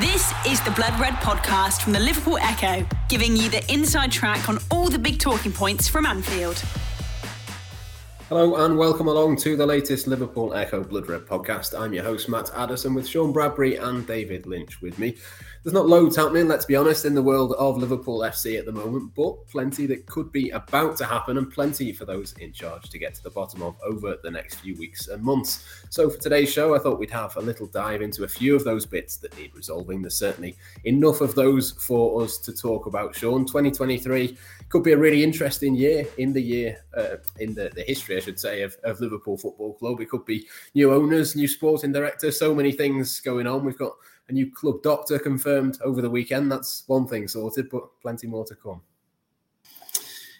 This 0.00 0.34
is 0.44 0.60
the 0.62 0.72
Blood 0.72 0.98
Red 0.98 1.12
podcast 1.14 1.82
from 1.82 1.92
the 1.92 2.00
Liverpool 2.00 2.36
Echo, 2.38 2.84
giving 3.08 3.36
you 3.36 3.48
the 3.48 3.64
inside 3.72 4.10
track 4.10 4.48
on 4.48 4.58
all 4.68 4.88
the 4.88 4.98
big 4.98 5.20
talking 5.20 5.52
points 5.52 5.86
from 5.86 6.04
Anfield. 6.04 6.60
Hello 8.28 8.56
and 8.56 8.76
welcome 8.76 9.06
along 9.06 9.36
to 9.36 9.54
the 9.56 9.64
latest 9.64 10.08
Liverpool 10.08 10.52
Echo 10.52 10.82
Blood 10.82 11.08
Red 11.08 11.26
podcast. 11.26 11.78
I'm 11.78 11.92
your 11.92 12.02
host 12.02 12.28
Matt 12.28 12.50
Addison 12.56 12.92
with 12.92 13.06
Sean 13.06 13.32
Bradbury 13.32 13.76
and 13.76 14.04
David 14.04 14.46
Lynch 14.46 14.82
with 14.82 14.98
me. 14.98 15.14
There's 15.64 15.72
not 15.72 15.88
loads 15.88 16.14
happening, 16.14 16.46
let's 16.46 16.66
be 16.66 16.76
honest, 16.76 17.06
in 17.06 17.14
the 17.14 17.22
world 17.22 17.54
of 17.54 17.78
Liverpool 17.78 18.20
FC 18.20 18.58
at 18.58 18.66
the 18.66 18.72
moment, 18.72 19.14
but 19.14 19.46
plenty 19.46 19.86
that 19.86 20.04
could 20.04 20.30
be 20.30 20.50
about 20.50 20.94
to 20.98 21.06
happen 21.06 21.38
and 21.38 21.50
plenty 21.50 21.90
for 21.90 22.04
those 22.04 22.34
in 22.34 22.52
charge 22.52 22.90
to 22.90 22.98
get 22.98 23.14
to 23.14 23.22
the 23.22 23.30
bottom 23.30 23.62
of 23.62 23.74
over 23.82 24.18
the 24.22 24.30
next 24.30 24.56
few 24.56 24.76
weeks 24.76 25.08
and 25.08 25.22
months. 25.22 25.64
So, 25.88 26.10
for 26.10 26.20
today's 26.20 26.52
show, 26.52 26.74
I 26.74 26.80
thought 26.80 26.98
we'd 26.98 27.10
have 27.12 27.34
a 27.38 27.40
little 27.40 27.66
dive 27.66 28.02
into 28.02 28.24
a 28.24 28.28
few 28.28 28.54
of 28.54 28.62
those 28.62 28.84
bits 28.84 29.16
that 29.16 29.34
need 29.38 29.54
resolving. 29.54 30.02
There's 30.02 30.18
certainly 30.18 30.54
enough 30.84 31.22
of 31.22 31.34
those 31.34 31.70
for 31.70 32.22
us 32.22 32.36
to 32.40 32.52
talk 32.52 32.84
about, 32.84 33.16
Sean. 33.16 33.46
2023 33.46 34.36
could 34.68 34.82
be 34.82 34.92
a 34.92 34.98
really 34.98 35.24
interesting 35.24 35.74
year 35.74 36.06
in 36.18 36.34
the 36.34 36.42
year, 36.42 36.84
uh, 36.94 37.16
in 37.40 37.54
the, 37.54 37.70
the 37.74 37.84
history, 37.84 38.18
I 38.18 38.20
should 38.20 38.38
say, 38.38 38.60
of, 38.60 38.76
of 38.84 39.00
Liverpool 39.00 39.38
Football 39.38 39.72
Club. 39.72 40.02
It 40.02 40.10
could 40.10 40.26
be 40.26 40.46
new 40.74 40.92
owners, 40.92 41.34
new 41.34 41.48
sporting 41.48 41.92
director, 41.92 42.30
so 42.30 42.54
many 42.54 42.72
things 42.72 43.18
going 43.20 43.46
on. 43.46 43.64
We've 43.64 43.78
got 43.78 43.94
a 44.28 44.32
new 44.32 44.50
club 44.50 44.82
doctor 44.82 45.18
confirmed 45.18 45.78
over 45.84 46.00
the 46.00 46.10
weekend. 46.10 46.50
That's 46.50 46.84
one 46.86 47.06
thing 47.06 47.28
sorted, 47.28 47.68
but 47.70 47.84
plenty 48.00 48.26
more 48.26 48.44
to 48.46 48.54
come. 48.54 48.80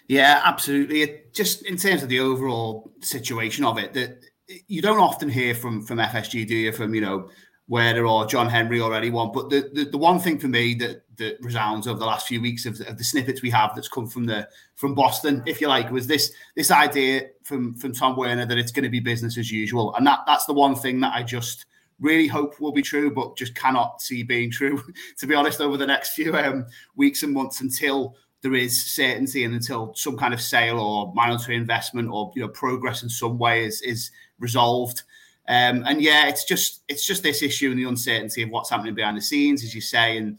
Yeah, 0.08 0.42
absolutely. 0.44 1.22
Just 1.32 1.62
in 1.62 1.76
terms 1.76 2.02
of 2.02 2.08
the 2.08 2.20
overall 2.20 2.92
situation 3.00 3.64
of 3.64 3.78
it, 3.78 3.94
that 3.94 4.20
you 4.68 4.82
don't 4.82 4.98
often 4.98 5.28
hear 5.28 5.54
from 5.54 5.82
from 5.82 5.98
FSG, 5.98 6.46
do 6.46 6.54
you? 6.54 6.72
From 6.72 6.94
you 6.94 7.00
know 7.00 7.30
Werner 7.68 8.06
or 8.06 8.26
John 8.26 8.48
Henry 8.48 8.80
or 8.80 8.94
anyone. 8.94 9.32
But 9.32 9.48
the, 9.48 9.70
the, 9.72 9.84
the 9.84 9.98
one 9.98 10.18
thing 10.18 10.38
for 10.38 10.48
me 10.48 10.74
that 10.74 11.04
that 11.16 11.38
resounds 11.40 11.86
over 11.86 11.98
the 11.98 12.04
last 12.04 12.26
few 12.26 12.40
weeks 12.40 12.66
of, 12.66 12.80
of, 12.82 12.98
the 12.98 13.04
snippets 13.04 13.40
we 13.40 13.50
have 13.50 13.72
that's 13.74 13.88
come 13.88 14.06
from 14.06 14.26
the 14.26 14.48
from 14.74 14.94
Boston, 14.94 15.42
if 15.46 15.60
you 15.60 15.68
like, 15.68 15.90
was 15.90 16.06
this 16.06 16.32
this 16.56 16.70
idea 16.70 17.28
from 17.42 17.74
from 17.74 17.94
Tom 17.94 18.16
Werner 18.16 18.46
that 18.46 18.58
it's 18.58 18.72
going 18.72 18.84
to 18.84 18.90
be 18.90 19.00
business 19.00 19.38
as 19.38 19.50
usual, 19.50 19.94
and 19.94 20.06
that 20.06 20.20
that's 20.26 20.44
the 20.44 20.52
one 20.52 20.74
thing 20.74 21.00
that 21.00 21.14
I 21.14 21.22
just 21.22 21.66
really 22.00 22.26
hope 22.26 22.60
will 22.60 22.72
be 22.72 22.82
true, 22.82 23.10
but 23.10 23.36
just 23.36 23.54
cannot 23.54 24.00
see 24.00 24.22
being 24.22 24.50
true, 24.50 24.82
to 25.18 25.26
be 25.26 25.34
honest, 25.34 25.60
over 25.60 25.76
the 25.76 25.86
next 25.86 26.10
few 26.14 26.36
um, 26.36 26.66
weeks 26.96 27.22
and 27.22 27.32
months 27.32 27.60
until 27.60 28.16
there 28.42 28.54
is 28.54 28.84
certainty 28.84 29.44
and 29.44 29.54
until 29.54 29.94
some 29.94 30.18
kind 30.18 30.34
of 30.34 30.40
sale 30.40 30.78
or 30.78 31.12
monetary 31.14 31.56
investment 31.56 32.10
or 32.10 32.30
you 32.36 32.42
know 32.42 32.48
progress 32.48 33.02
in 33.02 33.08
some 33.08 33.38
way 33.38 33.64
is 33.64 33.80
is 33.82 34.10
resolved. 34.38 35.02
Um, 35.48 35.82
and 35.86 36.00
yeah, 36.00 36.26
it's 36.28 36.44
just 36.44 36.82
it's 36.88 37.06
just 37.06 37.22
this 37.22 37.42
issue 37.42 37.70
and 37.70 37.78
the 37.78 37.84
uncertainty 37.84 38.42
of 38.42 38.50
what's 38.50 38.70
happening 38.70 38.94
behind 38.94 39.16
the 39.16 39.22
scenes, 39.22 39.62
as 39.62 39.74
you 39.74 39.80
say, 39.80 40.18
and 40.18 40.38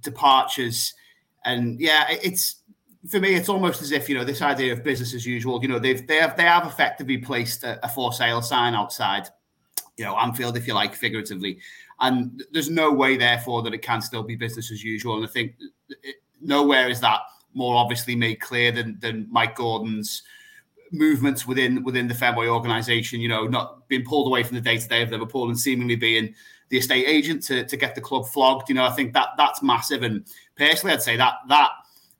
departures. 0.00 0.94
And 1.44 1.78
yeah, 1.80 2.06
it's 2.08 2.56
for 3.08 3.20
me, 3.20 3.34
it's 3.34 3.48
almost 3.48 3.82
as 3.82 3.92
if 3.92 4.08
you 4.08 4.16
know 4.16 4.24
this 4.24 4.42
idea 4.42 4.72
of 4.72 4.82
business 4.82 5.14
as 5.14 5.26
usual. 5.26 5.60
You 5.60 5.68
know, 5.68 5.78
they've 5.78 6.06
they 6.06 6.16
have 6.16 6.36
they 6.36 6.44
have 6.44 6.66
effectively 6.66 7.18
placed 7.18 7.62
a, 7.62 7.84
a 7.84 7.88
for 7.88 8.12
sale 8.12 8.42
sign 8.42 8.74
outside 8.74 9.28
you 9.98 10.04
know, 10.04 10.16
Anfield, 10.16 10.56
if 10.56 10.66
you 10.66 10.74
like, 10.74 10.94
figuratively. 10.94 11.58
And 12.00 12.44
there's 12.52 12.70
no 12.70 12.92
way, 12.92 13.16
therefore, 13.16 13.62
that 13.62 13.74
it 13.74 13.82
can 13.82 14.00
still 14.00 14.22
be 14.22 14.36
business 14.36 14.70
as 14.70 14.82
usual. 14.82 15.16
And 15.16 15.24
I 15.24 15.28
think 15.28 15.56
uh, 15.60 15.94
it, 16.02 16.16
nowhere 16.40 16.88
is 16.88 17.00
that 17.00 17.20
more 17.52 17.76
obviously 17.76 18.14
made 18.14 18.36
clear 18.36 18.70
than, 18.70 18.98
than 19.00 19.26
Mike 19.30 19.56
Gordon's 19.56 20.22
movements 20.90 21.46
within 21.46 21.82
within 21.82 22.08
the 22.08 22.14
Fenway 22.14 22.46
organisation. 22.46 23.20
You 23.20 23.28
know, 23.28 23.46
not 23.46 23.88
being 23.88 24.04
pulled 24.04 24.28
away 24.28 24.44
from 24.44 24.54
the 24.54 24.60
day 24.60 24.78
to 24.78 24.88
day 24.88 25.02
of 25.02 25.10
Liverpool 25.10 25.48
and 25.48 25.58
seemingly 25.58 25.96
being 25.96 26.34
the 26.68 26.78
estate 26.78 27.06
agent 27.06 27.42
to, 27.44 27.64
to 27.64 27.76
get 27.76 27.94
the 27.94 28.00
club 28.00 28.26
flogged. 28.28 28.68
You 28.68 28.76
know, 28.76 28.84
I 28.84 28.92
think 28.92 29.12
that 29.14 29.30
that's 29.36 29.62
massive. 29.62 30.04
And 30.04 30.24
personally, 30.56 30.94
I'd 30.94 31.02
say 31.02 31.16
that 31.16 31.34
that 31.48 31.70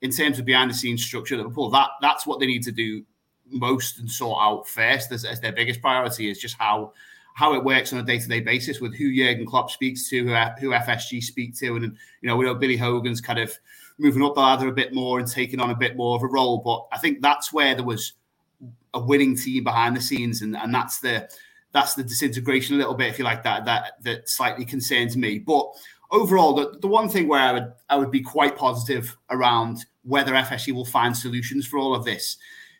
in 0.00 0.10
terms 0.10 0.38
of 0.38 0.44
behind 0.44 0.70
the 0.70 0.74
scenes 0.74 1.04
structure 1.04 1.36
Liverpool, 1.36 1.70
that 1.70 1.90
that's 2.00 2.26
what 2.26 2.40
they 2.40 2.46
need 2.46 2.64
to 2.64 2.72
do 2.72 3.04
most 3.50 3.98
and 3.98 4.10
sort 4.10 4.38
out 4.42 4.68
first 4.68 5.12
as, 5.12 5.24
as 5.24 5.40
their 5.40 5.52
biggest 5.52 5.80
priority 5.80 6.30
is 6.30 6.38
just 6.38 6.56
how 6.58 6.92
how 7.38 7.54
it 7.54 7.62
works 7.62 7.92
on 7.92 8.00
a 8.00 8.02
day-to-day 8.02 8.40
basis 8.40 8.80
with 8.80 8.96
who 8.96 9.14
Jurgen 9.14 9.46
Klopp 9.46 9.70
speaks 9.70 10.08
to, 10.08 10.24
who, 10.24 10.34
who 10.60 10.70
FSG 10.70 11.22
speak 11.22 11.56
to, 11.58 11.76
and 11.76 11.84
you 12.20 12.28
know 12.28 12.36
we 12.36 12.44
know 12.44 12.52
Billy 12.52 12.76
Hogan's 12.76 13.20
kind 13.20 13.38
of 13.38 13.56
moving 13.96 14.24
up 14.24 14.34
the 14.34 14.40
ladder 14.40 14.66
a 14.66 14.72
bit 14.72 14.92
more 14.92 15.20
and 15.20 15.28
taking 15.28 15.60
on 15.60 15.70
a 15.70 15.76
bit 15.76 15.96
more 15.96 16.16
of 16.16 16.24
a 16.24 16.26
role. 16.26 16.58
But 16.58 16.88
I 16.90 16.98
think 16.98 17.22
that's 17.22 17.52
where 17.52 17.76
there 17.76 17.84
was 17.84 18.14
a 18.92 18.98
winning 18.98 19.36
team 19.36 19.62
behind 19.62 19.96
the 19.96 20.00
scenes, 20.00 20.42
and, 20.42 20.56
and 20.56 20.74
that's 20.74 20.98
the 20.98 21.30
that's 21.70 21.94
the 21.94 22.02
disintegration 22.02 22.74
a 22.74 22.78
little 22.78 22.94
bit, 22.94 23.06
if 23.06 23.20
you 23.20 23.24
like 23.24 23.44
that 23.44 23.64
that 23.66 24.02
that 24.02 24.28
slightly 24.28 24.64
concerns 24.64 25.16
me. 25.16 25.38
But 25.38 25.64
overall, 26.10 26.54
the, 26.54 26.76
the 26.80 26.88
one 26.88 27.08
thing 27.08 27.28
where 27.28 27.40
I 27.40 27.52
would 27.52 27.72
I 27.88 27.96
would 27.98 28.10
be 28.10 28.20
quite 28.20 28.56
positive 28.56 29.16
around 29.30 29.86
whether 30.02 30.32
FSG 30.32 30.74
will 30.74 30.84
find 30.84 31.16
solutions 31.16 31.68
for 31.68 31.78
all 31.78 31.94
of 31.94 32.04
this 32.04 32.36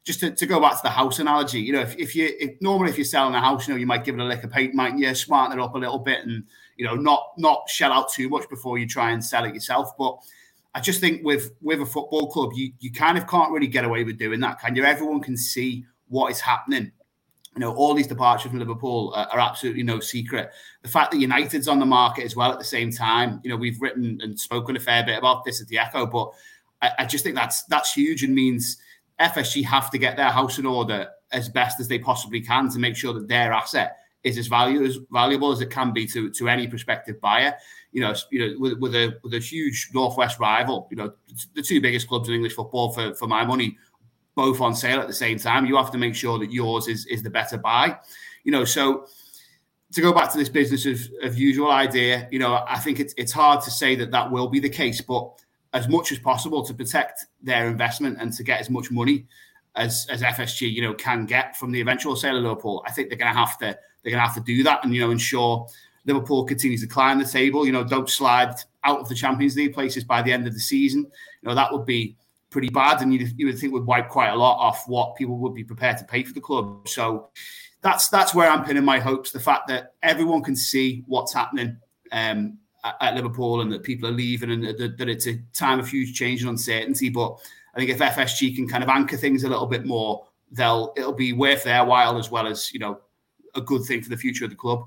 just 0.08 0.20
to, 0.20 0.30
to 0.30 0.46
go 0.46 0.58
back 0.58 0.72
to 0.72 0.80
the 0.82 0.88
house 0.88 1.18
analogy, 1.18 1.60
you 1.60 1.70
know, 1.70 1.82
if, 1.82 1.94
if 1.98 2.16
you 2.16 2.34
if, 2.40 2.58
normally 2.62 2.88
if 2.88 2.96
you're 2.96 3.04
selling 3.04 3.34
a 3.34 3.40
house, 3.42 3.68
you 3.68 3.74
know, 3.74 3.78
you 3.78 3.84
might 3.84 4.04
give 4.04 4.14
it 4.14 4.22
a 4.22 4.24
lick 4.24 4.42
of 4.42 4.50
paint, 4.50 4.72
might 4.72 4.96
you 4.96 5.14
smarten 5.14 5.58
it 5.58 5.62
up 5.62 5.74
a 5.74 5.78
little 5.78 5.98
bit 5.98 6.24
and 6.24 6.44
you 6.78 6.86
know 6.86 6.94
not 6.94 7.32
not 7.36 7.68
shell 7.68 7.92
out 7.92 8.10
too 8.10 8.30
much 8.30 8.48
before 8.48 8.78
you 8.78 8.88
try 8.88 9.10
and 9.10 9.22
sell 9.22 9.44
it 9.44 9.52
yourself. 9.52 9.94
But 9.98 10.16
I 10.74 10.80
just 10.80 10.98
think 10.98 11.22
with 11.26 11.52
with 11.60 11.82
a 11.82 11.84
football 11.84 12.30
club, 12.30 12.52
you 12.54 12.72
you 12.80 12.90
kind 12.90 13.18
of 13.18 13.26
can't 13.26 13.52
really 13.52 13.66
get 13.66 13.84
away 13.84 14.02
with 14.02 14.16
doing 14.16 14.40
that, 14.40 14.58
can 14.58 14.74
you? 14.74 14.82
Everyone 14.82 15.20
can 15.20 15.36
see 15.36 15.84
what 16.08 16.32
is 16.32 16.40
happening. 16.40 16.90
You 17.54 17.60
know, 17.60 17.74
all 17.74 17.92
these 17.92 18.06
departures 18.06 18.50
from 18.50 18.60
Liverpool 18.60 19.12
are, 19.14 19.28
are, 19.30 19.40
absolutely 19.40 19.82
no 19.82 20.00
secret. 20.00 20.52
The 20.80 20.88
fact 20.88 21.10
that 21.10 21.18
United's 21.18 21.68
on 21.68 21.80
the 21.80 21.86
market 21.86 22.24
as 22.24 22.34
well 22.34 22.50
at 22.50 22.58
the 22.58 22.64
same 22.64 22.90
time, 22.90 23.40
you 23.42 23.50
know, 23.50 23.56
we've 23.56 23.82
written 23.82 24.20
and 24.22 24.40
spoken 24.40 24.74
a 24.76 24.80
fair 24.80 25.04
bit 25.04 25.18
about 25.18 25.44
this 25.44 25.60
at 25.60 25.68
the 25.68 25.76
Echo, 25.76 26.06
but 26.06 26.30
I, 26.80 26.92
I 27.00 27.04
just 27.04 27.24
think 27.24 27.36
that's 27.36 27.64
that's 27.64 27.92
huge 27.92 28.22
and 28.22 28.34
means 28.34 28.78
FSG 29.20 29.64
have 29.64 29.90
to 29.90 29.98
get 29.98 30.16
their 30.16 30.30
house 30.30 30.58
in 30.58 30.66
order 30.66 31.08
as 31.32 31.48
best 31.48 31.80
as 31.80 31.88
they 31.88 31.98
possibly 31.98 32.40
can 32.40 32.70
to 32.70 32.78
make 32.78 32.96
sure 32.96 33.12
that 33.12 33.28
their 33.28 33.52
asset 33.52 33.98
is 34.24 34.38
as 34.38 34.50
as 34.52 34.98
valuable 35.10 35.52
as 35.52 35.60
it 35.60 35.70
can 35.70 35.92
be 35.92 36.06
to, 36.06 36.30
to 36.30 36.48
any 36.48 36.66
prospective 36.66 37.20
buyer. 37.20 37.54
You 37.92 38.02
know, 38.02 38.14
you 38.30 38.38
know, 38.40 38.58
with, 38.58 38.78
with 38.78 38.94
a 38.94 39.18
with 39.22 39.34
a 39.34 39.38
huge 39.38 39.90
northwest 39.94 40.38
rival, 40.38 40.88
you 40.90 40.96
know, 40.96 41.12
the 41.54 41.62
two 41.62 41.80
biggest 41.80 42.08
clubs 42.08 42.28
in 42.28 42.34
English 42.34 42.54
football 42.54 42.92
for, 42.92 43.14
for 43.14 43.26
my 43.26 43.44
money, 43.44 43.76
both 44.34 44.60
on 44.60 44.74
sale 44.74 45.00
at 45.00 45.06
the 45.06 45.14
same 45.14 45.38
time. 45.38 45.66
You 45.66 45.76
have 45.76 45.90
to 45.92 45.98
make 45.98 46.14
sure 46.14 46.38
that 46.38 46.52
yours 46.52 46.88
is 46.88 47.06
is 47.06 47.22
the 47.22 47.30
better 47.30 47.58
buy. 47.58 47.98
You 48.44 48.52
know, 48.52 48.64
so 48.64 49.06
to 49.92 50.00
go 50.00 50.12
back 50.12 50.30
to 50.32 50.38
this 50.38 50.48
business 50.48 50.84
of, 50.84 51.00
of 51.22 51.38
usual 51.38 51.70
idea, 51.70 52.28
you 52.30 52.38
know, 52.38 52.64
I 52.68 52.78
think 52.78 53.00
it's 53.00 53.14
it's 53.16 53.32
hard 53.32 53.62
to 53.62 53.70
say 53.70 53.94
that 53.96 54.10
that 54.10 54.30
will 54.30 54.48
be 54.48 54.60
the 54.60 54.68
case, 54.68 55.00
but 55.00 55.32
as 55.74 55.88
much 55.88 56.12
as 56.12 56.18
possible 56.18 56.64
to 56.64 56.74
protect 56.74 57.26
their 57.42 57.68
investment 57.68 58.18
and 58.20 58.32
to 58.32 58.42
get 58.42 58.60
as 58.60 58.70
much 58.70 58.90
money 58.90 59.26
as 59.76 60.06
as 60.10 60.22
FSG 60.22 60.72
you 60.72 60.82
know 60.82 60.94
can 60.94 61.26
get 61.26 61.56
from 61.56 61.70
the 61.72 61.80
eventual 61.80 62.16
sale 62.16 62.36
of 62.36 62.42
Liverpool. 62.42 62.82
I 62.86 62.92
think 62.92 63.08
they're 63.08 63.18
going 63.18 63.32
to 63.32 63.38
have 63.38 63.58
to 63.58 63.78
they're 64.02 64.10
going 64.10 64.22
to 64.22 64.26
have 64.26 64.34
to 64.34 64.40
do 64.40 64.62
that 64.64 64.84
and 64.84 64.94
you 64.94 65.00
know 65.00 65.10
ensure 65.10 65.66
Liverpool 66.04 66.44
continues 66.44 66.80
to 66.80 66.86
climb 66.86 67.18
the 67.18 67.24
table. 67.24 67.66
You 67.66 67.72
know, 67.72 67.84
don't 67.84 68.08
slide 68.08 68.54
out 68.84 69.00
of 69.00 69.08
the 69.08 69.14
Champions 69.14 69.56
League 69.56 69.74
places 69.74 70.04
by 70.04 70.22
the 70.22 70.32
end 70.32 70.46
of 70.46 70.54
the 70.54 70.60
season. 70.60 71.00
You 71.42 71.48
know 71.48 71.54
that 71.54 71.72
would 71.72 71.84
be 71.84 72.16
pretty 72.50 72.70
bad, 72.70 73.02
and 73.02 73.12
you 73.12 73.28
you 73.36 73.46
would 73.46 73.58
think 73.58 73.72
would 73.72 73.86
wipe 73.86 74.08
quite 74.08 74.30
a 74.30 74.36
lot 74.36 74.58
off 74.58 74.88
what 74.88 75.16
people 75.16 75.36
would 75.38 75.54
be 75.54 75.64
prepared 75.64 75.98
to 75.98 76.04
pay 76.04 76.22
for 76.22 76.32
the 76.32 76.40
club. 76.40 76.88
So 76.88 77.28
that's 77.82 78.08
that's 78.08 78.34
where 78.34 78.50
I'm 78.50 78.64
pinning 78.64 78.84
my 78.84 78.98
hopes. 78.98 79.30
The 79.30 79.40
fact 79.40 79.68
that 79.68 79.94
everyone 80.02 80.42
can 80.42 80.56
see 80.56 81.04
what's 81.06 81.32
happening. 81.32 81.76
Um, 82.10 82.58
at 83.00 83.14
Liverpool 83.14 83.60
and 83.60 83.72
that 83.72 83.82
people 83.82 84.08
are 84.08 84.12
leaving 84.12 84.50
and 84.50 84.64
that, 84.64 84.98
that 84.98 85.08
it's 85.08 85.26
a 85.26 85.36
time 85.54 85.78
of 85.78 85.88
huge 85.88 86.14
change 86.14 86.42
and 86.42 86.50
uncertainty. 86.50 87.08
But 87.08 87.38
I 87.74 87.78
think 87.78 87.90
if 87.90 87.98
FSG 87.98 88.56
can 88.56 88.68
kind 88.68 88.82
of 88.82 88.88
anchor 88.88 89.16
things 89.16 89.44
a 89.44 89.48
little 89.48 89.66
bit 89.66 89.86
more, 89.86 90.26
they'll 90.52 90.92
it'll 90.96 91.12
be 91.12 91.32
worth 91.32 91.64
their 91.64 91.84
while 91.84 92.18
as 92.18 92.30
well 92.30 92.46
as 92.46 92.72
you 92.72 92.80
know 92.80 93.00
a 93.54 93.60
good 93.60 93.84
thing 93.84 94.02
for 94.02 94.08
the 94.08 94.16
future 94.16 94.44
of 94.44 94.50
the 94.50 94.56
club. 94.56 94.86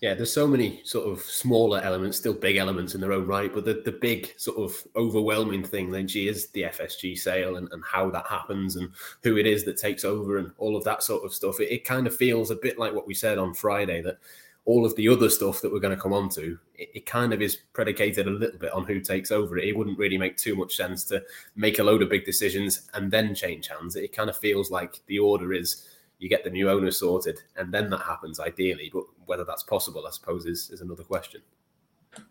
Yeah, 0.00 0.12
there's 0.12 0.32
so 0.32 0.46
many 0.46 0.82
sort 0.84 1.08
of 1.08 1.22
smaller 1.22 1.80
elements, 1.80 2.18
still 2.18 2.34
big 2.34 2.56
elements 2.56 2.94
in 2.94 3.00
their 3.00 3.12
own 3.12 3.26
right, 3.26 3.52
but 3.52 3.64
the, 3.64 3.80
the 3.86 3.92
big 3.92 4.34
sort 4.36 4.58
of 4.58 4.74
overwhelming 4.96 5.64
thing 5.64 5.90
then 5.90 6.06
she 6.06 6.28
is 6.28 6.48
the 6.48 6.64
FSG 6.64 7.16
sale 7.16 7.56
and, 7.56 7.72
and 7.72 7.82
how 7.90 8.10
that 8.10 8.26
happens 8.26 8.76
and 8.76 8.90
who 9.22 9.38
it 9.38 9.46
is 9.46 9.64
that 9.64 9.78
takes 9.78 10.04
over 10.04 10.36
and 10.36 10.50
all 10.58 10.76
of 10.76 10.84
that 10.84 11.02
sort 11.02 11.24
of 11.24 11.32
stuff. 11.32 11.58
It, 11.58 11.72
it 11.72 11.84
kind 11.84 12.06
of 12.06 12.14
feels 12.14 12.50
a 12.50 12.56
bit 12.56 12.78
like 12.78 12.92
what 12.92 13.06
we 13.06 13.14
said 13.14 13.38
on 13.38 13.54
Friday 13.54 14.02
that 14.02 14.18
all 14.66 14.86
of 14.86 14.96
the 14.96 15.08
other 15.08 15.28
stuff 15.28 15.60
that 15.60 15.72
we're 15.72 15.80
going 15.80 15.94
to 15.94 16.02
come 16.02 16.12
on 16.12 16.28
to, 16.30 16.58
it, 16.74 16.88
it, 16.94 17.06
kind 17.06 17.34
of 17.34 17.42
is 17.42 17.56
predicated 17.74 18.26
a 18.26 18.30
little 18.30 18.58
bit 18.58 18.72
on 18.72 18.84
who 18.84 18.98
takes 18.98 19.30
over 19.30 19.58
it. 19.58 19.68
It 19.68 19.76
wouldn't 19.76 19.98
really 19.98 20.16
make 20.16 20.36
too 20.36 20.56
much 20.56 20.74
sense 20.74 21.04
to 21.06 21.22
make 21.54 21.78
a 21.78 21.84
load 21.84 22.02
of 22.02 22.08
big 22.08 22.24
decisions 22.24 22.88
and 22.94 23.10
then 23.10 23.34
change 23.34 23.68
hands. 23.68 23.94
It 23.94 24.14
kind 24.14 24.30
of 24.30 24.38
feels 24.38 24.70
like 24.70 25.02
the 25.06 25.18
order 25.18 25.52
is 25.52 25.86
you 26.18 26.28
get 26.30 26.44
the 26.44 26.50
new 26.50 26.70
owner 26.70 26.90
sorted 26.90 27.40
and 27.56 27.74
then 27.74 27.90
that 27.90 28.02
happens 28.02 28.40
ideally. 28.40 28.90
But 28.92 29.04
whether 29.26 29.44
that's 29.44 29.62
possible, 29.62 30.06
I 30.06 30.10
suppose, 30.10 30.46
is, 30.46 30.70
is 30.70 30.80
another 30.80 31.04
question. 31.04 31.42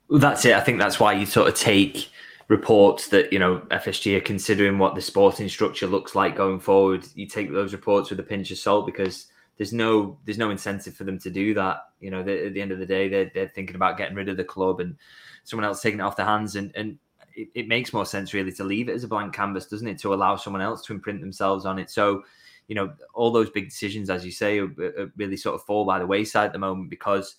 Well, 0.07 0.19
that's 0.19 0.45
it. 0.45 0.55
I 0.55 0.61
think 0.61 0.79
that's 0.79 0.99
why 0.99 1.13
you 1.13 1.25
sort 1.25 1.47
of 1.47 1.55
take 1.55 2.09
reports 2.47 3.07
that 3.07 3.31
you 3.31 3.39
know 3.39 3.59
FSG 3.71 4.17
are 4.17 4.21
considering 4.21 4.77
what 4.77 4.95
the 4.95 5.01
sporting 5.01 5.49
structure 5.49 5.87
looks 5.87 6.15
like 6.15 6.35
going 6.35 6.59
forward. 6.59 7.05
You 7.15 7.25
take 7.25 7.51
those 7.51 7.73
reports 7.73 8.09
with 8.09 8.19
a 8.19 8.23
pinch 8.23 8.51
of 8.51 8.57
salt 8.57 8.85
because 8.85 9.27
there's 9.57 9.73
no 9.73 10.17
there's 10.25 10.37
no 10.37 10.49
incentive 10.49 10.95
for 10.95 11.03
them 11.03 11.19
to 11.19 11.29
do 11.29 11.53
that. 11.53 11.89
You 11.99 12.11
know, 12.11 12.19
at 12.21 12.53
the 12.53 12.61
end 12.61 12.71
of 12.71 12.79
the 12.79 12.85
day, 12.85 13.07
they're, 13.07 13.31
they're 13.33 13.51
thinking 13.53 13.75
about 13.75 13.97
getting 13.97 14.15
rid 14.15 14.29
of 14.29 14.37
the 14.37 14.43
club 14.43 14.79
and 14.79 14.95
someone 15.43 15.65
else 15.65 15.81
taking 15.81 15.99
it 15.99 16.03
off 16.03 16.15
their 16.15 16.25
hands. 16.25 16.55
And 16.55 16.71
and 16.75 16.97
it, 17.35 17.49
it, 17.53 17.67
makes 17.67 17.93
more 17.93 18.05
sense 18.05 18.33
really 18.33 18.51
to 18.53 18.63
leave 18.63 18.89
it 18.89 18.93
as 18.93 19.03
a 19.03 19.07
blank 19.07 19.33
canvas, 19.33 19.67
doesn't 19.67 19.87
it, 19.87 19.99
to 19.99 20.13
allow 20.13 20.35
someone 20.35 20.61
else 20.61 20.83
to 20.85 20.93
imprint 20.93 21.21
themselves 21.21 21.65
on 21.65 21.79
it. 21.79 21.89
So, 21.89 22.23
you 22.67 22.75
know, 22.75 22.93
all 23.13 23.31
those 23.31 23.49
big 23.49 23.69
decisions, 23.69 24.09
as 24.09 24.25
you 24.25 24.31
say, 24.31 24.59
are, 24.59 24.65
are 24.65 25.11
really 25.17 25.37
sort 25.37 25.55
of 25.55 25.63
fall 25.63 25.85
by 25.85 25.99
the 25.99 26.07
wayside 26.07 26.47
at 26.47 26.53
the 26.53 26.59
moment 26.59 26.89
because 26.89 27.35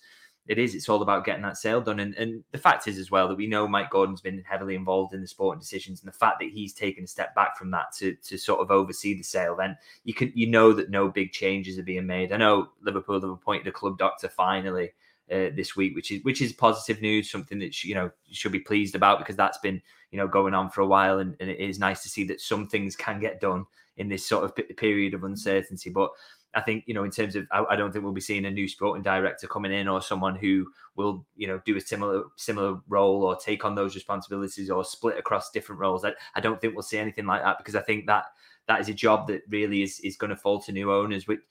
it 0.47 0.59
is. 0.59 0.75
It's 0.75 0.89
all 0.89 1.01
about 1.01 1.25
getting 1.25 1.41
that 1.41 1.57
sale 1.57 1.81
done. 1.81 1.99
And, 1.99 2.13
and 2.15 2.43
the 2.51 2.57
fact 2.57 2.87
is 2.87 2.99
as 2.99 3.09
well 3.09 3.27
that 3.27 3.35
we 3.35 3.47
know 3.47 3.67
Mike 3.67 3.89
Gordon's 3.89 4.21
been 4.21 4.43
heavily 4.47 4.75
involved 4.75 5.13
in 5.13 5.21
the 5.21 5.27
sporting 5.27 5.59
decisions, 5.59 6.01
and 6.01 6.07
the 6.07 6.17
fact 6.17 6.39
that 6.39 6.49
he's 6.49 6.73
taken 6.73 7.03
a 7.03 7.07
step 7.07 7.33
back 7.33 7.57
from 7.57 7.71
that 7.71 7.93
to 7.97 8.15
to 8.15 8.37
sort 8.37 8.59
of 8.59 8.69
oversee 8.69 9.15
the 9.15 9.23
sale, 9.23 9.55
then 9.55 9.77
you 10.03 10.13
can 10.13 10.31
you 10.35 10.47
know 10.47 10.71
that 10.73 10.89
no 10.89 11.09
big 11.09 11.31
changes 11.31 11.79
are 11.79 11.83
being 11.83 12.05
made. 12.05 12.31
I 12.31 12.37
know 12.37 12.69
Liverpool 12.81 13.19
have 13.19 13.29
appointed 13.29 13.67
a 13.67 13.71
club 13.71 13.97
doctor 13.97 14.29
finally. 14.29 14.91
Uh, 15.31 15.49
this 15.55 15.75
week, 15.75 15.95
which 15.95 16.11
is 16.11 16.23
which 16.23 16.39
is 16.39 16.53
positive 16.53 17.01
news, 17.01 17.31
something 17.31 17.57
that 17.57 17.83
you 17.83 17.95
know 17.95 18.11
you 18.27 18.35
should 18.35 18.51
be 18.51 18.59
pleased 18.59 18.93
about 18.93 19.17
because 19.17 19.35
that's 19.35 19.57
been 19.57 19.81
you 20.11 20.19
know 20.19 20.27
going 20.27 20.53
on 20.53 20.69
for 20.69 20.81
a 20.81 20.85
while, 20.85 21.17
and, 21.17 21.35
and 21.39 21.49
it 21.49 21.59
is 21.59 21.79
nice 21.79 22.03
to 22.03 22.09
see 22.09 22.23
that 22.25 22.39
some 22.39 22.67
things 22.67 22.95
can 22.95 23.19
get 23.19 23.41
done 23.41 23.65
in 23.97 24.07
this 24.07 24.25
sort 24.25 24.43
of 24.43 24.77
period 24.77 25.15
of 25.15 25.23
uncertainty. 25.23 25.89
But 25.89 26.11
I 26.55 26.61
think 26.61 26.85
you 26.87 26.93
know 26.93 27.03
in 27.03 27.11
terms 27.11 27.35
of 27.35 27.45
I, 27.51 27.63
I, 27.71 27.75
don't 27.75 27.91
think 27.91 28.03
we'll 28.03 28.13
be 28.13 28.21
seeing 28.21 28.45
a 28.45 28.51
new 28.51 28.67
sporting 28.67 29.03
director 29.03 29.45
coming 29.45 29.73
in 29.73 29.87
or 29.89 30.01
someone 30.01 30.35
who 30.35 30.67
will 30.95 31.25
you 31.35 31.47
know 31.47 31.61
do 31.65 31.75
a 31.75 31.81
similar 31.81 32.23
similar 32.37 32.79
role 32.87 33.23
or 33.23 33.35
take 33.35 33.65
on 33.65 33.75
those 33.75 33.93
responsibilities 33.93 34.69
or 34.69 34.83
split 34.85 35.17
across 35.17 35.51
different 35.51 35.81
roles. 35.81 36.05
I, 36.05 36.13
I 36.33 36.39
don't 36.39 36.59
think 36.59 36.73
we'll 36.73 36.83
see 36.83 36.97
anything 36.97 37.25
like 37.25 37.43
that 37.43 37.57
because 37.57 37.75
I 37.75 37.81
think 37.81 38.07
that 38.07 38.25
that 38.67 38.79
is 38.79 38.89
a 38.89 38.93
job 38.93 39.27
that 39.27 39.41
really 39.49 39.83
is 39.83 39.99
is 39.99 40.15
going 40.15 40.29
to 40.29 40.37
fall 40.37 40.61
to 40.61 40.71
new 40.71 40.91
owners. 40.91 41.27
Which 41.27 41.41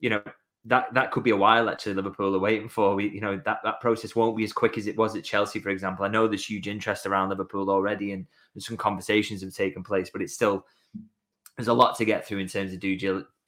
you 0.00 0.10
know 0.10 0.22
that 0.66 0.92
that 0.94 1.10
could 1.10 1.24
be 1.24 1.30
a 1.30 1.36
while 1.36 1.68
actually. 1.68 1.94
Liverpool 1.94 2.36
are 2.36 2.40
waiting 2.40 2.68
for. 2.68 2.94
We 2.94 3.08
you 3.08 3.20
know 3.20 3.40
that 3.44 3.60
that 3.64 3.80
process 3.80 4.14
won't 4.14 4.36
be 4.36 4.44
as 4.44 4.52
quick 4.52 4.78
as 4.78 4.86
it 4.86 4.96
was 4.96 5.16
at 5.16 5.24
Chelsea, 5.24 5.60
for 5.60 5.70
example. 5.70 6.04
I 6.04 6.08
know 6.08 6.28
there's 6.28 6.48
huge 6.48 6.68
interest 6.68 7.06
around 7.06 7.30
Liverpool 7.30 7.70
already 7.70 8.12
and, 8.12 8.26
some 8.58 8.76
conversations 8.76 9.40
have 9.40 9.54
taken 9.54 9.82
place, 9.82 10.10
but 10.12 10.20
it's 10.20 10.34
still 10.34 10.66
there's 11.56 11.68
a 11.68 11.72
lot 11.72 11.96
to 11.96 12.04
get 12.04 12.26
through 12.26 12.38
in 12.38 12.48
terms 12.48 12.74
of 12.74 12.80
due 12.80 12.98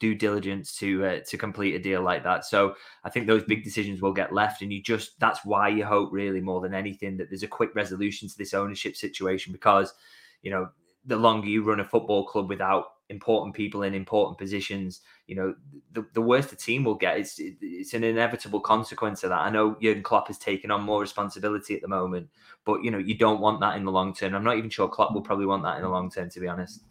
due 0.01 0.15
diligence 0.15 0.75
to 0.77 1.05
uh, 1.05 1.21
to 1.27 1.37
complete 1.39 1.75
a 1.75 1.79
deal 1.79 2.03
like 2.03 2.25
that. 2.25 2.45
So 2.45 2.75
I 3.05 3.11
think 3.11 3.27
those 3.27 3.45
big 3.45 3.65
decisions 3.65 4.03
will 4.03 4.13
get 4.13 4.33
left, 4.35 4.63
and 4.63 4.73
you 4.73 4.83
just 4.83 5.19
that's 5.21 5.45
why 5.45 5.69
you 5.69 5.85
hope 5.85 6.13
really 6.13 6.41
more 6.41 6.61
than 6.61 6.75
anything 6.75 7.17
that 7.19 7.31
there's 7.31 7.43
a 7.43 7.49
quick 7.49 7.75
resolution 7.75 8.29
to 8.29 8.37
this 8.37 8.55
ownership 8.55 8.97
situation 8.97 9.53
because 9.53 9.95
you 10.43 10.51
know 10.51 10.69
the 11.07 11.17
longer 11.17 11.49
you 11.49 11.63
run 11.63 11.81
a 11.81 11.85
football 11.85 12.27
club 12.27 12.49
without 12.49 12.87
important 13.11 13.55
people 13.55 13.83
in 13.83 13.95
important 13.95 14.39
positions, 14.39 15.01
you 15.27 15.37
know 15.37 15.55
the, 15.93 16.05
the 16.15 16.23
worse 16.23 16.47
the 16.47 16.57
team 16.57 16.85
will 16.85 16.95
get. 16.97 17.19
It's 17.19 17.37
it's 17.39 17.95
an 17.95 18.03
inevitable 18.05 18.61
consequence 18.61 19.23
of 19.23 19.31
that. 19.31 19.41
I 19.41 19.51
know 19.51 19.77
Jurgen 19.81 20.03
Klopp 20.03 20.29
has 20.29 20.39
taken 20.39 20.71
on 20.71 20.83
more 20.83 21.01
responsibility 21.01 21.75
at 21.77 21.83
the 21.83 21.89
moment, 21.89 22.29
but 22.65 22.83
you 22.83 22.91
know 22.91 22.99
you 22.99 23.17
don't 23.17 23.41
want 23.41 23.61
that 23.61 23.77
in 23.77 23.85
the 23.85 23.93
long 23.93 24.15
term. 24.15 24.35
I'm 24.35 24.45
not 24.45 24.59
even 24.59 24.71
sure 24.71 24.89
Klopp 24.89 25.15
will 25.15 25.23
probably 25.23 25.47
want 25.47 25.63
that 25.63 25.77
in 25.77 25.83
the 25.83 25.89
long 25.89 26.11
term, 26.11 26.31
to 26.31 26.41
be 26.41 26.49
honest. 26.49 26.83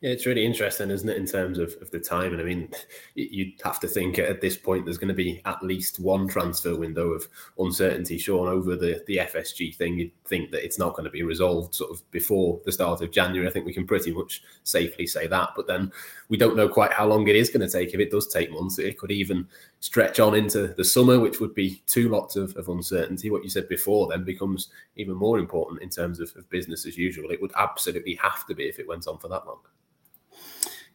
Yeah, 0.00 0.10
it's 0.10 0.26
really 0.26 0.44
interesting, 0.44 0.90
isn't 0.90 1.08
it, 1.08 1.16
in 1.16 1.26
terms 1.26 1.58
of, 1.58 1.74
of 1.80 1.90
the 1.90 1.98
time? 1.98 2.32
And 2.32 2.40
I 2.40 2.44
mean, 2.44 2.68
you'd 3.14 3.54
have 3.64 3.80
to 3.80 3.88
think 3.88 4.18
at 4.18 4.40
this 4.40 4.56
point 4.56 4.84
there's 4.84 4.98
going 4.98 5.08
to 5.08 5.14
be 5.14 5.40
at 5.46 5.62
least 5.62 5.98
one 5.98 6.28
transfer 6.28 6.76
window 6.76 7.08
of 7.08 7.26
uncertainty, 7.58 8.18
Sean, 8.18 8.46
over 8.46 8.76
the, 8.76 9.02
the 9.06 9.18
FSG 9.18 9.74
thing. 9.74 9.98
You'd 9.98 10.12
think 10.26 10.50
that 10.50 10.64
it's 10.64 10.78
not 10.78 10.92
going 10.92 11.04
to 11.04 11.10
be 11.10 11.22
resolved 11.22 11.74
sort 11.74 11.90
of 11.90 12.08
before 12.10 12.60
the 12.64 12.72
start 12.72 13.00
of 13.00 13.10
January. 13.10 13.48
I 13.48 13.50
think 13.50 13.64
we 13.64 13.72
can 13.72 13.86
pretty 13.86 14.12
much 14.12 14.42
safely 14.64 15.06
say 15.06 15.26
that. 15.28 15.50
But 15.56 15.66
then 15.66 15.90
we 16.28 16.36
don't 16.36 16.56
know 16.56 16.68
quite 16.68 16.92
how 16.92 17.06
long 17.06 17.26
it 17.28 17.36
is 17.36 17.48
going 17.48 17.66
to 17.66 17.72
take. 17.72 17.94
If 17.94 18.00
it 18.00 18.10
does 18.10 18.28
take 18.28 18.50
months, 18.50 18.78
it 18.78 18.98
could 18.98 19.10
even 19.10 19.48
stretch 19.86 20.18
on 20.18 20.34
into 20.34 20.66
the 20.66 20.84
summer, 20.84 21.20
which 21.20 21.38
would 21.38 21.54
be 21.54 21.80
two 21.86 22.08
lots 22.08 22.34
of, 22.34 22.56
of 22.56 22.68
uncertainty. 22.68 23.30
What 23.30 23.44
you 23.44 23.48
said 23.48 23.68
before 23.68 24.08
then 24.08 24.24
becomes 24.24 24.68
even 24.96 25.14
more 25.14 25.38
important 25.38 25.80
in 25.80 25.88
terms 25.88 26.18
of, 26.18 26.32
of 26.34 26.50
business 26.50 26.86
as 26.86 26.98
usual. 26.98 27.30
It 27.30 27.40
would 27.40 27.52
absolutely 27.56 28.16
have 28.16 28.44
to 28.48 28.54
be 28.54 28.64
if 28.64 28.80
it 28.80 28.88
went 28.88 29.06
on 29.06 29.18
for 29.18 29.28
that 29.28 29.46
long. 29.46 29.60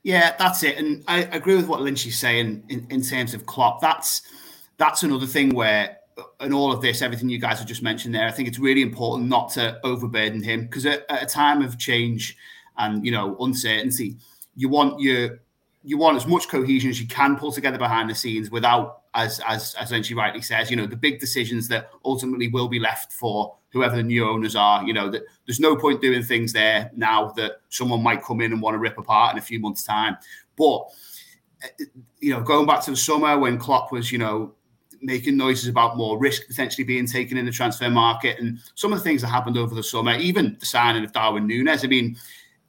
Yeah, 0.03 0.35
that's 0.37 0.63
it. 0.63 0.77
And 0.77 1.05
I 1.07 1.19
agree 1.19 1.55
with 1.55 1.67
what 1.67 1.79
Lynch 1.79 2.05
is 2.05 2.19
saying 2.19 2.65
in, 2.67 2.85
in 2.89 3.01
terms 3.01 3.33
of 3.33 3.45
Klopp. 3.45 3.79
That's 3.79 4.23
that's 4.75 5.03
another 5.03 5.25
thing 5.25 5.55
where 5.55 5.99
uh, 6.17 6.23
in 6.41 6.51
all 6.51 6.73
of 6.73 6.81
this, 6.81 7.01
everything 7.01 7.29
you 7.29 7.39
guys 7.39 7.59
have 7.59 7.69
just 7.69 7.83
mentioned 7.83 8.13
there, 8.13 8.27
I 8.27 8.31
think 8.31 8.49
it's 8.49 8.59
really 8.59 8.81
important 8.81 9.29
not 9.29 9.51
to 9.51 9.79
overburden 9.85 10.43
him 10.43 10.63
because 10.65 10.85
at, 10.85 11.05
at, 11.07 11.23
a 11.23 11.27
time 11.27 11.61
of 11.61 11.79
change 11.79 12.35
and 12.77 13.05
you 13.05 13.13
know 13.13 13.37
uncertainty, 13.39 14.17
you 14.57 14.67
want 14.67 14.99
your 14.99 15.39
you 15.83 15.97
want 15.97 16.15
as 16.15 16.27
much 16.27 16.47
cohesion 16.47 16.89
as 16.89 17.01
you 17.01 17.07
can 17.07 17.35
pull 17.35 17.51
together 17.51 17.77
behind 17.77 18.09
the 18.09 18.15
scenes 18.15 18.51
without, 18.51 19.01
as 19.13 19.41
as 19.47 19.75
as 19.75 19.91
Lynch 19.91 20.11
rightly 20.11 20.41
says, 20.41 20.69
you 20.69 20.77
know 20.77 20.85
the 20.85 20.95
big 20.95 21.19
decisions 21.19 21.67
that 21.67 21.89
ultimately 22.05 22.47
will 22.47 22.67
be 22.67 22.79
left 22.79 23.11
for 23.11 23.55
whoever 23.71 23.95
the 23.95 24.03
new 24.03 24.27
owners 24.27 24.55
are. 24.55 24.85
You 24.85 24.93
know, 24.93 25.09
that 25.09 25.23
there's 25.45 25.59
no 25.59 25.75
point 25.75 26.01
doing 26.01 26.23
things 26.23 26.53
there 26.53 26.91
now 26.95 27.31
that 27.31 27.61
someone 27.69 28.03
might 28.03 28.23
come 28.23 28.41
in 28.41 28.53
and 28.53 28.61
want 28.61 28.75
to 28.75 28.79
rip 28.79 28.97
apart 28.97 29.33
in 29.33 29.39
a 29.39 29.41
few 29.41 29.59
months' 29.59 29.83
time. 29.83 30.17
But 30.55 30.87
you 32.19 32.31
know, 32.31 32.41
going 32.41 32.67
back 32.67 32.83
to 32.85 32.91
the 32.91 32.97
summer 32.97 33.37
when 33.37 33.57
Klopp 33.57 33.91
was, 33.91 34.11
you 34.11 34.17
know, 34.17 34.53
making 35.01 35.35
noises 35.35 35.67
about 35.67 35.97
more 35.97 36.19
risk 36.19 36.45
potentially 36.47 36.83
being 36.83 37.07
taken 37.07 37.37
in 37.37 37.45
the 37.45 37.51
transfer 37.51 37.89
market, 37.89 38.39
and 38.39 38.59
some 38.75 38.93
of 38.93 38.99
the 38.99 39.03
things 39.03 39.21
that 39.21 39.29
happened 39.29 39.57
over 39.57 39.73
the 39.73 39.83
summer, 39.83 40.15
even 40.15 40.55
the 40.59 40.65
signing 40.65 41.03
of 41.03 41.11
Darwin 41.11 41.47
Nunez. 41.47 41.83
I 41.83 41.87
mean. 41.87 42.17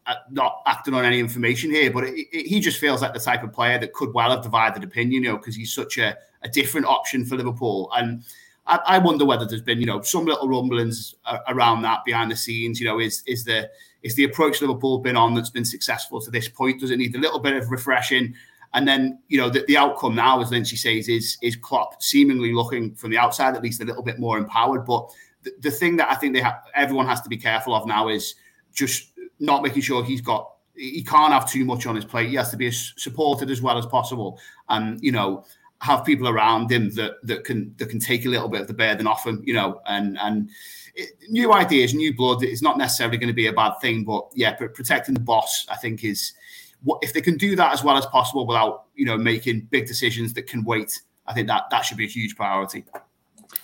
Uh, 0.05 0.17
not 0.33 0.63
acting 0.67 0.95
on 0.95 1.05
any 1.05 1.21
information 1.21 1.71
here, 1.71 1.89
but 1.89 2.03
it, 2.03 2.27
it, 2.33 2.47
he 2.47 2.59
just 2.59 2.81
feels 2.81 3.03
like 3.03 3.15
the 3.15 3.21
type 3.21 3.45
of 3.45 3.53
player 3.53 3.79
that 3.79 3.93
could 3.93 4.13
well 4.13 4.31
have 4.31 4.43
divided 4.43 4.83
opinion, 4.83 5.23
you 5.23 5.31
know, 5.31 5.37
because 5.37 5.55
he's 5.55 5.73
such 5.73 5.97
a, 5.97 6.19
a 6.43 6.49
different 6.49 6.87
option 6.87 7.25
for 7.25 7.37
Liverpool. 7.37 7.89
And 7.95 8.25
I, 8.67 8.81
I, 8.85 8.99
wonder 8.99 9.25
whether 9.25 9.47
there's 9.47 9.63
been, 9.63 9.79
you 9.79 9.87
know, 9.87 10.03
some 10.03 10.25
little 10.25 10.49
rumblings 10.49 11.15
around 11.47 11.83
that 11.83 12.05
behind 12.05 12.33
the 12.33 12.37
scenes. 12.37 12.81
You 12.81 12.87
know, 12.87 12.99
is 12.99 13.23
is 13.27 13.45
the 13.45 13.71
is 14.03 14.17
the 14.17 14.25
approach 14.25 14.61
Liverpool 14.61 14.99
been 14.99 15.17
on 15.17 15.35
that's 15.35 15.51
been 15.51 15.65
successful 15.65 16.21
to 16.21 16.31
this 16.33 16.49
point? 16.49 16.81
Does 16.81 16.91
it 16.91 16.97
need 16.97 17.15
a 17.15 17.21
little 17.21 17.39
bit 17.39 17.55
of 17.55 17.71
refreshing? 17.71 18.35
And 18.75 18.89
then, 18.89 19.19
you 19.29 19.39
know, 19.39 19.51
the, 19.51 19.65
the 19.69 19.77
outcome 19.77 20.15
now, 20.15 20.41
as 20.41 20.51
Lynchy 20.51 20.79
says, 20.79 21.09
is 21.09 21.39
is 21.43 21.57
Klopp 21.57 22.03
seemingly 22.03 22.53
looking 22.53 22.95
from 22.95 23.11
the 23.11 23.19
outside 23.19 23.55
at 23.55 23.63
least 23.63 23.83
a 23.83 23.85
little 23.85 24.03
bit 24.03 24.19
more 24.19 24.39
empowered. 24.39 24.85
But 24.85 25.11
the, 25.43 25.53
the 25.61 25.71
thing 25.71 25.97
that 25.97 26.11
I 26.11 26.15
think 26.15 26.35
they 26.35 26.41
have, 26.41 26.63
everyone 26.75 27.07
has 27.07 27.21
to 27.23 27.29
be 27.29 27.37
careful 27.37 27.75
of 27.75 27.87
now 27.87 28.09
is 28.09 28.35
just 28.73 29.12
not 29.43 29.63
making 29.63 29.83
sure 29.83 30.05
he's 30.05 30.21
got 30.21 30.49
he 30.75 31.05
can't 31.05 31.33
have 31.33 31.51
too 31.51 31.65
much 31.65 31.87
on 31.87 31.95
his 31.95 32.05
plate. 32.05 32.31
He 32.31 32.37
has 32.37 32.51
to 32.51 32.57
be 32.57 32.71
supported 32.71 33.51
as 33.51 33.61
well 33.61 33.77
as 33.77 33.85
possible. 33.85 34.41
And 34.69 35.03
you 35.03 35.13
know, 35.13 35.45
have 35.81 36.05
people 36.05 36.29
around 36.29 36.71
him 36.71 36.91
that 36.95 37.15
that 37.25 37.45
can 37.45 37.75
that 37.77 37.91
can 37.91 37.99
take 37.99 38.25
a 38.25 38.29
little 38.29 38.49
bit 38.49 38.63
of 38.63 38.69
the 38.69 38.75
burden 38.75 39.07
off 39.07 39.27
him, 39.27 39.43
you 39.45 39.53
know, 39.53 39.81
and 39.87 40.17
and 40.21 40.49
it, 40.95 41.11
new 41.29 41.53
ideas, 41.53 41.93
new 41.93 42.15
blood 42.15 42.45
is 42.45 42.63
not 42.63 42.79
necessarily 42.79 43.19
going 43.19 43.29
to 43.29 43.35
be 43.35 43.49
a 43.49 43.53
bad 43.53 43.73
thing, 43.81 44.05
but 44.05 44.29
yeah, 44.35 44.53
protecting 44.55 45.15
the 45.15 45.21
boss, 45.21 45.67
I 45.69 45.77
think, 45.77 46.05
is 46.05 46.33
what 46.85 47.01
if 47.03 47.13
they 47.13 47.21
can 47.21 47.37
do 47.37 47.57
that 47.57 47.73
as 47.73 47.85
well 47.85 47.97
as 47.97 48.07
possible 48.07 48.47
without 48.47 48.85
you 48.95 49.05
know 49.05 49.19
making 49.19 49.69
big 49.71 49.87
decisions 49.87 50.33
that 50.35 50.47
can 50.47 50.65
wait. 50.65 51.03
I 51.27 51.35
think 51.35 51.49
that 51.49 51.65
that 51.71 51.83
should 51.83 51.99
be 51.99 52.05
a 52.05 52.09
huge 52.09 52.37
priority. 52.37 52.85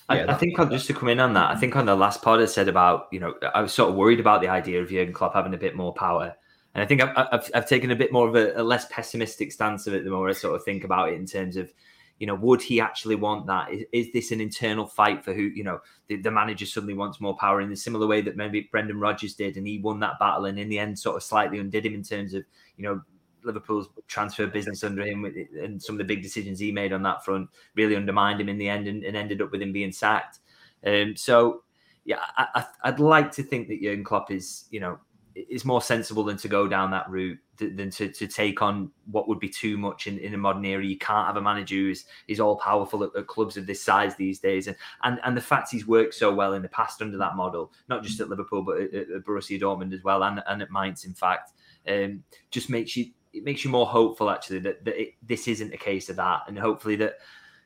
I, 0.08 0.24
I, 0.24 0.34
think 0.34 0.56
just 0.70 0.86
to 0.86 0.94
come 0.94 1.08
in 1.08 1.20
on 1.20 1.34
that, 1.34 1.50
I 1.50 1.56
think 1.56 1.76
on 1.76 1.84
the 1.84 1.94
last 1.94 2.22
pod 2.22 2.40
I 2.40 2.46
said 2.46 2.68
about 2.68 3.08
you 3.12 3.20
know 3.20 3.34
I 3.54 3.60
was 3.60 3.72
sort 3.72 3.90
of 3.90 3.96
worried 3.96 4.20
about 4.20 4.40
the 4.40 4.48
idea 4.48 4.80
of 4.80 4.88
Jurgen 4.88 5.12
Klopp 5.12 5.34
having 5.34 5.54
a 5.54 5.58
bit 5.58 5.76
more 5.76 5.92
power, 5.92 6.34
and 6.74 6.82
I 6.82 6.86
think 6.86 7.02
I've, 7.02 7.28
I've, 7.32 7.50
I've 7.54 7.68
taken 7.68 7.90
a 7.90 7.96
bit 7.96 8.12
more 8.12 8.28
of 8.28 8.34
a, 8.34 8.52
a, 8.60 8.62
less 8.62 8.86
pessimistic 8.90 9.52
stance 9.52 9.86
of 9.86 9.94
it 9.94 10.04
the 10.04 10.10
more 10.10 10.28
I 10.28 10.32
sort 10.32 10.56
of 10.56 10.64
think 10.64 10.84
about 10.84 11.10
it 11.10 11.14
in 11.14 11.26
terms 11.26 11.56
of 11.56 11.72
you 12.18 12.26
know, 12.26 12.34
would 12.34 12.60
he 12.60 12.80
actually 12.80 13.14
want 13.14 13.46
that? 13.46 13.72
Is, 13.72 13.84
is 13.92 14.12
this 14.12 14.32
an 14.32 14.40
internal 14.40 14.86
fight 14.86 15.24
for 15.24 15.32
who, 15.32 15.42
you 15.42 15.62
know, 15.62 15.80
the, 16.08 16.16
the, 16.16 16.30
manager 16.30 16.66
suddenly 16.66 16.94
wants 16.94 17.20
more 17.20 17.36
power 17.36 17.60
in 17.60 17.70
the 17.70 17.76
similar 17.76 18.06
way 18.06 18.20
that 18.22 18.36
maybe 18.36 18.68
Brendan 18.72 18.98
Rodgers 18.98 19.34
did 19.34 19.56
and 19.56 19.66
he 19.66 19.78
won 19.78 20.00
that 20.00 20.18
battle 20.18 20.46
and 20.46 20.58
in 20.58 20.68
the 20.68 20.78
end 20.78 20.98
sort 20.98 21.16
of 21.16 21.22
slightly 21.22 21.58
undid 21.58 21.86
him 21.86 21.94
in 21.94 22.02
terms 22.02 22.34
of, 22.34 22.44
you 22.76 22.84
know, 22.84 23.02
Liverpool's 23.44 23.88
transfer 24.06 24.46
business 24.46 24.84
under 24.84 25.02
him 25.02 25.24
and 25.24 25.82
some 25.82 25.94
of 25.94 25.98
the 25.98 26.04
big 26.04 26.22
decisions 26.22 26.58
he 26.58 26.72
made 26.72 26.92
on 26.92 27.02
that 27.02 27.24
front 27.24 27.48
really 27.74 27.96
undermined 27.96 28.40
him 28.40 28.48
in 28.48 28.58
the 28.58 28.68
end 28.68 28.86
and, 28.86 29.04
and 29.04 29.16
ended 29.16 29.42
up 29.42 29.52
with 29.52 29.62
him 29.62 29.72
being 29.72 29.92
sacked. 29.92 30.40
Um, 30.86 31.16
so, 31.16 31.62
yeah, 32.04 32.20
I, 32.36 32.64
would 32.86 33.00
like 33.00 33.32
to 33.32 33.42
think 33.42 33.68
that 33.68 33.82
Jurgen 33.82 34.04
Klopp 34.04 34.30
is, 34.30 34.64
you 34.70 34.80
know, 34.80 34.98
is 35.34 35.64
more 35.64 35.82
sensible 35.82 36.24
than 36.24 36.36
to 36.38 36.48
go 36.48 36.66
down 36.66 36.90
that 36.90 37.08
route 37.08 37.38
than 37.58 37.90
to, 37.90 38.08
to 38.08 38.26
take 38.26 38.62
on 38.62 38.90
what 39.10 39.28
would 39.28 39.40
be 39.40 39.48
too 39.48 39.76
much 39.76 40.06
in, 40.06 40.18
in 40.18 40.34
a 40.34 40.38
modern 40.38 40.64
era. 40.64 40.84
You 40.84 40.96
can't 40.96 41.26
have 41.26 41.36
a 41.36 41.42
manager 41.42 41.74
who 41.74 41.90
is, 41.90 42.04
is 42.28 42.40
all 42.40 42.56
powerful 42.56 43.04
at, 43.04 43.10
at, 43.16 43.26
clubs 43.26 43.56
of 43.56 43.66
this 43.66 43.82
size 43.82 44.14
these 44.16 44.38
days. 44.38 44.68
And, 44.68 44.76
and 45.02 45.20
and 45.24 45.36
the 45.36 45.40
fact 45.40 45.70
he's 45.70 45.86
worked 45.86 46.14
so 46.14 46.32
well 46.32 46.54
in 46.54 46.62
the 46.62 46.68
past 46.68 47.02
under 47.02 47.18
that 47.18 47.36
model, 47.36 47.72
not 47.88 48.02
just 48.02 48.20
at 48.20 48.28
Liverpool, 48.28 48.62
but 48.62 48.80
at, 48.80 48.94
at 48.94 49.24
Borussia 49.24 49.60
Dortmund 49.60 49.92
as 49.92 50.04
well, 50.04 50.22
and, 50.22 50.42
and 50.46 50.62
at 50.62 50.70
Mainz, 50.70 51.04
in 51.04 51.14
fact, 51.14 51.52
um, 51.88 52.22
just 52.50 52.70
makes 52.70 52.96
you 52.96 53.06
it 53.38 53.44
makes 53.44 53.64
you 53.64 53.70
more 53.70 53.86
hopeful 53.86 54.30
actually 54.30 54.58
that, 54.60 54.84
that 54.84 55.00
it, 55.00 55.14
this 55.22 55.48
isn't 55.48 55.72
a 55.72 55.78
case 55.78 56.08
of 56.08 56.16
that. 56.16 56.42
And 56.46 56.58
hopefully 56.58 56.96
that 56.96 57.14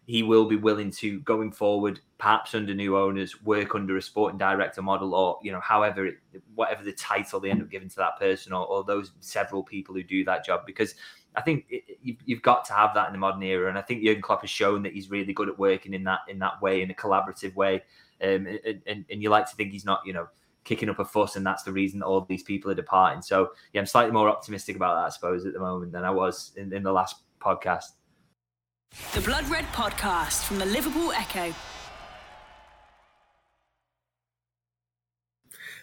he 0.06 0.22
will 0.22 0.46
be 0.46 0.56
willing 0.56 0.90
to 0.90 1.20
going 1.20 1.52
forward, 1.52 2.00
perhaps 2.18 2.54
under 2.54 2.74
new 2.74 2.96
owners, 2.96 3.42
work 3.42 3.74
under 3.74 3.96
a 3.96 4.02
sporting 4.02 4.38
director 4.38 4.82
model, 4.82 5.14
or 5.14 5.38
you 5.42 5.52
know, 5.52 5.60
however, 5.60 6.06
it, 6.06 6.16
whatever 6.54 6.82
the 6.82 6.92
title 6.92 7.40
they 7.40 7.50
end 7.50 7.62
up 7.62 7.70
giving 7.70 7.88
to 7.88 7.96
that 7.96 8.18
person, 8.18 8.52
or, 8.52 8.66
or 8.66 8.84
those 8.84 9.12
several 9.20 9.62
people 9.62 9.94
who 9.94 10.02
do 10.02 10.24
that 10.24 10.44
job. 10.44 10.66
Because 10.66 10.94
I 11.36 11.40
think 11.40 11.66
it, 11.70 11.98
you've, 12.02 12.18
you've 12.24 12.42
got 12.42 12.64
to 12.66 12.72
have 12.72 12.94
that 12.94 13.06
in 13.06 13.12
the 13.12 13.18
modern 13.18 13.42
era, 13.42 13.68
and 13.68 13.78
I 13.78 13.82
think 13.82 14.02
Jurgen 14.02 14.22
Klopp 14.22 14.40
has 14.40 14.50
shown 14.50 14.82
that 14.82 14.92
he's 14.92 15.10
really 15.10 15.32
good 15.32 15.48
at 15.48 15.58
working 15.58 15.94
in 15.94 16.04
that 16.04 16.20
in 16.28 16.38
that 16.40 16.60
way, 16.60 16.82
in 16.82 16.90
a 16.90 16.94
collaborative 16.94 17.54
way. 17.54 17.82
Um, 18.20 18.46
and, 18.46 18.82
and, 18.86 19.04
and 19.10 19.22
you 19.22 19.30
like 19.30 19.48
to 19.50 19.56
think 19.56 19.72
he's 19.72 19.84
not, 19.84 20.00
you 20.04 20.12
know, 20.12 20.28
kicking 20.64 20.88
up 20.88 20.98
a 20.98 21.04
fuss, 21.04 21.36
and 21.36 21.44
that's 21.44 21.62
the 21.62 21.72
reason 21.72 22.00
that 22.00 22.06
all 22.06 22.20
these 22.22 22.42
people 22.42 22.70
are 22.70 22.74
departing. 22.74 23.22
So 23.22 23.50
yeah, 23.72 23.80
I'm 23.80 23.86
slightly 23.86 24.12
more 24.12 24.28
optimistic 24.28 24.76
about 24.76 24.94
that, 24.94 25.06
I 25.06 25.08
suppose, 25.08 25.44
at 25.46 25.52
the 25.52 25.60
moment 25.60 25.92
than 25.92 26.04
I 26.04 26.10
was 26.10 26.52
in, 26.56 26.72
in 26.72 26.82
the 26.82 26.92
last 26.92 27.22
podcast. 27.40 27.92
The 29.14 29.22
Blood 29.22 29.48
Red 29.48 29.64
Podcast 29.66 30.44
from 30.44 30.58
the 30.58 30.66
Liverpool 30.66 31.12
Echo. 31.12 31.54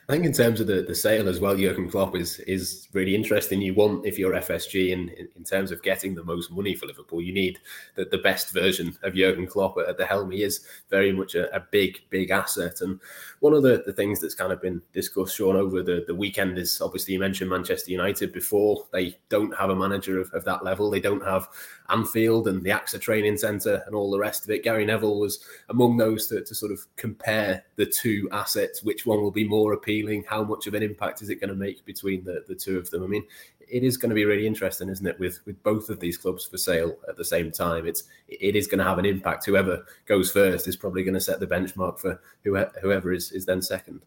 I 0.10 0.14
think 0.14 0.26
in 0.26 0.34
terms 0.34 0.60
of 0.60 0.66
the, 0.66 0.82
the 0.82 0.96
sale 0.96 1.30
as 1.30 1.40
well, 1.40 1.56
Jurgen 1.56 1.88
Klopp 1.88 2.16
is 2.16 2.40
is 2.40 2.88
really 2.94 3.14
interesting. 3.14 3.62
You 3.62 3.76
want 3.76 4.08
if 4.08 4.18
you're 4.18 4.34
FSG 4.34 4.90
in, 4.90 5.10
in, 5.10 5.30
in 5.36 5.44
terms 5.44 5.72
of 5.72 5.84
getting 5.84 6.16
the 6.16 6.24
most 6.24 6.50
money 6.50 6.74
for 6.74 6.88
Liverpool, 6.88 7.22
you 7.22 7.32
need 7.32 7.60
the, 7.94 8.06
the 8.06 8.18
best 8.18 8.52
version 8.52 8.98
of 9.04 9.14
Jurgen 9.14 9.46
Klopp 9.46 9.78
at, 9.88 10.00
the 10.00 10.08
helm. 10.08 10.32
He 10.32 10.42
is 10.42 10.66
very 10.90 11.12
much 11.14 11.36
a, 11.36 11.56
a, 11.56 11.60
big, 11.60 12.00
big 12.10 12.32
asset. 12.32 12.82
And 12.82 13.00
one 13.40 13.54
of 13.54 13.62
the, 13.62 13.84
the 13.86 13.94
things 13.94 14.20
that's 14.20 14.34
kind 14.34 14.52
of 14.52 14.60
been 14.60 14.82
discussed, 14.94 15.36
Sean, 15.36 15.56
over 15.56 15.84
the, 15.84 16.06
the 16.08 16.16
weekend 16.16 16.58
is 16.58 16.82
obviously 16.82 17.14
you 17.14 17.20
mentioned 17.20 17.52
Manchester 17.52 17.92
United 17.92 18.34
before. 18.34 18.88
They 18.92 19.16
don't 19.30 19.56
have 19.58 19.70
a 19.70 19.76
manager 19.76 20.20
of, 20.20 20.34
of 20.34 20.44
that 20.46 20.64
level. 20.64 20.90
They 20.90 21.02
don't 21.02 21.24
have 21.24 21.50
Anfield 21.90 22.48
and 22.48 22.64
the 22.64 22.72
AXA 22.72 23.00
training 23.00 23.38
centre 23.38 23.84
and 23.86 23.94
all 23.94 24.10
the 24.10 24.20
rest 24.20 24.44
of 24.44 24.50
it. 24.50 24.64
Gary 24.64 24.86
Neville 24.86 25.20
was 25.20 25.44
among 25.70 25.98
those 25.98 26.26
to, 26.28 26.44
to 26.44 26.56
sort 26.56 26.72
of 26.72 26.80
compare 26.96 27.64
the 27.76 27.86
two 27.86 28.28
assets, 28.32 28.84
which 28.84 29.06
one 29.06 29.22
will 29.22 29.32
be 29.32 29.48
more 29.48 29.74
appealing, 29.74 29.99
how 30.28 30.44
much 30.44 30.68
of 30.68 30.74
an 30.74 30.84
impact 30.84 31.22
is 31.22 31.30
it 31.30 31.40
going 31.40 31.50
to 31.50 31.56
make 31.56 31.86
between 31.86 32.24
the, 32.24 32.44
the 32.48 32.56
two 32.56 32.78
of 32.78 32.90
them. 32.90 33.04
I 33.04 33.08
mean, 33.08 33.26
it 33.60 33.84
is 33.84 33.98
going 33.98 34.10
to 34.10 34.16
be 34.16 34.26
really 34.26 34.48
interesting, 34.48 34.90
isn't 34.90 35.06
it, 35.06 35.20
with 35.20 35.40
with 35.46 35.62
both 35.64 35.90
of 35.90 36.00
these 36.00 36.18
clubs 36.18 36.46
for 36.46 36.58
sale 36.58 36.98
at 37.08 37.18
the 37.18 37.26
same 37.26 37.52
time. 37.52 37.86
It's 37.86 38.04
it 38.28 38.56
is 38.56 38.68
going 38.68 38.80
to 38.80 38.86
have 38.86 39.00
an 39.00 39.06
impact. 39.06 39.46
Whoever 39.46 39.86
goes 40.06 40.32
first 40.32 40.68
is 40.68 40.76
probably 40.76 41.04
going 41.04 41.14
to 41.14 41.22
set 41.22 41.40
the 41.40 41.48
benchmark 41.48 42.00
for 42.00 42.22
whoever, 42.44 42.72
whoever 42.82 43.14
is 43.14 43.32
is 43.32 43.46
then 43.46 43.62
second. 43.62 44.02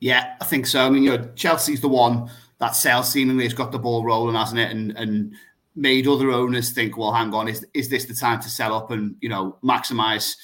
Yeah, 0.00 0.34
I 0.40 0.44
think 0.44 0.66
so. 0.66 0.84
I 0.84 0.90
mean, 0.90 1.04
you 1.04 1.16
know, 1.16 1.30
Chelsea's 1.36 1.80
the 1.80 1.88
one 1.88 2.30
that 2.58 2.76
sale 2.76 3.02
seemingly 3.02 3.44
has 3.44 3.54
got 3.54 3.72
the 3.72 3.78
ball 3.78 4.04
rolling, 4.04 4.36
hasn't 4.36 4.60
it? 4.60 4.70
And 4.70 4.96
and 4.96 5.34
made 5.74 6.06
other 6.06 6.30
owners 6.30 6.70
think, 6.70 6.96
well, 6.96 7.12
hang 7.12 7.32
on, 7.34 7.48
is 7.48 7.66
is 7.74 7.88
this 7.88 8.04
the 8.04 8.14
time 8.14 8.40
to 8.40 8.48
sell 8.48 8.74
up 8.74 8.90
and 8.90 9.16
you 9.20 9.28
know 9.28 9.58
maximize 9.62 10.36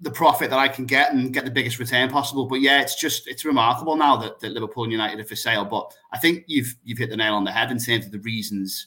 the 0.00 0.10
profit 0.10 0.50
that 0.50 0.58
I 0.58 0.68
can 0.68 0.86
get 0.86 1.12
and 1.12 1.32
get 1.32 1.44
the 1.44 1.50
biggest 1.50 1.78
return 1.78 2.10
possible? 2.10 2.46
But 2.46 2.60
yeah, 2.60 2.80
it's 2.80 2.98
just 2.98 3.28
it's 3.28 3.44
remarkable 3.44 3.96
now 3.96 4.16
that, 4.16 4.40
that 4.40 4.52
Liverpool 4.52 4.84
and 4.84 4.92
United 4.92 5.20
are 5.20 5.24
for 5.24 5.36
sale. 5.36 5.64
But 5.64 5.92
I 6.12 6.18
think 6.18 6.44
you've 6.46 6.74
you've 6.84 6.98
hit 6.98 7.10
the 7.10 7.16
nail 7.16 7.34
on 7.34 7.44
the 7.44 7.52
head 7.52 7.70
in 7.70 7.78
terms 7.78 8.06
of 8.06 8.12
the 8.12 8.20
reasons 8.20 8.86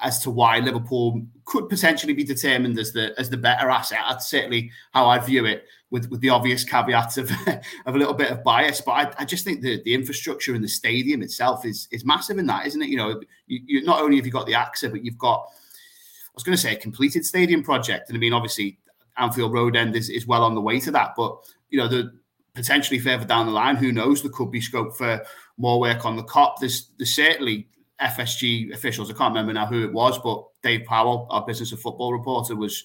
as 0.00 0.18
to 0.20 0.30
why 0.30 0.58
Liverpool 0.58 1.22
could 1.46 1.68
potentially 1.70 2.12
be 2.12 2.24
determined 2.24 2.78
as 2.78 2.92
the 2.92 3.18
as 3.18 3.30
the 3.30 3.36
better 3.36 3.70
asset. 3.70 4.00
That's 4.08 4.28
certainly 4.28 4.70
how 4.92 5.08
I 5.08 5.18
view 5.18 5.46
it, 5.46 5.64
with 5.90 6.10
with 6.10 6.20
the 6.20 6.30
obvious 6.30 6.64
caveats 6.64 7.16
of 7.16 7.30
of 7.86 7.94
a 7.94 7.98
little 7.98 8.14
bit 8.14 8.30
of 8.30 8.44
bias. 8.44 8.80
But 8.80 8.92
I, 8.92 9.12
I 9.22 9.24
just 9.24 9.44
think 9.44 9.62
the 9.62 9.82
the 9.84 9.94
infrastructure 9.94 10.54
in 10.54 10.62
the 10.62 10.68
stadium 10.68 11.22
itself 11.22 11.64
is 11.64 11.88
is 11.90 12.04
massive 12.04 12.38
in 12.38 12.46
that, 12.46 12.66
isn't 12.66 12.82
it? 12.82 12.88
You 12.88 12.96
know, 12.96 13.20
you, 13.46 13.60
you 13.64 13.82
not 13.84 14.00
only 14.00 14.16
have 14.16 14.26
you 14.26 14.32
got 14.32 14.46
the 14.46 14.52
AXA, 14.52 14.90
but 14.90 15.04
you've 15.04 15.18
got 15.18 15.46
I 15.48 16.34
was 16.34 16.44
going 16.44 16.56
to 16.56 16.62
say 16.62 16.74
a 16.74 16.78
completed 16.78 17.24
stadium 17.24 17.62
project, 17.62 18.08
and 18.08 18.16
I 18.16 18.20
mean 18.20 18.32
obviously 18.32 18.78
Anfield 19.18 19.52
Road 19.52 19.76
End 19.76 19.96
is, 19.96 20.10
is 20.10 20.26
well 20.26 20.42
on 20.42 20.54
the 20.54 20.60
way 20.60 20.80
to 20.80 20.90
that. 20.92 21.14
But 21.16 21.36
you 21.70 21.78
know, 21.78 21.88
the 21.88 22.12
potentially 22.54 22.98
further 22.98 23.24
down 23.24 23.46
the 23.46 23.52
line, 23.52 23.76
who 23.76 23.92
knows? 23.92 24.22
There 24.22 24.32
could 24.32 24.50
be 24.50 24.60
scope 24.60 24.96
for 24.96 25.22
more 25.58 25.78
work 25.78 26.04
on 26.04 26.16
the 26.16 26.24
Kop. 26.24 26.56
There's 26.60 26.90
there's 26.98 27.14
certainly 27.14 27.68
FSG 28.00 28.72
officials. 28.74 29.10
I 29.10 29.14
can't 29.14 29.32
remember 29.32 29.52
now 29.52 29.66
who 29.66 29.84
it 29.84 29.92
was, 29.92 30.18
but 30.18 30.44
Dave 30.62 30.84
Powell, 30.86 31.26
our 31.30 31.46
business 31.46 31.72
of 31.72 31.80
football 31.80 32.12
reporter, 32.12 32.56
was 32.56 32.82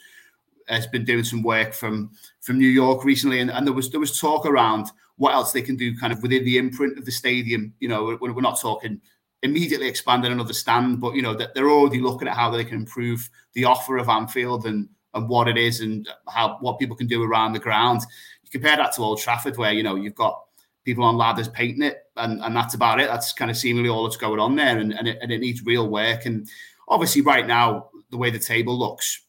has 0.68 0.88
been 0.88 1.04
doing 1.04 1.24
some 1.24 1.42
work 1.42 1.74
from 1.74 2.12
from 2.42 2.58
New 2.58 2.68
York 2.68 3.04
recently, 3.04 3.40
and, 3.40 3.52
and 3.52 3.66
there 3.66 3.74
was 3.74 3.90
there 3.90 4.00
was 4.00 4.20
talk 4.20 4.46
around 4.46 4.92
what 5.18 5.34
else 5.34 5.52
they 5.52 5.62
can 5.62 5.76
do, 5.76 5.96
kind 5.98 6.14
of 6.14 6.22
within 6.22 6.44
the 6.46 6.58
imprint 6.58 6.98
of 6.98 7.06
the 7.06 7.12
stadium. 7.12 7.74
You 7.80 7.90
know, 7.90 8.18
we're, 8.20 8.34
we're 8.34 8.42
not 8.42 8.60
talking 8.60 9.02
immediately 9.44 9.88
expanding 9.88 10.32
another 10.32 10.54
stand, 10.54 11.02
but 11.02 11.16
you 11.16 11.22
know 11.22 11.34
that 11.34 11.54
they're 11.54 11.70
already 11.70 12.00
looking 12.00 12.28
at 12.28 12.36
how 12.36 12.50
they 12.50 12.64
can 12.64 12.76
improve 12.76 13.30
the 13.54 13.66
offer 13.66 13.98
of 13.98 14.10
Anfield 14.10 14.66
and 14.66 14.88
and 15.13 15.27
what 15.27 15.48
it 15.48 15.58
is 15.58 15.82
and 15.82 16.08
how 16.27 16.58
what 16.62 16.80
people 16.80 16.96
can 16.96 17.08
do 17.08 17.24
around 17.24 17.53
the 17.53 17.60
ground. 17.60 18.01
You 18.44 18.50
compare 18.50 18.77
that 18.77 18.94
to 18.94 19.01
Old 19.01 19.20
Trafford, 19.20 19.58
where 19.58 19.74
you 19.74 19.84
know 19.84 19.96
you've 19.96 20.15
got 20.15 20.41
people 20.84 21.03
on 21.03 21.18
ladders 21.18 21.48
painting 21.50 21.84
it, 21.84 22.03
and, 22.18 22.41
and 22.41 22.56
that's 22.56 22.74
about 22.74 23.00
it. 23.00 23.08
That's 23.08 23.34
kind 23.34 23.51
of 23.51 23.58
seemingly 23.58 23.89
all 23.89 24.03
that's 24.03 24.18
going 24.18 24.39
on 24.39 24.56
there, 24.56 24.77
and, 24.77 24.94
and, 24.94 25.08
it, 25.08 25.20
and 25.22 25.32
it 25.32 25.39
needs 25.39 25.63
real 25.63 25.88
work. 25.89 26.25
And 26.25 26.48
obviously, 26.88 27.22
right 27.22 27.46
now, 27.46 27.89
the 28.10 28.18
way 28.18 28.30
the 28.30 28.39
table 28.39 28.77
looks, 28.77 29.22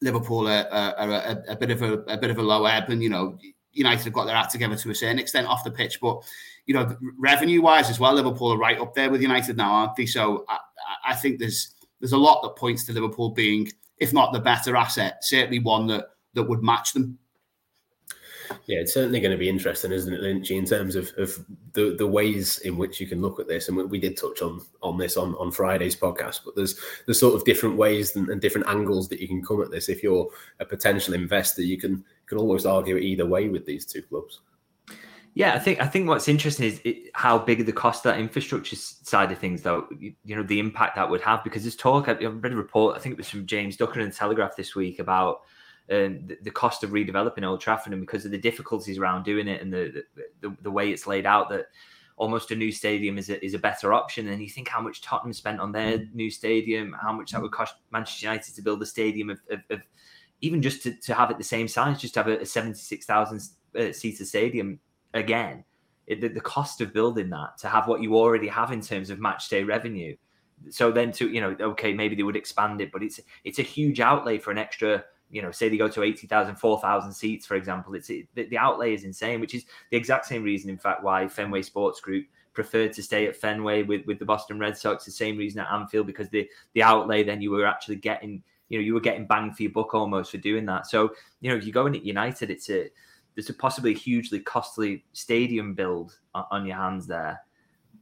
Liverpool 0.00 0.48
are, 0.48 0.68
are, 0.70 0.94
are 0.96 1.10
a, 1.10 1.42
a, 1.48 1.56
bit 1.56 1.70
of 1.70 1.82
a, 1.82 1.92
a 2.08 2.18
bit 2.18 2.30
of 2.30 2.38
a 2.38 2.42
low 2.42 2.66
ebb, 2.66 2.90
and 2.90 3.02
you 3.02 3.10
know 3.10 3.38
United 3.72 4.04
have 4.04 4.12
got 4.12 4.26
their 4.26 4.36
act 4.36 4.52
together 4.52 4.76
to 4.76 4.90
a 4.90 4.94
certain 4.94 5.18
extent 5.18 5.46
off 5.46 5.64
the 5.64 5.70
pitch, 5.70 6.00
but 6.00 6.22
you 6.66 6.74
know 6.74 6.96
revenue 7.18 7.62
wise 7.62 7.90
as 7.90 7.98
well, 7.98 8.14
Liverpool 8.14 8.52
are 8.52 8.58
right 8.58 8.78
up 8.78 8.94
there 8.94 9.10
with 9.10 9.22
United 9.22 9.56
now, 9.56 9.72
aren't 9.72 9.96
they? 9.96 10.06
So 10.06 10.44
I, 10.48 10.58
I 11.06 11.14
think 11.14 11.38
there's 11.38 11.74
there's 12.00 12.12
a 12.12 12.18
lot 12.18 12.42
that 12.42 12.56
points 12.56 12.84
to 12.84 12.92
Liverpool 12.92 13.30
being, 13.30 13.70
if 14.02 14.12
not 14.12 14.32
the 14.32 14.40
better 14.40 14.76
asset, 14.76 15.24
certainly 15.24 15.58
one 15.58 15.86
that 15.86 16.06
that 16.34 16.44
would 16.44 16.62
match 16.62 16.92
them 16.92 17.18
yeah, 18.66 18.80
it's 18.80 18.94
certainly 18.94 19.20
going 19.20 19.32
to 19.32 19.38
be 19.38 19.48
interesting, 19.48 19.92
isn't 19.92 20.12
it, 20.12 20.20
Lynchy, 20.20 20.56
in 20.56 20.64
terms 20.64 20.96
of, 20.96 21.12
of 21.16 21.44
the, 21.72 21.94
the 21.96 22.06
ways 22.06 22.58
in 22.58 22.76
which 22.76 23.00
you 23.00 23.06
can 23.06 23.20
look 23.20 23.40
at 23.40 23.48
this. 23.48 23.68
And 23.68 23.76
we, 23.76 23.84
we 23.84 24.00
did 24.00 24.16
touch 24.16 24.42
on 24.42 24.60
on 24.82 24.98
this 24.98 25.16
on, 25.16 25.34
on 25.36 25.50
Friday's 25.50 25.96
podcast, 25.96 26.40
but 26.44 26.56
there's 26.56 26.78
the 27.06 27.14
sort 27.14 27.34
of 27.34 27.44
different 27.44 27.76
ways 27.76 28.16
and, 28.16 28.28
and, 28.28 28.40
different 28.40 28.68
angles 28.68 29.08
that 29.08 29.20
you 29.20 29.28
can 29.28 29.42
come 29.42 29.62
at 29.62 29.70
this. 29.70 29.88
If 29.88 30.02
you're 30.02 30.28
a 30.60 30.64
potential 30.64 31.14
investor, 31.14 31.62
you 31.62 31.78
can 31.78 32.04
can 32.26 32.38
almost 32.38 32.66
argue 32.66 32.96
either 32.96 33.26
way 33.26 33.48
with 33.48 33.66
these 33.66 33.86
two 33.86 34.02
clubs. 34.02 34.40
Yeah, 35.34 35.54
I 35.54 35.58
think 35.58 35.80
I 35.80 35.86
think 35.86 36.08
what's 36.08 36.28
interesting 36.28 36.66
is 36.66 36.80
it, 36.84 37.10
how 37.14 37.38
big 37.38 37.64
the 37.64 37.72
cost 37.72 38.04
of 38.04 38.12
that 38.12 38.20
infrastructure 38.20 38.76
side 38.76 39.32
of 39.32 39.38
things, 39.38 39.62
though. 39.62 39.86
You, 39.98 40.12
you, 40.24 40.36
know, 40.36 40.42
the 40.42 40.58
impact 40.58 40.96
that 40.96 41.08
would 41.08 41.22
have 41.22 41.42
because 41.42 41.62
there's 41.62 41.76
talk. 41.76 42.08
I 42.08 42.12
read 42.12 42.52
a 42.52 42.56
report. 42.56 42.96
I 42.96 43.00
think 43.00 43.14
it 43.14 43.18
was 43.18 43.30
from 43.30 43.46
James 43.46 43.76
Ducker 43.76 44.00
in 44.00 44.10
the 44.10 44.14
Telegraph 44.14 44.56
this 44.56 44.74
week 44.74 44.98
about 44.98 45.40
um, 45.90 46.26
the, 46.26 46.36
the, 46.42 46.50
cost 46.50 46.84
of 46.84 46.90
redeveloping 46.90 47.44
Old 47.44 47.62
Trafford 47.62 47.94
and 47.94 48.02
because 48.02 48.26
of 48.26 48.30
the 48.30 48.38
difficulties 48.38 48.98
around 48.98 49.24
doing 49.24 49.48
it 49.48 49.62
and 49.62 49.72
the, 49.72 50.04
the, 50.40 50.54
the 50.62 50.70
way 50.70 50.90
it's 50.90 51.06
laid 51.06 51.26
out 51.26 51.48
that 51.48 51.66
almost 52.16 52.50
a 52.50 52.54
new 52.54 52.70
stadium 52.70 53.16
is 53.18 53.30
a, 53.30 53.44
is 53.44 53.54
a 53.54 53.58
better 53.58 53.94
option. 53.94 54.28
And 54.28 54.42
you 54.42 54.50
think 54.50 54.68
how 54.68 54.80
much 54.82 55.00
Tottenham 55.00 55.32
spent 55.32 55.60
on 55.60 55.72
their 55.72 55.98
mm. 55.98 56.14
new 56.14 56.30
stadium, 56.30 56.94
how 57.00 57.12
much 57.12 57.32
that 57.32 57.40
would 57.40 57.52
cost 57.52 57.74
Manchester 57.90 58.26
United 58.26 58.54
to 58.54 58.62
build 58.62 58.82
a 58.82 58.86
stadium 58.86 59.30
of, 59.30 59.40
of, 59.50 59.60
of 59.70 59.80
even 60.42 60.60
just 60.60 60.82
to, 60.82 60.94
to 60.94 61.14
have 61.14 61.30
it 61.30 61.38
the 61.38 61.44
same 61.44 61.68
size, 61.68 62.00
just 62.00 62.14
to 62.14 62.22
have 62.22 62.28
a, 62.28 62.40
a 62.40 62.46
76,000 62.46 63.40
uh, 63.78 63.92
seater 63.92 64.24
stadium 64.24 64.78
again. 65.14 65.64
It, 66.06 66.20
the, 66.20 66.28
the 66.28 66.40
cost 66.40 66.80
of 66.80 66.92
building 66.92 67.30
that 67.30 67.58
to 67.58 67.68
have 67.68 67.86
what 67.86 68.02
you 68.02 68.16
already 68.16 68.48
have 68.48 68.72
in 68.72 68.80
terms 68.80 69.08
of 69.08 69.20
match 69.20 69.48
day 69.48 69.62
revenue. 69.62 70.16
So 70.68 70.90
then 70.90 71.12
to 71.12 71.28
you 71.28 71.40
know, 71.40 71.56
okay, 71.60 71.92
maybe 71.92 72.16
they 72.16 72.24
would 72.24 72.36
expand 72.36 72.80
it, 72.80 72.90
but 72.90 73.02
it's 73.02 73.20
it's 73.44 73.60
a 73.60 73.62
huge 73.62 74.00
outlay 74.00 74.38
for 74.38 74.50
an 74.50 74.58
extra 74.58 75.04
you 75.32 75.40
know, 75.40 75.50
say 75.50 75.70
they 75.70 75.78
go 75.78 75.88
to 75.88 76.02
80,000, 76.02 76.56
4,000 76.56 77.12
seats, 77.12 77.46
for 77.46 77.54
example, 77.54 77.94
it's 77.94 78.10
it, 78.10 78.28
the, 78.34 78.44
the 78.44 78.58
outlay 78.58 78.92
is 78.92 79.04
insane, 79.04 79.40
which 79.40 79.54
is 79.54 79.64
the 79.90 79.96
exact 79.96 80.26
same 80.26 80.42
reason, 80.42 80.68
in 80.68 80.76
fact, 80.76 81.02
why 81.02 81.26
Fenway 81.26 81.62
Sports 81.62 82.02
Group 82.02 82.26
preferred 82.52 82.92
to 82.92 83.02
stay 83.02 83.26
at 83.26 83.34
Fenway 83.34 83.82
with, 83.82 84.04
with 84.06 84.18
the 84.18 84.26
Boston 84.26 84.58
Red 84.58 84.76
Sox. 84.76 85.06
The 85.06 85.10
same 85.10 85.38
reason 85.38 85.60
at 85.60 85.72
Anfield, 85.72 86.06
because 86.06 86.28
the, 86.28 86.46
the 86.74 86.82
outlay, 86.82 87.24
then 87.24 87.40
you 87.40 87.50
were 87.50 87.64
actually 87.64 87.96
getting, 87.96 88.42
you 88.68 88.78
know, 88.78 88.84
you 88.84 88.92
were 88.92 89.00
getting 89.00 89.26
bang 89.26 89.52
for 89.52 89.62
your 89.62 89.72
buck 89.72 89.94
almost 89.94 90.30
for 90.30 90.36
doing 90.36 90.66
that. 90.66 90.86
So, 90.86 91.14
you 91.40 91.48
know, 91.48 91.56
if 91.56 91.64
you 91.64 91.72
go 91.72 91.86
in 91.86 91.96
at 91.96 92.04
United, 92.04 92.50
it's 92.50 92.68
a, 92.68 92.90
there's 93.34 93.50
a 93.50 93.54
possibly 93.54 93.94
hugely 93.94 94.40
costly 94.40 95.04
stadium 95.12 95.74
build 95.74 96.18
on, 96.34 96.66
your 96.66 96.76
hands 96.76 97.06
there, 97.06 97.40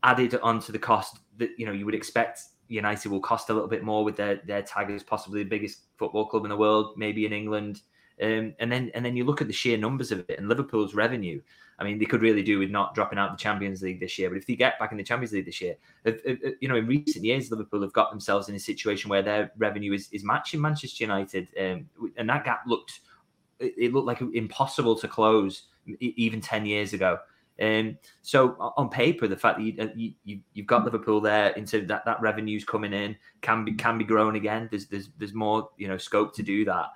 added 0.02 0.34
onto 0.42 0.72
the 0.72 0.78
cost 0.78 1.18
that, 1.38 1.50
you 1.56 1.66
know, 1.66 1.72
you 1.72 1.84
would 1.84 1.94
expect 1.94 2.40
United 2.68 3.08
will 3.10 3.20
cost 3.20 3.50
a 3.50 3.52
little 3.52 3.68
bit 3.68 3.82
more 3.82 4.04
with 4.04 4.16
their 4.16 4.40
their 4.46 4.62
tag 4.62 4.90
as 4.90 5.02
possibly 5.02 5.42
the 5.42 5.48
biggest 5.48 5.86
football 5.96 6.26
club 6.26 6.44
in 6.44 6.50
the 6.50 6.56
world, 6.56 6.94
maybe 6.96 7.26
in 7.26 7.32
England. 7.32 7.82
Um, 8.22 8.54
and 8.58 8.70
then 8.70 8.90
and 8.94 9.04
then 9.04 9.16
you 9.16 9.24
look 9.24 9.40
at 9.40 9.46
the 9.46 9.52
sheer 9.52 9.76
numbers 9.76 10.12
of 10.12 10.20
it 10.28 10.38
and 10.38 10.48
Liverpool's 10.48 10.94
revenue. 10.94 11.40
I 11.80 11.84
mean, 11.84 11.98
they 11.98 12.04
could 12.04 12.20
really 12.20 12.42
do 12.42 12.58
with 12.58 12.70
not 12.70 12.94
dropping 12.94 13.18
out 13.18 13.30
the 13.30 13.42
Champions 13.42 13.80
League 13.80 14.00
this 14.00 14.18
year. 14.18 14.28
But 14.28 14.36
if 14.36 14.46
they 14.46 14.54
get 14.54 14.78
back 14.78 14.92
in 14.92 14.98
the 14.98 15.02
Champions 15.02 15.32
League 15.32 15.46
this 15.46 15.62
year, 15.62 15.76
if, 16.04 16.20
if, 16.26 16.54
you 16.60 16.68
know, 16.68 16.76
in 16.76 16.86
recent 16.86 17.24
years, 17.24 17.50
Liverpool 17.50 17.80
have 17.80 17.94
got 17.94 18.10
themselves 18.10 18.50
in 18.50 18.54
a 18.54 18.58
situation 18.58 19.08
where 19.08 19.22
their 19.22 19.50
revenue 19.56 19.94
is, 19.94 20.10
is 20.12 20.22
matching 20.22 20.60
Manchester 20.60 21.04
United, 21.04 21.48
um, 21.58 21.88
and 22.18 22.28
that 22.28 22.44
gap 22.44 22.64
looked 22.66 23.00
it 23.60 23.92
looked 23.92 24.06
like 24.06 24.20
impossible 24.20 24.96
to 24.96 25.08
close 25.08 25.64
even 26.00 26.40
ten 26.40 26.66
years 26.66 26.92
ago. 26.92 27.18
Um, 27.60 27.98
so 28.22 28.56
on 28.76 28.88
paper, 28.88 29.28
the 29.28 29.36
fact 29.36 29.58
that 29.58 29.64
you, 29.64 29.74
uh, 29.78 29.88
you, 29.94 30.14
you 30.24 30.62
have 30.62 30.66
got 30.66 30.84
Liverpool 30.84 31.20
there 31.20 31.50
into 31.50 31.84
that 31.86 32.06
that 32.06 32.20
revenue's 32.22 32.64
coming 32.64 32.94
in 32.94 33.16
can 33.42 33.64
be 33.64 33.72
can 33.72 33.98
be 33.98 34.04
grown 34.04 34.36
again. 34.36 34.68
There's 34.70 34.86
there's 34.86 35.10
there's 35.18 35.34
more 35.34 35.68
you 35.76 35.86
know 35.86 35.98
scope 35.98 36.34
to 36.36 36.42
do 36.42 36.64
that. 36.64 36.86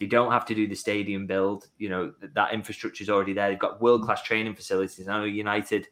They 0.00 0.06
don't 0.06 0.32
have 0.32 0.46
to 0.46 0.54
do 0.54 0.66
the 0.66 0.74
stadium 0.74 1.26
build. 1.26 1.68
You 1.78 1.90
know 1.90 2.12
that 2.34 2.52
infrastructure 2.52 3.02
is 3.04 3.10
already 3.10 3.34
there. 3.34 3.50
They've 3.50 3.58
got 3.58 3.80
world 3.80 4.02
class 4.02 4.22
training 4.22 4.56
facilities. 4.56 5.06
I 5.06 5.18
know 5.18 5.24
United 5.24 5.86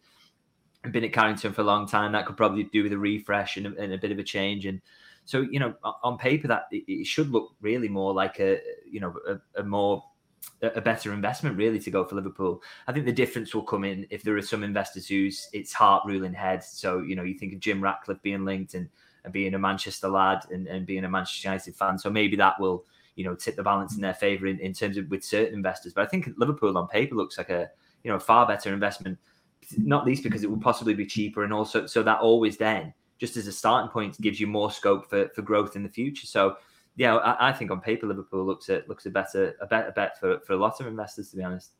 have 0.83 0.93
been 0.93 1.05
at 1.05 1.13
Carrington 1.13 1.53
for 1.53 1.61
a 1.61 1.65
long 1.65 1.87
time. 1.87 2.11
That 2.11 2.27
could 2.27 2.37
probably 2.37 2.65
do 2.65 2.83
with 2.83 2.93
a 2.93 2.99
refresh 2.99 3.57
and 3.57 3.67
a, 3.67 3.77
and 3.81 3.93
a 3.93 3.99
bit 3.99 4.11
of 4.11 4.19
a 4.19 4.25
change. 4.25 4.67
And 4.67 4.81
so 5.27 5.43
you 5.43 5.61
know 5.61 5.75
on 6.03 6.19
paper 6.19 6.49
that 6.49 6.65
it 6.73 7.07
should 7.07 7.31
look 7.31 7.55
really 7.61 7.89
more 7.89 8.13
like 8.13 8.41
a 8.41 8.59
you 8.91 8.99
know 8.99 9.15
a, 9.29 9.61
a 9.61 9.63
more 9.63 10.03
a 10.63 10.81
better 10.81 11.13
investment 11.13 11.57
really 11.57 11.79
to 11.79 11.91
go 11.91 12.05
for 12.05 12.17
Liverpool. 12.17 12.63
I 12.87 12.93
think 12.93 13.07
the 13.07 13.13
difference 13.13 13.55
will 13.55 13.63
come 13.63 13.85
in 13.85 14.07
if 14.11 14.23
there 14.23 14.37
are 14.37 14.43
some 14.43 14.65
investors 14.65 15.07
whose 15.07 15.49
it's 15.53 15.73
heart 15.73 16.03
ruling 16.07 16.33
head. 16.33 16.65
So 16.65 17.01
you 17.01 17.15
know 17.15 17.23
you 17.23 17.39
think 17.39 17.53
of 17.53 17.61
Jim 17.61 17.81
Ratcliffe 17.81 18.23
being 18.23 18.45
linked 18.45 18.75
and, 18.75 18.89
and 19.25 19.33
being 19.33 19.55
a 19.55 19.59
Manchester 19.59 20.09
lad 20.09 20.41
and, 20.51 20.67
and 20.67 20.87
being 20.87 21.05
a 21.05 21.09
Manchester 21.09 21.49
United 21.49 21.77
fan. 21.77 21.99
So 21.99 22.11
maybe 22.11 22.37
that 22.37 22.59
will 22.61 22.85
you 23.15 23.25
know 23.25 23.35
tip 23.35 23.57
the 23.57 23.63
balance 23.63 23.95
in 23.95 24.01
their 24.01 24.15
favour 24.15 24.47
in, 24.47 24.59
in 24.59 24.73
terms 24.73 24.97
of 24.97 25.09
with 25.11 25.25
certain 25.25 25.55
investors. 25.55 25.93
But 25.93 26.03
I 26.03 26.09
think 26.09 26.29
Liverpool 26.37 26.77
on 26.77 26.89
paper 26.89 27.15
looks 27.15 27.39
like 27.39 27.51
a 27.51 27.71
you 28.03 28.11
know 28.11 28.19
far 28.19 28.47
better 28.47 28.73
investment, 28.73 29.19
not 29.77 30.05
least 30.05 30.25
because 30.25 30.43
it 30.43 30.51
will 30.51 30.61
possibly 30.61 30.95
be 30.95 31.07
cheaper 31.07 31.45
and 31.45 31.53
also 31.53 31.87
so 31.87 32.03
that 32.03 32.21
always 32.21 32.57
then 32.57 32.93
just 33.19 33.37
as 33.37 33.47
a 33.47 33.53
starting 33.53 33.91
point 33.91 34.21
gives 34.21 34.41
you 34.41 34.47
more 34.47 34.71
scope 34.71 35.11
for, 35.11 35.29
for 35.35 35.43
growth 35.43 35.77
in 35.77 35.83
the 35.83 35.89
future. 35.89 36.27
So 36.27 36.57
yeah, 36.99 37.15
I, 37.15 37.51
I, 37.51 37.53
think 37.53 37.71
on 37.71 37.81
paper 37.81 38.09
Liverpool 38.09 38.45
looks 38.45 38.69
a 38.69 38.83
looks 38.89 39.07
a 39.07 39.11
better 39.11 39.55
a 39.61 39.67
better 39.67 39.93
bet 39.93 40.19
for, 40.19 40.41
for 40.41 40.55
a 40.55 40.57
lot 40.57 40.81
of 40.81 40.87
investors 40.89 41.31
to 41.31 41.37
be 41.37 41.45
honest. 41.45 41.75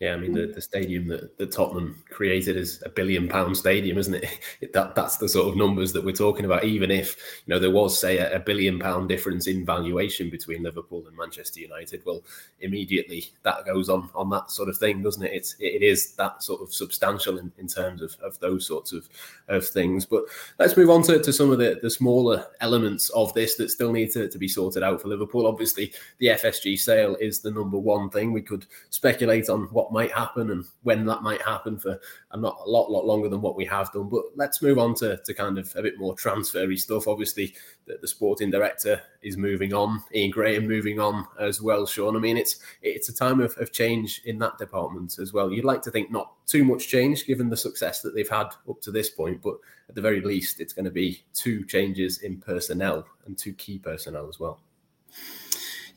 Yeah, 0.00 0.14
I 0.14 0.16
mean 0.16 0.32
the, 0.32 0.46
the 0.46 0.60
stadium 0.60 1.08
that, 1.08 1.36
that 1.38 1.50
Tottenham 1.50 2.00
created 2.08 2.56
is 2.56 2.80
a 2.86 2.88
billion 2.88 3.28
pound 3.28 3.56
stadium, 3.56 3.98
isn't 3.98 4.14
it? 4.60 4.72
that 4.72 4.94
that's 4.94 5.16
the 5.16 5.28
sort 5.28 5.48
of 5.48 5.56
numbers 5.56 5.92
that 5.92 6.04
we're 6.04 6.12
talking 6.12 6.44
about. 6.44 6.64
Even 6.64 6.92
if 6.92 7.16
you 7.44 7.52
know 7.52 7.58
there 7.58 7.72
was 7.72 7.98
say 7.98 8.18
a, 8.18 8.36
a, 8.36 8.38
billion 8.38 8.78
pound 8.78 9.08
difference 9.08 9.48
in 9.48 9.66
valuation 9.66 10.30
between 10.30 10.62
Liverpool 10.62 11.04
and 11.08 11.16
Manchester 11.16 11.60
United, 11.60 12.02
well, 12.06 12.22
immediately 12.60 13.24
that 13.42 13.66
goes 13.66 13.88
on 13.88 14.08
on 14.14 14.30
that 14.30 14.52
sort 14.52 14.68
of 14.68 14.78
thing, 14.78 15.02
doesn't 15.02 15.24
it? 15.24 15.32
It's 15.32 15.56
it 15.58 15.82
is 15.82 16.12
that 16.12 16.44
sort 16.44 16.62
of 16.62 16.72
substantial 16.72 17.38
in, 17.38 17.50
in 17.58 17.66
terms 17.66 18.00
of, 18.00 18.16
of 18.22 18.38
those 18.38 18.66
sorts 18.66 18.92
of, 18.92 19.08
of 19.48 19.66
things. 19.66 20.06
But 20.06 20.24
let's 20.60 20.76
move 20.76 20.90
on 20.90 21.02
to, 21.04 21.20
to 21.20 21.32
some 21.32 21.50
of 21.50 21.58
the, 21.58 21.80
the 21.82 21.90
smaller 21.90 22.46
elements 22.60 23.10
of 23.10 23.34
this 23.34 23.56
that 23.56 23.70
still 23.70 23.92
need 23.92 24.12
to, 24.12 24.28
to 24.28 24.38
be 24.38 24.46
sorted 24.46 24.84
out 24.84 25.02
for 25.02 25.08
Liverpool. 25.08 25.46
Obviously, 25.46 25.92
the 26.18 26.26
FSG 26.26 26.78
sale 26.78 27.16
is 27.16 27.40
the 27.40 27.50
number 27.50 27.78
one 27.78 28.10
thing. 28.10 28.32
We 28.32 28.42
could 28.42 28.66
speculate 28.90 29.48
on 29.48 29.64
what 29.72 29.87
might 29.92 30.12
happen 30.12 30.50
and 30.50 30.64
when 30.82 31.04
that 31.06 31.22
might 31.22 31.42
happen 31.42 31.78
for 31.78 31.98
a 32.30 32.36
not 32.36 32.58
a 32.64 32.68
lot, 32.68 32.90
lot 32.90 33.06
longer 33.06 33.28
than 33.28 33.40
what 33.40 33.56
we 33.56 33.64
have 33.64 33.92
done. 33.92 34.08
But 34.08 34.24
let's 34.36 34.62
move 34.62 34.78
on 34.78 34.94
to, 34.96 35.16
to 35.16 35.34
kind 35.34 35.58
of 35.58 35.74
a 35.76 35.82
bit 35.82 35.98
more 35.98 36.14
transfery 36.14 36.78
stuff. 36.78 37.08
Obviously, 37.08 37.54
the, 37.86 37.98
the 38.00 38.08
sporting 38.08 38.50
director 38.50 39.00
is 39.22 39.36
moving 39.36 39.72
on, 39.72 40.02
Ian 40.14 40.30
Graham 40.30 40.66
moving 40.66 41.00
on 41.00 41.26
as 41.40 41.60
well. 41.60 41.86
Sean, 41.86 42.16
I 42.16 42.18
mean, 42.18 42.36
it's 42.36 42.60
it's 42.82 43.08
a 43.08 43.14
time 43.14 43.40
of, 43.40 43.56
of 43.58 43.72
change 43.72 44.22
in 44.24 44.38
that 44.38 44.58
department 44.58 45.18
as 45.18 45.32
well. 45.32 45.50
You'd 45.50 45.64
like 45.64 45.82
to 45.82 45.90
think 45.90 46.10
not 46.10 46.32
too 46.46 46.64
much 46.64 46.88
change 46.88 47.26
given 47.26 47.48
the 47.48 47.56
success 47.56 48.00
that 48.02 48.14
they've 48.14 48.28
had 48.28 48.48
up 48.68 48.80
to 48.82 48.90
this 48.90 49.10
point, 49.10 49.42
but 49.42 49.56
at 49.88 49.94
the 49.94 50.02
very 50.02 50.20
least, 50.20 50.60
it's 50.60 50.72
going 50.72 50.84
to 50.84 50.90
be 50.90 51.22
two 51.32 51.64
changes 51.64 52.18
in 52.18 52.38
personnel 52.38 53.06
and 53.26 53.36
two 53.38 53.52
key 53.54 53.78
personnel 53.78 54.28
as 54.28 54.38
well. 54.38 54.60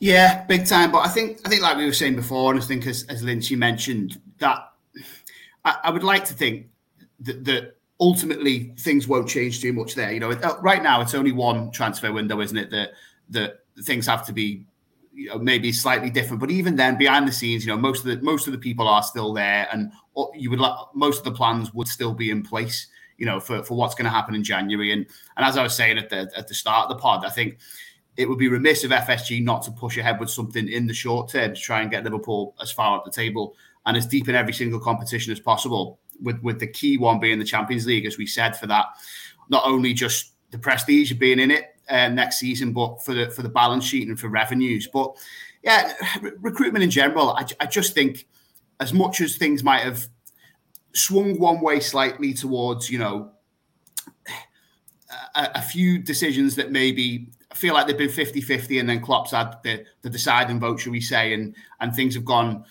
Yeah, 0.02 0.44
big 0.46 0.66
time. 0.66 0.90
But 0.90 1.06
I 1.06 1.08
think 1.08 1.38
I 1.44 1.48
think 1.48 1.62
like 1.62 1.76
we 1.76 1.86
were 1.86 1.92
saying 1.92 2.16
before, 2.16 2.52
and 2.52 2.60
I 2.60 2.66
think 2.66 2.88
as 2.88 3.04
as 3.04 3.22
Lynchy 3.22 3.56
mentioned 3.56 4.20
that 4.38 4.72
I, 5.64 5.76
I 5.84 5.90
would 5.90 6.02
like 6.02 6.24
to 6.24 6.34
think 6.34 6.66
that, 7.20 7.44
that 7.44 7.76
ultimately 8.00 8.74
things 8.80 9.06
won't 9.06 9.28
change 9.28 9.60
too 9.60 9.72
much 9.72 9.94
there. 9.94 10.10
You 10.10 10.18
know, 10.18 10.32
uh, 10.32 10.58
right 10.60 10.82
now 10.82 11.02
it's 11.02 11.14
only 11.14 11.30
one 11.30 11.70
transfer 11.70 12.12
window, 12.12 12.40
isn't 12.40 12.56
it? 12.56 12.68
That 12.72 12.94
that 13.30 13.60
things 13.84 14.04
have 14.08 14.26
to 14.26 14.32
be 14.32 14.66
you 15.14 15.28
know, 15.28 15.38
maybe 15.38 15.70
slightly 15.70 16.10
different. 16.10 16.40
But 16.40 16.50
even 16.50 16.74
then, 16.74 16.98
behind 16.98 17.28
the 17.28 17.32
scenes, 17.32 17.64
you 17.64 17.70
know, 17.70 17.78
most 17.78 18.04
of 18.04 18.06
the 18.06 18.20
most 18.24 18.48
of 18.48 18.52
the 18.52 18.58
people 18.58 18.88
are 18.88 19.04
still 19.04 19.32
there, 19.32 19.68
and 19.70 19.92
uh, 20.16 20.24
you 20.34 20.50
would 20.50 20.58
like 20.58 20.76
most 20.96 21.18
of 21.18 21.24
the 21.26 21.30
plans 21.30 21.72
would 21.74 21.86
still 21.86 22.12
be 22.12 22.32
in 22.32 22.42
place. 22.42 22.88
You 23.18 23.26
know, 23.26 23.38
for, 23.38 23.62
for 23.62 23.76
what's 23.76 23.94
going 23.94 24.06
to 24.06 24.10
happen 24.10 24.34
in 24.34 24.42
January, 24.42 24.90
and 24.90 25.06
and 25.36 25.46
as 25.46 25.56
I 25.56 25.62
was 25.62 25.76
saying 25.76 25.96
at 25.98 26.10
the 26.10 26.28
at 26.36 26.48
the 26.48 26.54
start 26.54 26.90
of 26.90 26.96
the 26.96 27.00
pod, 27.00 27.24
I 27.24 27.30
think 27.30 27.58
it 28.16 28.28
would 28.28 28.38
be 28.38 28.48
remiss 28.48 28.84
of 28.84 28.90
FSG 28.90 29.42
not 29.42 29.62
to 29.62 29.70
push 29.70 29.96
ahead 29.96 30.20
with 30.20 30.30
something 30.30 30.68
in 30.68 30.86
the 30.86 30.94
short 30.94 31.30
term 31.30 31.54
to 31.54 31.60
try 31.60 31.80
and 31.80 31.90
get 31.90 32.04
Liverpool 32.04 32.54
as 32.60 32.70
far 32.70 32.96
up 32.96 33.04
the 33.04 33.10
table 33.10 33.56
and 33.86 33.96
as 33.96 34.06
deep 34.06 34.28
in 34.28 34.34
every 34.34 34.52
single 34.52 34.80
competition 34.80 35.32
as 35.32 35.40
possible. 35.40 35.98
With 36.20 36.40
with 36.42 36.60
the 36.60 36.66
key 36.66 36.98
one 36.98 37.18
being 37.18 37.38
the 37.38 37.44
Champions 37.44 37.86
League, 37.86 38.06
as 38.06 38.18
we 38.18 38.26
said, 38.26 38.56
for 38.56 38.66
that 38.68 38.86
not 39.48 39.64
only 39.66 39.92
just 39.92 40.32
the 40.50 40.58
prestige 40.58 41.10
of 41.10 41.18
being 41.18 41.40
in 41.40 41.50
it 41.50 41.74
uh, 41.88 42.08
next 42.08 42.38
season, 42.38 42.72
but 42.72 43.02
for 43.02 43.14
the 43.14 43.30
for 43.30 43.42
the 43.42 43.48
balance 43.48 43.84
sheet 43.84 44.06
and 44.06 44.20
for 44.20 44.28
revenues. 44.28 44.88
But 44.92 45.16
yeah, 45.62 45.94
re- 46.20 46.32
recruitment 46.40 46.84
in 46.84 46.90
general, 46.90 47.30
I, 47.30 47.46
I 47.60 47.66
just 47.66 47.94
think 47.94 48.26
as 48.78 48.92
much 48.92 49.20
as 49.20 49.36
things 49.36 49.64
might 49.64 49.82
have 49.82 50.06
swung 50.94 51.38
one 51.38 51.60
way 51.60 51.80
slightly 51.80 52.34
towards, 52.34 52.90
you 52.90 52.98
know, 52.98 53.32
a, 55.34 55.50
a 55.56 55.62
few 55.62 55.98
decisions 55.98 56.56
that 56.56 56.70
maybe 56.70 57.30
feel 57.54 57.74
like 57.74 57.86
they've 57.86 57.98
been 57.98 58.08
50-50 58.08 58.80
and 58.80 58.88
then 58.88 59.00
Klopp's 59.00 59.32
had 59.32 59.56
the, 59.62 59.84
the 60.02 60.10
deciding 60.10 60.60
vote, 60.60 60.80
should 60.80 60.92
we 60.92 61.00
say, 61.00 61.34
and 61.34 61.54
and 61.80 61.94
things 61.94 62.14
have 62.14 62.24
gone 62.24 62.64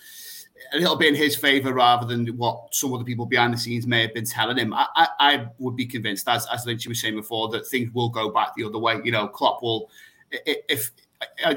a 0.72 0.78
little 0.78 0.96
bit 0.96 1.08
in 1.08 1.14
his 1.14 1.36
favour 1.36 1.72
rather 1.72 2.06
than 2.06 2.26
what 2.36 2.74
some 2.74 2.92
of 2.92 2.98
the 2.98 3.04
people 3.04 3.26
behind 3.26 3.52
the 3.52 3.58
scenes 3.58 3.86
may 3.86 4.02
have 4.02 4.14
been 4.14 4.24
telling 4.24 4.56
him. 4.56 4.72
I, 4.72 4.86
I, 4.94 5.08
I 5.18 5.46
would 5.58 5.76
be 5.76 5.86
convinced, 5.86 6.28
as 6.28 6.46
as 6.52 6.64
Lynchy 6.64 6.88
was 6.88 7.00
saying 7.00 7.14
before, 7.14 7.48
that 7.50 7.66
things 7.66 7.92
will 7.92 8.08
go 8.08 8.30
back 8.30 8.54
the 8.56 8.64
other 8.64 8.78
way. 8.78 9.00
You 9.04 9.12
know, 9.12 9.28
Klopp 9.28 9.62
will, 9.62 9.90
if, 10.30 10.58
if 10.68 10.90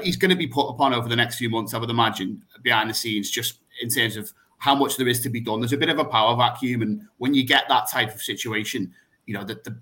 he's 0.02 0.16
going 0.16 0.30
to 0.30 0.36
be 0.36 0.46
put 0.46 0.68
upon 0.68 0.92
over 0.92 1.08
the 1.08 1.16
next 1.16 1.36
few 1.36 1.50
months, 1.50 1.74
I 1.74 1.78
would 1.78 1.90
imagine 1.90 2.42
behind 2.62 2.90
the 2.90 2.94
scenes, 2.94 3.30
just 3.30 3.60
in 3.80 3.88
terms 3.88 4.16
of 4.16 4.32
how 4.58 4.74
much 4.74 4.96
there 4.96 5.08
is 5.08 5.20
to 5.20 5.30
be 5.30 5.40
done. 5.40 5.60
There's 5.60 5.72
a 5.72 5.78
bit 5.78 5.88
of 5.88 5.98
a 5.98 6.04
power 6.04 6.36
vacuum, 6.36 6.82
and 6.82 7.02
when 7.18 7.34
you 7.34 7.44
get 7.44 7.68
that 7.68 7.88
type 7.90 8.14
of 8.14 8.22
situation, 8.22 8.92
you 9.26 9.34
know, 9.34 9.44
the, 9.44 9.54
the 9.64 9.78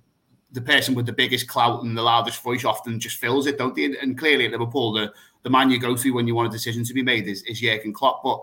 the 0.54 0.62
person 0.62 0.94
with 0.94 1.04
the 1.04 1.12
biggest 1.12 1.48
clout 1.48 1.82
and 1.82 1.96
the 1.96 2.02
loudest 2.02 2.40
voice 2.42 2.64
often 2.64 3.00
just 3.00 3.18
fills 3.18 3.46
it, 3.46 3.58
don't 3.58 3.74
they? 3.74 3.96
And 4.00 4.16
clearly 4.16 4.46
at 4.46 4.52
Liverpool, 4.52 4.92
the, 4.92 5.12
the 5.42 5.50
man 5.50 5.70
you 5.70 5.80
go 5.80 5.96
to 5.96 6.10
when 6.12 6.28
you 6.28 6.34
want 6.34 6.48
a 6.48 6.52
decision 6.52 6.84
to 6.84 6.94
be 6.94 7.02
made 7.02 7.26
is, 7.26 7.42
is 7.42 7.60
Jurgen 7.60 7.92
Klopp. 7.92 8.22
But 8.22 8.40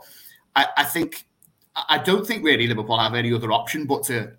I, 0.56 0.68
I 0.78 0.84
think 0.84 1.26
I 1.76 1.98
don't 1.98 2.28
think 2.28 2.44
really 2.44 2.68
Liverpool 2.68 3.00
have 3.00 3.16
any 3.16 3.34
other 3.34 3.54
option 3.54 3.86
but 3.86 4.04
to 4.04 4.34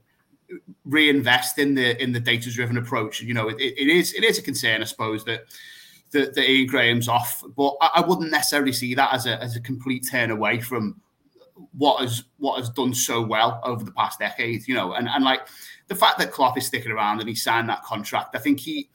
reinvest 0.85 1.59
in 1.59 1.75
the 1.75 2.01
in 2.01 2.13
the 2.13 2.21
data 2.21 2.51
driven 2.51 2.77
approach. 2.77 3.23
You 3.23 3.33
know, 3.33 3.49
it, 3.49 3.57
it 3.59 3.89
is 3.89 4.13
it 4.13 4.23
is 4.23 4.39
a 4.39 4.43
concern, 4.43 4.83
I 4.83 4.85
suppose, 4.85 5.25
that 5.25 5.45
that, 6.11 6.35
that 6.35 6.51
Ian 6.51 6.67
Graham's 6.67 7.09
off, 7.09 7.43
but 7.57 7.75
I, 7.81 7.91
I, 7.97 8.07
wouldn't 8.07 8.31
necessarily 8.31 8.73
see 8.73 8.95
that 8.95 9.15
as 9.15 9.25
a 9.25 9.43
as 9.43 9.57
a 9.57 9.61
complete 9.61 10.07
turn 10.11 10.31
away 10.31 10.61
from 10.61 11.01
what 11.73 12.03
has 12.03 12.25
what 12.37 12.59
has 12.59 12.69
done 12.69 12.93
so 12.93 13.23
well 13.23 13.61
over 13.65 13.83
the 13.83 13.93
past 13.93 14.19
decade. 14.19 14.69
You 14.69 14.75
know, 14.75 14.93
and 14.93 15.09
and 15.09 15.25
like 15.25 15.41
the 15.93 15.99
fact 15.99 16.19
that 16.19 16.33
Klopp 16.33 16.57
is 16.57 16.67
sticking 16.67 16.91
around 16.91 17.21
and 17.21 17.29
he 17.29 17.35
signed 17.35 17.69
that 17.69 17.83
contract, 17.83 18.35
I 18.35 18.39
think 18.39 18.59
he 18.59 18.89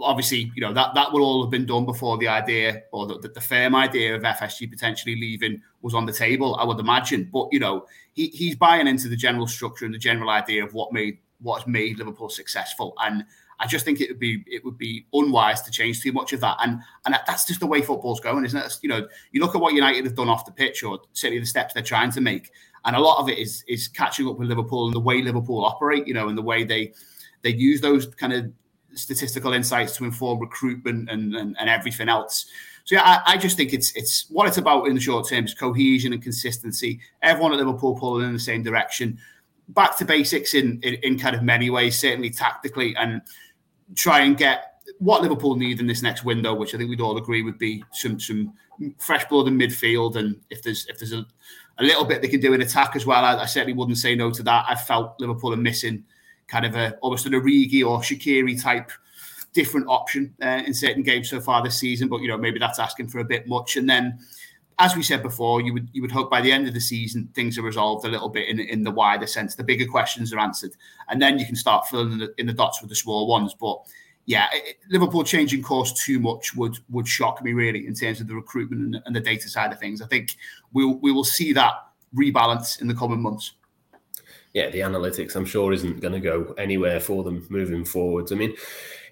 obviously, 0.00 0.52
you 0.54 0.60
know, 0.60 0.72
that 0.72 0.94
that 0.94 1.12
would 1.12 1.20
all 1.20 1.42
have 1.42 1.50
been 1.50 1.66
done 1.66 1.84
before 1.84 2.18
the 2.18 2.28
idea 2.28 2.82
or 2.92 3.06
the, 3.06 3.28
the 3.28 3.40
firm 3.40 3.74
idea 3.74 4.14
of 4.14 4.22
FSG 4.22 4.70
potentially 4.70 5.16
leaving 5.16 5.60
was 5.82 5.92
on 5.92 6.06
the 6.06 6.12
table, 6.12 6.54
I 6.54 6.64
would 6.64 6.78
imagine. 6.78 7.28
But 7.32 7.48
you 7.50 7.58
know, 7.58 7.86
he, 8.12 8.28
he's 8.28 8.54
buying 8.54 8.86
into 8.86 9.08
the 9.08 9.16
general 9.16 9.48
structure 9.48 9.84
and 9.84 9.92
the 9.92 9.98
general 9.98 10.30
idea 10.30 10.64
of 10.64 10.72
what 10.72 10.92
made 10.92 11.18
what's 11.40 11.66
made 11.66 11.98
Liverpool 11.98 12.28
successful. 12.28 12.94
And 13.00 13.24
I 13.58 13.66
just 13.66 13.84
think 13.84 14.00
it 14.00 14.08
would 14.08 14.20
be 14.20 14.44
it 14.46 14.64
would 14.64 14.78
be 14.78 15.06
unwise 15.12 15.62
to 15.62 15.70
change 15.72 16.00
too 16.00 16.12
much 16.12 16.32
of 16.32 16.40
that. 16.40 16.58
And 16.60 16.78
and 17.06 17.16
that's 17.26 17.44
just 17.44 17.58
the 17.58 17.66
way 17.66 17.82
football's 17.82 18.20
going, 18.20 18.44
isn't 18.44 18.64
it? 18.64 18.78
You 18.82 18.88
know, 18.88 19.08
you 19.32 19.40
look 19.40 19.56
at 19.56 19.60
what 19.60 19.74
United 19.74 20.04
have 20.04 20.14
done 20.14 20.28
off 20.28 20.46
the 20.46 20.52
pitch, 20.52 20.84
or 20.84 21.00
certainly 21.12 21.40
the 21.40 21.46
steps 21.46 21.74
they're 21.74 21.82
trying 21.82 22.12
to 22.12 22.20
make, 22.20 22.52
and 22.84 22.96
a 22.96 23.00
lot 23.00 23.20
of 23.20 23.28
it 23.28 23.38
is 23.38 23.64
is 23.68 23.88
catching 23.88 24.28
up 24.28 24.38
with 24.38 24.48
Liverpool 24.48 24.86
and 24.86 24.94
the 24.94 25.00
way 25.00 25.22
Liverpool 25.22 25.64
operate. 25.64 26.06
You 26.06 26.14
know, 26.14 26.28
and 26.28 26.36
the 26.36 26.42
way 26.42 26.64
they 26.64 26.92
they 27.42 27.50
use 27.50 27.80
those 27.80 28.06
kind 28.06 28.32
of 28.32 28.50
statistical 28.94 29.52
insights 29.52 29.96
to 29.96 30.04
inform 30.04 30.38
recruitment 30.38 31.10
and, 31.10 31.34
and, 31.34 31.56
and 31.58 31.68
everything 31.68 32.08
else. 32.08 32.46
So 32.84 32.96
yeah, 32.96 33.02
I, 33.02 33.34
I, 33.34 33.36
just 33.36 33.56
think 33.56 33.72
it's 33.72 33.94
it's 33.96 34.26
what 34.28 34.46
it's 34.46 34.58
about 34.58 34.88
in 34.88 34.94
the 34.94 35.00
short 35.00 35.28
term 35.28 35.44
is 35.44 35.54
cohesion 35.54 36.12
and 36.12 36.22
consistency. 36.22 37.00
Everyone 37.22 37.52
at 37.52 37.58
Liverpool 37.58 37.96
pulling 37.96 38.26
in 38.26 38.32
the 38.32 38.38
same 38.38 38.62
direction. 38.62 39.18
Back 39.68 39.96
to 39.98 40.04
basics 40.04 40.52
in, 40.52 40.78
in, 40.82 40.94
in 41.02 41.18
kind 41.18 41.34
of 41.34 41.42
many 41.42 41.70
ways, 41.70 41.98
certainly 41.98 42.28
tactically, 42.28 42.94
and 42.96 43.22
try 43.94 44.20
and 44.20 44.36
get 44.36 44.82
what 44.98 45.22
Liverpool 45.22 45.56
need 45.56 45.80
in 45.80 45.86
this 45.86 46.02
next 46.02 46.24
window, 46.24 46.54
which 46.54 46.74
I 46.74 46.78
think 46.78 46.90
we'd 46.90 47.00
all 47.00 47.16
agree 47.16 47.42
would 47.42 47.58
be 47.58 47.82
some 47.92 48.20
some 48.20 48.52
fresh 48.98 49.24
blood 49.26 49.48
in 49.48 49.58
midfield, 49.58 50.16
and 50.16 50.38
if 50.50 50.62
there's 50.62 50.86
if 50.86 50.98
there's 50.98 51.14
a, 51.14 51.26
a 51.78 51.84
little 51.84 52.04
bit 52.04 52.22
they 52.22 52.28
can 52.28 52.40
do 52.40 52.52
in 52.52 52.62
attack 52.62 52.96
as 52.96 53.06
well, 53.06 53.24
I, 53.24 53.42
I, 53.42 53.46
certainly 53.46 53.72
wouldn't 53.72 53.98
say 53.98 54.14
no 54.14 54.30
to 54.30 54.42
that. 54.44 54.66
I 54.68 54.74
felt 54.74 55.18
Liverpool 55.18 55.52
are 55.52 55.56
missing 55.56 56.04
kind 56.46 56.64
of 56.64 56.76
a 56.76 56.96
almost 57.00 57.26
an 57.26 57.32
Origi 57.32 57.82
or 57.82 58.00
Shaqiri 58.00 58.60
type 58.62 58.90
different 59.52 59.86
option 59.88 60.34
uh, 60.42 60.62
in 60.66 60.74
certain 60.74 61.02
games 61.02 61.30
so 61.30 61.40
far 61.40 61.62
this 61.62 61.78
season, 61.78 62.08
but 62.08 62.20
you 62.20 62.28
know 62.28 62.36
maybe 62.36 62.58
that's 62.58 62.78
asking 62.78 63.08
for 63.08 63.20
a 63.20 63.24
bit 63.24 63.48
much. 63.48 63.76
And 63.76 63.88
then, 63.88 64.18
as 64.78 64.94
we 64.94 65.02
said 65.02 65.22
before, 65.22 65.62
you 65.62 65.72
would 65.72 65.88
you 65.92 66.02
would 66.02 66.12
hope 66.12 66.30
by 66.30 66.40
the 66.40 66.52
end 66.52 66.68
of 66.68 66.74
the 66.74 66.80
season 66.80 67.28
things 67.34 67.58
are 67.58 67.62
resolved 67.62 68.04
a 68.04 68.10
little 68.10 68.28
bit 68.28 68.48
in 68.48 68.60
in 68.60 68.82
the 68.82 68.90
wider 68.90 69.26
sense. 69.26 69.54
The 69.54 69.64
bigger 69.64 69.86
questions 69.86 70.32
are 70.32 70.38
answered, 70.38 70.72
and 71.08 71.20
then 71.20 71.38
you 71.38 71.46
can 71.46 71.56
start 71.56 71.88
filling 71.88 72.12
in 72.12 72.18
the, 72.18 72.34
in 72.38 72.46
the 72.46 72.52
dots 72.52 72.82
with 72.82 72.90
the 72.90 72.96
small 72.96 73.26
ones. 73.26 73.54
But 73.54 73.80
yeah, 74.26 74.48
Liverpool 74.90 75.22
changing 75.22 75.62
course 75.62 75.92
too 76.04 76.18
much 76.18 76.54
would 76.54 76.78
would 76.90 77.06
shock 77.06 77.42
me 77.42 77.52
really 77.52 77.86
in 77.86 77.94
terms 77.94 78.20
of 78.20 78.26
the 78.26 78.34
recruitment 78.34 78.96
and, 79.04 79.14
the 79.14 79.20
data 79.20 79.48
side 79.48 79.72
of 79.72 79.78
things. 79.78 80.00
I 80.00 80.06
think 80.06 80.36
we 80.72 80.86
we 80.86 81.12
will 81.12 81.24
see 81.24 81.52
that 81.52 81.74
rebalance 82.14 82.80
in 82.80 82.88
the 82.88 82.94
coming 82.94 83.20
months 83.20 83.52
yeah, 84.54 84.70
the 84.70 84.80
analytics, 84.80 85.34
I'm 85.34 85.44
sure, 85.44 85.72
isn't 85.72 86.00
going 86.00 86.14
to 86.14 86.20
go 86.20 86.54
anywhere 86.56 87.00
for 87.00 87.24
them 87.24 87.44
moving 87.50 87.84
forwards. 87.84 88.30
I 88.30 88.36
mean, 88.36 88.54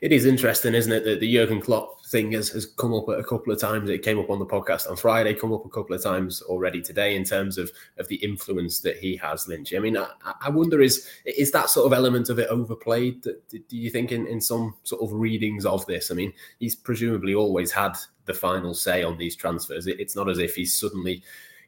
it 0.01 0.13
is 0.13 0.25
interesting, 0.25 0.73
isn't 0.73 0.93
it, 0.93 1.05
that 1.05 1.19
the 1.19 1.33
Jurgen 1.33 1.61
Klopp 1.61 2.05
thing 2.07 2.31
has, 2.31 2.51
has 2.51 2.65
come 2.65 2.95
up 2.95 3.09
a 3.09 3.25
couple 3.25 3.53
of 3.53 3.61
times. 3.61 3.91
It 3.91 4.05
came 4.05 4.21
up 4.21 4.31
on 4.31 4.39
the 4.39 4.47
podcast 4.47 4.89
on 4.89 4.97
Friday, 4.97 5.35
come 5.35 5.53
up 5.53 5.65
a 5.65 5.69
couple 5.69 5.97
of 5.97 6.03
times 6.03 6.43
already 6.43 6.81
today 6.81 7.17
in 7.17 7.25
terms 7.25 7.59
of, 7.59 7.73
of 7.99 8.07
the 8.07 8.17
influence 8.17 8.81
that 8.81 8.99
he 8.99 9.17
has, 9.17 9.49
Lynch. 9.49 9.75
I 9.75 9.81
mean, 9.81 9.97
I, 9.97 10.07
I 10.41 10.49
wonder 10.49 10.81
is 10.81 11.09
is 11.25 11.51
that 11.51 11.71
sort 11.71 11.87
of 11.87 11.93
element 11.93 12.29
of 12.29 12.39
it 12.39 12.49
overplayed? 12.49 13.25
That, 13.25 13.49
Do 13.49 13.77
you 13.77 13.91
think 13.91 14.13
in, 14.13 14.29
in 14.29 14.41
some 14.41 14.77
sort 14.85 15.03
of 15.03 15.13
readings 15.13 15.67
of 15.67 15.85
this? 15.87 16.13
I 16.13 16.15
mean, 16.15 16.33
he's 16.61 16.77
presumably 16.77 17.35
always 17.35 17.73
had 17.73 17.97
the 18.27 18.35
final 18.35 18.75
say 18.75 19.03
on 19.03 19.19
these 19.19 19.35
transfers. 19.35 19.89
It, 19.89 19.99
it's 19.99 20.15
not 20.15 20.29
as 20.29 20.39
if 20.39 20.55
he's 20.55 20.75
suddenly 20.75 21.25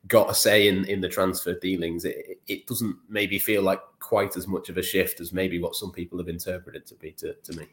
got 0.09 0.31
a 0.31 0.35
say 0.35 0.69
in 0.69 0.85
in 0.87 1.01
the 1.01 1.09
transfer 1.09 1.55
dealings, 1.55 2.05
it, 2.05 2.39
it 2.47 2.67
doesn't 2.67 2.97
maybe 3.09 3.39
feel 3.39 3.63
like 3.63 3.81
quite 4.01 4.37
as 4.37 4.47
much 4.47 4.69
of 4.69 4.77
a 4.77 4.83
shift 4.83 5.21
as 5.21 5.33
maybe 5.33 5.59
what 5.61 5.75
some 5.75 5.93
people 5.93 6.19
have 6.19 6.29
interpreted 6.29 6.87
to 6.87 6.95
be 6.95 7.13
to, 7.13 7.35
to 7.35 7.53
me. 7.55 7.67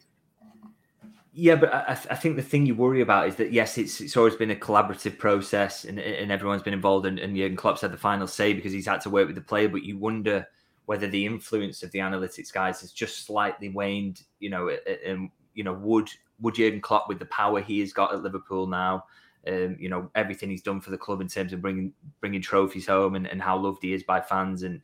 Yeah, 1.33 1.55
but 1.55 1.73
I, 1.73 1.91
I, 1.91 2.15
think 2.15 2.35
the 2.35 2.41
thing 2.41 2.65
you 2.65 2.75
worry 2.75 2.99
about 2.99 3.27
is 3.27 3.37
that 3.37 3.53
yes, 3.53 3.77
it's 3.77 4.01
it's 4.01 4.17
always 4.17 4.35
been 4.35 4.51
a 4.51 4.55
collaborative 4.55 5.17
process, 5.17 5.85
and 5.85 5.97
and 5.97 6.29
everyone's 6.29 6.61
been 6.61 6.73
involved, 6.73 7.05
and, 7.05 7.19
and 7.19 7.37
Jurgen 7.37 7.55
Klopp's 7.55 7.81
had 7.81 7.93
the 7.93 7.97
final 7.97 8.27
say 8.27 8.53
because 8.53 8.73
he's 8.73 8.85
had 8.85 9.01
to 9.01 9.09
work 9.09 9.27
with 9.27 9.35
the 9.35 9.41
player. 9.41 9.69
But 9.69 9.83
you 9.83 9.97
wonder 9.97 10.45
whether 10.87 11.07
the 11.07 11.25
influence 11.25 11.83
of 11.83 11.91
the 11.91 11.99
analytics 11.99 12.51
guys 12.51 12.81
has 12.81 12.91
just 12.91 13.25
slightly 13.25 13.69
waned. 13.69 14.23
You 14.39 14.49
know, 14.49 14.75
and 15.05 15.29
you 15.53 15.63
know, 15.63 15.73
would 15.73 16.09
would 16.41 16.55
Jurgen 16.55 16.81
Klopp 16.81 17.07
with 17.07 17.19
the 17.19 17.25
power 17.27 17.61
he 17.61 17.79
has 17.79 17.93
got 17.93 18.13
at 18.13 18.23
Liverpool 18.23 18.67
now, 18.67 19.05
um, 19.47 19.75
you 19.79 19.89
know 19.89 20.09
everything 20.15 20.49
he's 20.49 20.61
done 20.61 20.81
for 20.81 20.91
the 20.91 20.97
club 20.97 21.21
in 21.21 21.27
terms 21.27 21.53
of 21.53 21.61
bringing 21.61 21.93
bringing 22.19 22.41
trophies 22.41 22.87
home 22.87 23.15
and, 23.15 23.27
and 23.27 23.41
how 23.41 23.57
loved 23.57 23.81
he 23.81 23.93
is 23.93 24.03
by 24.03 24.21
fans 24.21 24.63
and 24.63 24.81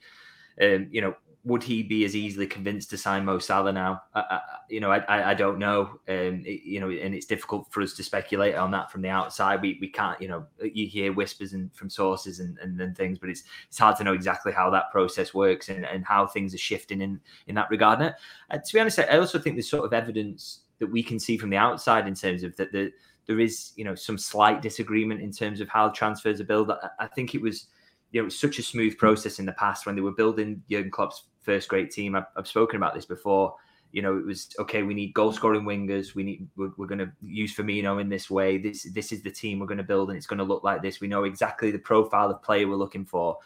um, 0.62 0.88
you 0.92 1.02
know 1.02 1.16
would 1.48 1.64
he 1.64 1.82
be 1.82 2.04
as 2.04 2.14
easily 2.14 2.46
convinced 2.46 2.90
to 2.90 2.98
sign 2.98 3.24
Mo 3.24 3.40
Salah 3.40 3.72
now? 3.72 4.02
I, 4.14 4.20
I, 4.20 4.42
you 4.70 4.82
know, 4.82 4.92
I, 4.92 5.32
I, 5.32 5.34
don't 5.34 5.58
know. 5.58 6.00
Um, 6.10 6.44
it, 6.46 6.64
you 6.64 6.82
know, 6.82 6.90
and 6.90 7.16
it's 7.16 7.26
difficult 7.26 7.68
for 7.72 7.82
us 7.82 7.94
to 7.94 8.04
speculate 8.04 8.56
on 8.56 8.70
that 8.72 8.92
from 8.92 9.02
the 9.02 9.08
outside. 9.08 9.62
We, 9.62 9.78
we 9.80 9.88
can't, 9.88 10.22
you 10.22 10.28
know, 10.28 10.46
you 10.62 10.88
hear 10.88 11.14
whispers 11.14 11.54
and 11.54 11.74
from 11.74 11.90
sources 11.90 12.42
and, 12.42 12.58
and, 12.58 12.80
and 12.82 12.98
things, 12.98 13.18
but 13.18 13.30
it's 13.30 13.44
it's 13.70 13.78
hard 13.78 13.96
to 13.98 14.04
know 14.04 14.12
exactly 14.12 14.52
how 14.52 14.70
that 14.72 14.92
process 14.92 15.34
works 15.34 15.70
and, 15.70 15.86
and 15.86 16.04
how 16.06 16.28
things 16.28 16.54
are 16.54 16.58
shifting 16.58 17.02
in 17.02 17.20
in 17.48 17.56
that 17.56 17.70
regard. 17.70 18.02
And 18.02 18.14
uh, 18.52 18.58
to 18.58 18.74
be 18.74 18.80
honest, 18.82 19.00
I 19.00 19.18
also 19.18 19.40
think 19.40 19.56
there's 19.56 19.70
sort 19.70 19.86
of 19.86 19.94
evidence 19.94 20.62
that 20.80 20.88
we 20.88 21.02
can 21.02 21.18
see 21.18 21.38
from 21.38 21.50
the 21.50 21.58
outside 21.58 22.08
in 22.08 22.14
terms 22.14 22.44
of 22.44 22.58
that 22.58 22.74
the 22.74 22.92
there 23.28 23.40
is 23.40 23.74
you 23.76 23.84
know 23.84 23.94
some 23.94 24.18
slight 24.18 24.62
disagreement 24.62 25.22
in 25.22 25.32
terms 25.32 25.62
of 25.62 25.70
how 25.70 25.90
transfers 25.90 26.42
are 26.42 26.46
built. 26.46 26.72
I, 27.00 27.08
think 27.08 27.36
it 27.36 27.42
was 27.42 27.68
you 28.12 28.20
know 28.20 28.24
it 28.24 28.26
was 28.26 28.40
such 28.40 28.58
a 28.58 28.64
smooth 28.64 28.98
process 28.98 29.40
in 29.40 29.46
the 29.46 29.52
past 29.54 29.86
when 29.86 29.96
they 29.96 30.02
were 30.02 30.14
building 30.14 30.64
Jurgen 30.72 30.90
Klopp's 30.90 31.26
first 31.42 31.68
great 31.68 31.92
team. 31.92 32.16
I've, 32.16 32.26
I've 32.36 32.48
spoken 32.48 32.78
about 32.78 32.96
this 32.96 33.06
before. 33.06 33.56
You 33.92 34.02
know, 34.02 34.18
it 34.18 34.26
was 34.26 34.54
okay. 34.60 34.84
We 34.84 34.94
need 34.94 35.14
goal 35.14 35.32
scoring 35.32 35.64
wingers. 35.64 36.16
We 36.16 36.24
need 36.24 36.48
we're, 36.56 36.72
we're 36.78 36.88
going 36.88 37.00
to 37.00 37.12
use 37.22 37.56
Firmino 37.56 38.02
in 38.02 38.10
this 38.10 38.30
way. 38.30 38.58
This 38.58 38.84
this 38.94 39.12
is 39.12 39.22
the 39.24 39.32
team 39.32 39.60
we're 39.60 39.68
going 39.68 39.78
to 39.78 39.84
build, 39.84 40.10
and 40.10 40.18
it's 40.18 40.28
going 40.28 40.40
to 40.40 40.44
look 40.44 40.64
like 40.64 40.82
this. 40.82 41.02
We 41.02 41.08
know 41.08 41.24
exactly 41.24 41.72
the 41.72 41.80
profile 41.80 42.30
of 42.30 42.42
player 42.42 42.68
we're 42.68 42.76
looking 42.76 43.06
for, 43.06 43.38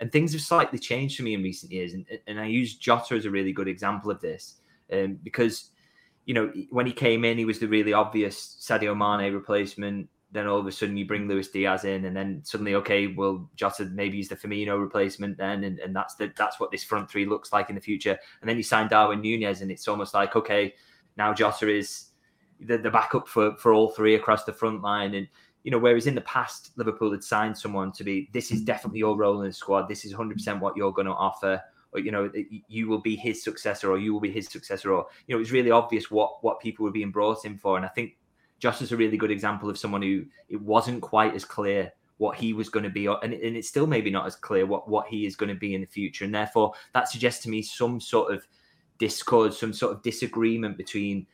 and 0.00 0.10
things 0.10 0.32
have 0.32 0.42
slightly 0.42 0.78
changed 0.78 1.16
for 1.16 1.22
me 1.22 1.34
in 1.34 1.42
recent 1.42 1.72
years. 1.72 1.94
And 1.94 2.06
and 2.26 2.40
I 2.40 2.46
use 2.46 2.76
Jota 2.76 3.14
as 3.14 3.24
a 3.24 3.30
really 3.30 3.52
good 3.52 3.68
example 3.68 4.10
of 4.10 4.20
this, 4.20 4.56
um, 4.92 5.18
because 5.22 5.70
you 6.28 6.34
know, 6.34 6.52
when 6.68 6.84
he 6.84 6.92
came 6.92 7.24
in, 7.24 7.38
he 7.38 7.46
was 7.46 7.58
the 7.58 7.66
really 7.66 7.94
obvious 7.94 8.58
Sadio 8.60 8.94
Mane 8.94 9.32
replacement. 9.32 10.10
Then 10.30 10.46
all 10.46 10.58
of 10.58 10.66
a 10.66 10.72
sudden 10.72 10.98
you 10.98 11.06
bring 11.06 11.26
Luis 11.26 11.48
Diaz 11.48 11.86
in, 11.86 12.04
and 12.04 12.14
then 12.14 12.42
suddenly, 12.44 12.74
okay, 12.74 13.06
well, 13.06 13.48
Jota 13.56 13.86
maybe 13.86 14.18
he's 14.18 14.28
the 14.28 14.36
Firmino 14.36 14.78
replacement 14.78 15.38
then, 15.38 15.64
and, 15.64 15.78
and 15.78 15.96
that's 15.96 16.16
the 16.16 16.30
that's 16.36 16.60
what 16.60 16.70
this 16.70 16.84
front 16.84 17.10
three 17.10 17.24
looks 17.24 17.50
like 17.50 17.70
in 17.70 17.74
the 17.74 17.80
future. 17.80 18.18
And 18.42 18.48
then 18.48 18.58
you 18.58 18.62
sign 18.62 18.88
Darwin 18.88 19.22
Nunez, 19.22 19.62
and 19.62 19.70
it's 19.70 19.88
almost 19.88 20.12
like, 20.12 20.36
okay, 20.36 20.74
now 21.16 21.32
Jota 21.32 21.66
is 21.74 22.08
the, 22.60 22.76
the 22.76 22.90
backup 22.90 23.26
for 23.26 23.56
for 23.56 23.72
all 23.72 23.88
three 23.88 24.14
across 24.14 24.44
the 24.44 24.52
front 24.52 24.82
line, 24.82 25.14
and 25.14 25.26
you 25.64 25.70
know, 25.70 25.78
whereas 25.78 26.06
in 26.06 26.14
the 26.14 26.20
past 26.20 26.72
Liverpool 26.76 27.10
had 27.10 27.24
signed 27.24 27.56
someone 27.56 27.90
to 27.92 28.04
be 28.04 28.28
this 28.34 28.50
is 28.50 28.60
definitely 28.60 28.98
your 28.98 29.16
role 29.16 29.40
in 29.40 29.46
the 29.46 29.52
squad, 29.54 29.88
this 29.88 30.04
is 30.04 30.12
100% 30.12 30.60
what 30.60 30.76
you're 30.76 30.92
going 30.92 31.06
to 31.06 31.12
offer 31.12 31.58
or 31.92 32.00
you 32.00 32.10
know 32.10 32.30
you 32.68 32.88
will 32.88 33.00
be 33.00 33.16
his 33.16 33.42
successor 33.42 33.90
or 33.90 33.98
you 33.98 34.12
will 34.12 34.20
be 34.20 34.30
his 34.30 34.46
successor 34.46 34.92
or 34.92 35.06
you 35.26 35.34
know 35.34 35.40
it's 35.40 35.50
really 35.50 35.70
obvious 35.70 36.10
what 36.10 36.42
what 36.42 36.60
people 36.60 36.84
were 36.84 36.90
being 36.90 37.10
brought 37.10 37.44
in 37.44 37.56
for. 37.56 37.76
And 37.76 37.84
i 37.84 37.88
think 37.88 38.16
Jota 38.58 38.82
is 38.82 38.92
a 38.92 38.96
really 38.96 39.16
good 39.16 39.30
example 39.30 39.70
of 39.70 39.78
someone 39.78 40.02
who 40.02 40.24
it 40.48 40.60
wasn't 40.60 41.00
quite 41.00 41.34
as 41.34 41.44
clear 41.44 41.92
what 42.16 42.36
he 42.36 42.52
was 42.52 42.68
going 42.68 42.82
to 42.82 42.90
be 42.90 43.06
and, 43.06 43.32
and 43.32 43.56
it's 43.56 43.68
still 43.68 43.86
maybe 43.86 44.10
not 44.10 44.26
as 44.26 44.34
clear 44.34 44.66
what 44.66 44.88
what 44.88 45.06
he 45.06 45.26
is 45.26 45.36
going 45.36 45.48
to 45.48 45.58
be 45.58 45.74
in 45.74 45.80
the 45.80 45.86
future. 45.86 46.24
And 46.24 46.34
therefore 46.34 46.72
that 46.92 47.08
suggests 47.08 47.42
to 47.44 47.48
me 47.48 47.62
some 47.62 48.00
sort 48.00 48.34
of 48.34 48.46
discord 48.98 49.54
some 49.54 49.72
sort 49.72 49.94
of 49.94 50.02
disagreement 50.02 50.76
between 50.76 51.26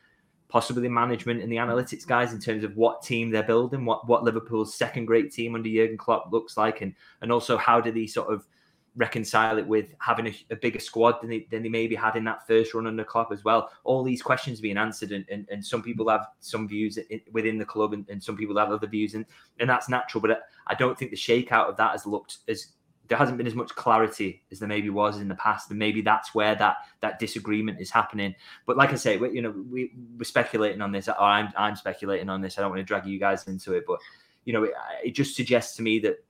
possibly 0.49 0.89
management 0.89 1.43
and 1.43 1.51
the 1.51 1.57
analytics 1.57 2.07
guys 2.07 2.33
in 2.33 2.39
terms 2.39 2.63
of 2.63 2.77
what 2.77 3.03
team 3.03 3.31
they're 3.31 3.43
building 3.43 3.85
what 3.85 4.07
what 4.07 4.23
liverpool's 4.23 4.75
second 4.75 5.07
great 5.07 5.33
team 5.33 5.55
under 5.55 5.69
jurgen 5.69 5.97
klopp 5.97 6.31
looks 6.31 6.57
like 6.57 6.83
and 6.83 6.95
and 7.23 7.33
also 7.33 7.57
how 7.57 7.81
do 7.81 7.91
these 7.91 8.13
sort 8.13 8.33
of 8.33 8.47
reconcile 8.97 9.59
it 9.59 9.67
with 9.67 9.87
having 9.99 10.29
a, 10.29 10.35
a, 10.51 10.57
bigger 10.57 10.79
squad 10.79 11.21
than 11.21 11.31
they, 11.31 11.47
than 11.51 11.63
they 11.63 11.69
maybe 11.69 11.95
had 11.95 12.15
in 12.15 12.25
that 12.25 12.47
first 12.47 12.75
run 12.75 12.87
under 12.87 13.05
Klopp 13.05 13.33
as 13.33 13.45
well. 13.45 13.71
All 13.83 14.05
these 14.05 14.23
questions 14.23 14.61
being 14.61 14.77
answered, 14.77 15.11
and, 15.11 15.25
and, 15.31 15.49
and 15.51 15.65
some 15.65 15.83
people 15.83 16.09
have 16.09 16.27
some 16.41 16.69
views 16.69 16.99
within 17.33 17.59
the 17.59 17.65
club, 17.65 17.93
and, 17.93 18.09
and, 18.09 18.23
some 18.23 18.37
people 18.37 18.57
have 18.57 18.71
other 18.71 18.87
views, 18.87 19.15
and, 19.15 19.27
and 19.59 19.69
that's 19.69 19.89
natural. 19.89 20.21
But 20.21 20.43
I 20.67 20.75
don't 20.75 20.97
think 20.97 21.11
the 21.11 21.17
shakeout 21.17 21.69
of 21.69 21.77
that 21.77 21.93
has 21.93 22.07
looked 22.07 22.39
as 22.49 22.69
there 23.09 23.19
hasn't 23.19 23.37
been 23.37 23.47
as 23.47 23.55
much 23.55 23.75
clarity 23.75 24.43
as 24.51 24.59
there 24.59 24.69
maybe 24.69 24.91
was 24.91 25.19
in 25.19 25.29
the 25.29 25.35
past, 25.35 25.71
and 25.71 25.79
maybe 25.79 26.01
that's 26.01 26.35
where 26.35 26.55
that 26.55 26.77
that 27.01 27.19
disagreement 27.19 27.81
is 27.81 27.91
happening. 27.91 28.35
But 28.67 28.77
like 28.77 28.93
I 28.93 28.97
say, 28.97 29.17
we, 29.17 29.33
you 29.33 29.43
know, 29.43 29.55
we, 29.71 29.93
we're 30.17 30.25
speculating 30.25 30.81
on 30.81 30.93
this, 30.93 31.09
I'm 31.09 31.53
I'm 31.57 31.77
speculating 31.77 32.29
on 32.29 32.41
this. 32.41 32.59
I 32.59 32.63
don't 32.63 32.71
want 32.71 32.81
to 32.81 32.85
drag 32.85 33.07
you 33.07 33.19
guys 33.19 33.47
into 33.47 33.75
it, 33.75 33.85
but 33.87 33.99
you 34.45 34.53
know, 34.53 34.65
it, 34.65 34.73
it 35.05 35.11
just 35.11 35.37
suggests 35.37 35.77
to 35.77 35.83
me 35.83 35.99
that 36.01 36.25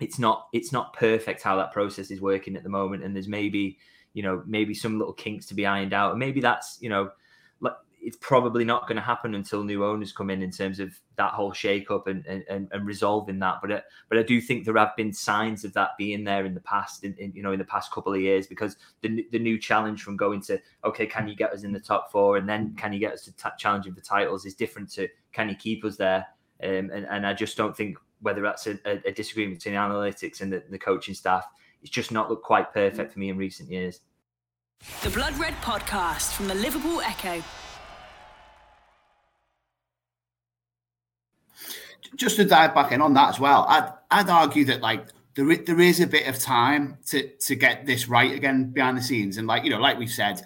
it's 0.00 0.18
not 0.18 0.48
it's 0.52 0.72
not 0.72 0.92
perfect 0.92 1.42
how 1.42 1.56
that 1.56 1.72
process 1.72 2.10
is 2.10 2.20
working 2.20 2.56
at 2.56 2.62
the 2.62 2.68
moment 2.68 3.02
and 3.02 3.14
there's 3.14 3.28
maybe 3.28 3.78
you 4.12 4.22
know 4.22 4.42
maybe 4.46 4.74
some 4.74 4.98
little 4.98 5.12
kinks 5.12 5.46
to 5.46 5.54
be 5.54 5.66
ironed 5.66 5.92
out 5.92 6.10
and 6.10 6.18
maybe 6.18 6.40
that's 6.40 6.78
you 6.80 6.88
know 6.88 7.10
like 7.60 7.74
it's 8.00 8.18
probably 8.20 8.64
not 8.64 8.82
going 8.86 8.96
to 8.96 9.02
happen 9.02 9.34
until 9.34 9.64
new 9.64 9.84
owners 9.84 10.12
come 10.12 10.30
in 10.30 10.42
in 10.42 10.50
terms 10.50 10.80
of 10.80 10.92
that 11.16 11.32
whole 11.32 11.52
shake 11.52 11.90
up 11.90 12.06
and, 12.06 12.26
and, 12.26 12.68
and 12.70 12.86
resolving 12.86 13.38
that 13.38 13.56
but 13.60 13.70
uh, 13.70 13.80
but 14.08 14.18
I 14.18 14.22
do 14.22 14.40
think 14.40 14.64
there 14.64 14.76
have 14.76 14.94
been 14.96 15.12
signs 15.12 15.64
of 15.64 15.72
that 15.74 15.90
being 15.96 16.24
there 16.24 16.44
in 16.44 16.54
the 16.54 16.60
past 16.60 17.04
in, 17.04 17.14
in, 17.14 17.32
you 17.34 17.42
know 17.42 17.52
in 17.52 17.58
the 17.58 17.64
past 17.64 17.90
couple 17.90 18.12
of 18.12 18.20
years 18.20 18.46
because 18.46 18.76
the 19.00 19.26
the 19.32 19.38
new 19.38 19.58
challenge 19.58 20.02
from 20.02 20.16
going 20.16 20.40
to 20.42 20.60
okay 20.84 21.06
can 21.06 21.26
you 21.26 21.34
get 21.34 21.52
us 21.52 21.64
in 21.64 21.72
the 21.72 21.80
top 21.80 22.12
four? 22.12 22.36
and 22.36 22.48
then 22.48 22.74
can 22.76 22.92
you 22.92 22.98
get 22.98 23.14
us 23.14 23.22
to 23.22 23.32
t- 23.32 23.48
challenging 23.58 23.94
for 23.94 24.02
titles? 24.02 24.44
is 24.44 24.54
different 24.54 24.90
to 24.92 25.08
can 25.32 25.48
you 25.48 25.56
keep 25.56 25.84
us 25.84 25.96
there? 25.96 26.26
Um, 26.62 26.90
and, 26.90 27.06
and 27.10 27.26
I 27.26 27.34
just 27.34 27.58
don't 27.58 27.76
think 27.76 27.98
whether 28.26 28.42
that's 28.42 28.66
a, 28.66 28.76
a 28.84 29.12
disagreement 29.12 29.60
between 29.60 29.76
analytics 29.76 30.40
and 30.40 30.52
the, 30.52 30.60
the 30.68 30.78
coaching 30.78 31.14
staff, 31.14 31.46
it's 31.80 31.90
just 31.90 32.10
not 32.10 32.28
looked 32.28 32.42
quite 32.42 32.74
perfect 32.74 33.12
for 33.12 33.20
me 33.20 33.28
in 33.28 33.38
recent 33.38 33.70
years. 33.70 34.00
The 35.04 35.10
Blood 35.10 35.38
Red 35.38 35.54
Podcast 35.62 36.32
from 36.32 36.48
the 36.48 36.56
Liverpool 36.56 37.00
Echo. 37.02 37.40
Just 42.16 42.34
to 42.36 42.44
dive 42.44 42.74
back 42.74 42.90
in 42.90 43.00
on 43.00 43.14
that 43.14 43.28
as 43.28 43.38
well, 43.38 43.64
I'd, 43.68 43.92
I'd 44.10 44.28
argue 44.28 44.64
that 44.64 44.80
like 44.80 45.06
there, 45.36 45.56
there 45.56 45.80
is 45.80 46.00
a 46.00 46.06
bit 46.08 46.26
of 46.26 46.36
time 46.40 46.98
to 47.06 47.28
to 47.28 47.54
get 47.54 47.86
this 47.86 48.08
right 48.08 48.32
again 48.32 48.70
behind 48.72 48.98
the 48.98 49.02
scenes, 49.02 49.36
and 49.36 49.46
like 49.46 49.62
you 49.62 49.70
know, 49.70 49.78
like 49.78 49.98
we've 49.98 50.10
said, 50.10 50.42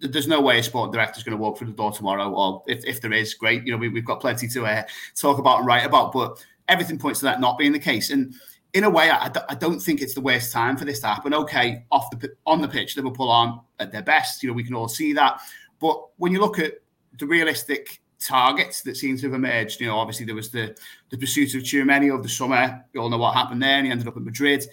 there's 0.00 0.28
no 0.28 0.40
way 0.40 0.58
a 0.58 0.62
sport 0.62 0.92
director 0.92 1.18
is 1.18 1.24
going 1.24 1.36
to 1.36 1.42
walk 1.42 1.56
through 1.56 1.68
the 1.68 1.72
door 1.74 1.92
tomorrow, 1.92 2.30
or 2.30 2.62
if, 2.66 2.84
if 2.84 3.00
there 3.00 3.12
is, 3.12 3.34
great. 3.34 3.64
You 3.64 3.72
know, 3.72 3.78
we, 3.78 3.94
have 3.94 4.04
got 4.04 4.20
plenty 4.20 4.48
to 4.48 4.66
uh, 4.66 4.82
talk 5.14 5.38
about 5.38 5.58
and 5.58 5.66
write 5.66 5.86
about, 5.86 6.12
but 6.12 6.44
everything 6.68 6.98
points 6.98 7.20
to 7.20 7.26
that 7.26 7.40
not 7.40 7.58
being 7.58 7.72
the 7.72 7.78
case. 7.78 8.10
And 8.10 8.34
in 8.74 8.84
a 8.84 8.90
way, 8.90 9.10
I, 9.10 9.30
I 9.48 9.54
don't 9.54 9.80
think 9.80 10.02
it's 10.02 10.14
the 10.14 10.20
worst 10.20 10.52
time 10.52 10.76
for 10.76 10.84
this 10.84 11.00
to 11.00 11.06
happen. 11.06 11.32
Okay, 11.32 11.84
off 11.90 12.10
the 12.10 12.30
on 12.46 12.60
the 12.60 12.68
pitch, 12.68 12.96
Liverpool 12.96 13.30
aren't 13.30 13.60
at 13.78 13.92
their 13.92 14.02
best. 14.02 14.42
You 14.42 14.48
know, 14.48 14.54
we 14.54 14.64
can 14.64 14.74
all 14.74 14.88
see 14.88 15.12
that. 15.14 15.40
But 15.80 16.02
when 16.16 16.32
you 16.32 16.40
look 16.40 16.58
at 16.58 16.74
the 17.18 17.26
realistic 17.26 18.00
targets 18.18 18.82
that 18.82 18.96
seem 18.96 19.16
to 19.18 19.26
have 19.26 19.34
emerged. 19.34 19.80
You 19.80 19.88
know, 19.88 19.98
obviously 19.98 20.26
there 20.26 20.34
was 20.34 20.50
the 20.50 20.76
the 21.10 21.18
pursuit 21.18 21.54
of 21.54 21.62
Tchouameni 21.62 22.10
over 22.10 22.22
the 22.22 22.28
summer. 22.28 22.84
You 22.92 23.00
all 23.00 23.10
know 23.10 23.18
what 23.18 23.34
happened 23.34 23.62
there, 23.62 23.76
and 23.76 23.86
he 23.86 23.92
ended 23.92 24.08
up 24.08 24.16
at 24.16 24.22
Madrid. 24.22 24.64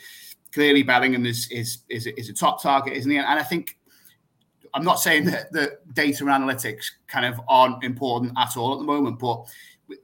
Clearly, 0.53 0.83
Bellingham 0.83 1.25
is 1.25 1.49
is 1.51 1.79
is, 1.89 2.07
is 2.07 2.29
a 2.29 2.33
top 2.33 2.61
target, 2.61 2.93
isn't 2.93 3.09
he? 3.09 3.17
And 3.17 3.27
I 3.27 3.43
think 3.43 3.77
I'm 4.73 4.83
not 4.83 4.99
saying 4.99 5.25
that, 5.25 5.51
that 5.51 5.93
data 5.93 6.23
analytics 6.25 6.85
kind 7.07 7.25
of 7.25 7.39
aren't 7.47 7.83
important 7.83 8.33
at 8.37 8.57
all 8.57 8.73
at 8.73 8.79
the 8.79 8.85
moment, 8.85 9.19
but 9.19 9.45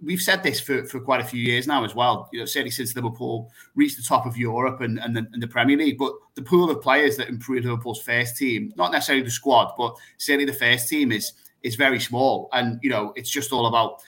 we've 0.02 0.22
said 0.22 0.44
this 0.44 0.60
for, 0.60 0.86
for 0.86 1.00
quite 1.00 1.22
a 1.22 1.24
few 1.24 1.42
years 1.42 1.68
now 1.68 1.84
as 1.84 1.96
well. 1.96 2.30
You 2.32 2.40
know, 2.40 2.46
certainly 2.46 2.72
since 2.72 2.96
Liverpool 2.96 3.52
reached 3.76 3.98
the 3.98 4.04
top 4.04 4.26
of 4.26 4.38
Europe 4.38 4.82
and, 4.82 5.00
and, 5.00 5.16
the, 5.16 5.28
and 5.34 5.42
the 5.42 5.48
Premier 5.48 5.78
League. 5.78 5.98
But 5.98 6.14
the 6.36 6.42
pool 6.42 6.70
of 6.70 6.82
players 6.82 7.18
that 7.18 7.30
improved 7.30 7.66
Liverpool's 7.66 8.02
first 8.02 8.38
team, 8.38 8.74
not 8.76 8.92
necessarily 8.92 9.24
the 9.24 9.32
squad, 9.32 9.74
but 9.78 9.96
certainly 10.18 10.46
the 10.46 10.54
first 10.54 10.90
team 10.90 11.12
is 11.12 11.34
is 11.62 11.76
very 11.76 12.00
small. 12.00 12.50
And 12.54 12.80
you 12.82 12.90
know, 12.90 13.14
it's 13.16 13.30
just 13.30 13.52
all 13.52 13.68
about 13.68 14.02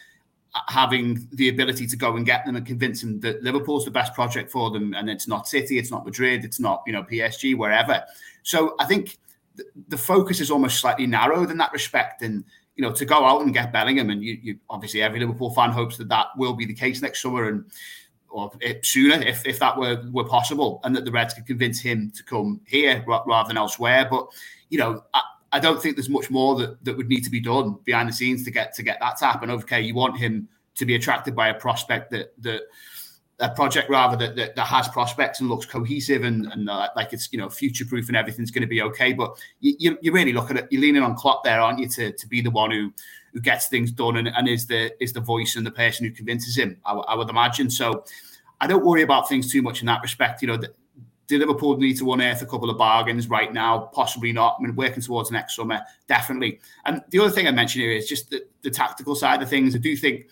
having 0.67 1.27
the 1.33 1.49
ability 1.49 1.87
to 1.87 1.95
go 1.95 2.15
and 2.15 2.25
get 2.25 2.45
them 2.45 2.55
and 2.55 2.65
convince 2.65 3.01
them 3.01 3.19
that 3.21 3.41
Liverpool's 3.43 3.85
the 3.85 3.91
best 3.91 4.13
project 4.13 4.51
for 4.51 4.69
them, 4.69 4.93
and 4.93 5.09
it's 5.09 5.27
not 5.27 5.47
City, 5.47 5.77
it's 5.77 5.91
not 5.91 6.05
Madrid, 6.05 6.45
it's 6.45 6.59
not 6.59 6.83
you 6.85 6.93
know 6.93 7.03
PSG, 7.03 7.57
wherever. 7.57 8.03
So 8.43 8.75
I 8.79 8.85
think 8.85 9.17
the 9.89 9.97
focus 9.97 10.39
is 10.39 10.51
almost 10.51 10.79
slightly 10.79 11.07
narrowed 11.07 11.51
in 11.51 11.57
that 11.57 11.73
respect. 11.73 12.21
And 12.21 12.43
you 12.81 12.87
know, 12.87 12.93
to 12.95 13.05
go 13.05 13.23
out 13.23 13.43
and 13.43 13.53
get 13.53 13.71
Bellingham, 13.71 14.09
and 14.09 14.23
you, 14.23 14.39
you 14.41 14.59
obviously 14.67 15.03
every 15.03 15.19
Liverpool 15.19 15.53
fan 15.53 15.69
hopes 15.69 15.97
that 15.97 16.09
that 16.09 16.29
will 16.35 16.53
be 16.53 16.65
the 16.65 16.73
case 16.73 16.99
next 16.99 17.21
summer 17.21 17.47
and 17.47 17.63
or 18.27 18.51
sooner 18.81 19.21
if, 19.21 19.45
if 19.45 19.59
that 19.59 19.77
were 19.77 20.03
were 20.11 20.23
possible, 20.23 20.79
and 20.83 20.95
that 20.95 21.05
the 21.05 21.11
Reds 21.11 21.35
could 21.35 21.45
convince 21.45 21.79
him 21.79 22.11
to 22.15 22.23
come 22.23 22.59
here 22.65 23.03
rather 23.05 23.47
than 23.47 23.57
elsewhere. 23.57 24.07
But 24.09 24.25
you 24.69 24.79
know, 24.79 25.03
I, 25.13 25.21
I 25.51 25.59
don't 25.59 25.79
think 25.79 25.95
there's 25.95 26.09
much 26.09 26.31
more 26.31 26.55
that, 26.55 26.83
that 26.83 26.97
would 26.97 27.07
need 27.07 27.23
to 27.23 27.29
be 27.29 27.39
done 27.39 27.77
behind 27.83 28.09
the 28.09 28.13
scenes 28.13 28.43
to 28.45 28.51
get 28.51 28.73
to 28.73 28.81
get 28.81 28.99
that 28.99 29.17
to 29.17 29.25
happen. 29.25 29.51
Okay, 29.51 29.81
you 29.81 29.93
want 29.93 30.17
him 30.17 30.49
to 30.73 30.85
be 30.87 30.95
attracted 30.95 31.35
by 31.35 31.49
a 31.49 31.53
prospect 31.53 32.09
that 32.09 32.33
that 32.39 32.61
a 33.41 33.49
project 33.49 33.89
rather 33.89 34.15
that, 34.15 34.35
that, 34.35 34.55
that, 34.55 34.65
has 34.65 34.87
prospects 34.87 35.41
and 35.41 35.49
looks 35.49 35.65
cohesive 35.65 36.23
and, 36.23 36.45
and 36.47 36.69
uh, 36.69 36.87
like 36.95 37.11
it's 37.11 37.31
you 37.31 37.39
know 37.39 37.49
future 37.49 37.85
proof 37.85 38.07
and 38.07 38.15
everything's 38.15 38.51
going 38.51 38.61
to 38.61 38.67
be 38.67 38.81
okay. 38.81 39.13
But 39.13 39.35
you, 39.59 39.97
you, 40.01 40.11
really 40.11 40.31
look 40.31 40.51
at 40.51 40.57
it, 40.57 40.67
you're 40.69 40.81
leaning 40.81 41.03
on 41.03 41.15
Klopp 41.15 41.43
there, 41.43 41.59
aren't 41.59 41.79
you, 41.79 41.89
to, 41.89 42.11
to 42.11 42.27
be 42.27 42.41
the 42.41 42.51
one 42.51 42.71
who 42.71 42.93
who 43.33 43.39
gets 43.39 43.67
things 43.67 43.91
done 43.91 44.17
and, 44.17 44.27
and 44.27 44.47
is 44.47 44.67
the 44.67 44.91
is 45.03 45.13
the 45.13 45.21
voice 45.21 45.55
and 45.55 45.65
the 45.65 45.71
person 45.71 46.05
who 46.05 46.11
convinces 46.11 46.57
him. 46.57 46.77
I, 46.85 46.93
I 46.93 47.15
would 47.15 47.29
imagine. 47.29 47.69
So 47.69 48.05
I 48.59 48.67
don't 48.67 48.85
worry 48.85 49.01
about 49.01 49.27
things 49.27 49.51
too 49.51 49.61
much 49.61 49.81
in 49.81 49.87
that 49.87 50.01
respect. 50.01 50.41
You 50.41 50.49
know, 50.49 50.57
the, 50.57 50.73
do 51.27 51.39
Liverpool 51.39 51.77
need 51.77 51.97
to 51.97 52.11
unearth 52.11 52.41
a 52.41 52.45
couple 52.45 52.69
of 52.69 52.77
bargains 52.77 53.29
right 53.29 53.53
now? 53.53 53.89
Possibly 53.93 54.33
not. 54.33 54.57
I 54.59 54.63
mean, 54.63 54.75
working 54.75 55.01
towards 55.01 55.31
next 55.31 55.55
summer, 55.55 55.81
definitely. 56.07 56.59
And 56.85 57.01
the 57.09 57.19
other 57.19 57.31
thing 57.31 57.47
I 57.47 57.51
mentioned 57.51 57.83
here 57.83 57.91
is 57.91 58.07
just 58.07 58.29
the, 58.29 58.45
the 58.63 58.69
tactical 58.69 59.15
side 59.15 59.41
of 59.41 59.49
things. 59.49 59.73
I 59.73 59.79
do 59.79 59.95
think 59.95 60.27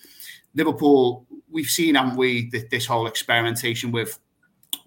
Liverpool, 0.56 1.26
we've 1.52 1.68
seen, 1.68 1.96
haven't 1.96 2.18
we, 2.18 2.52
this 2.72 2.86
whole 2.86 3.08
experimentation 3.08 3.92
with 3.92 4.20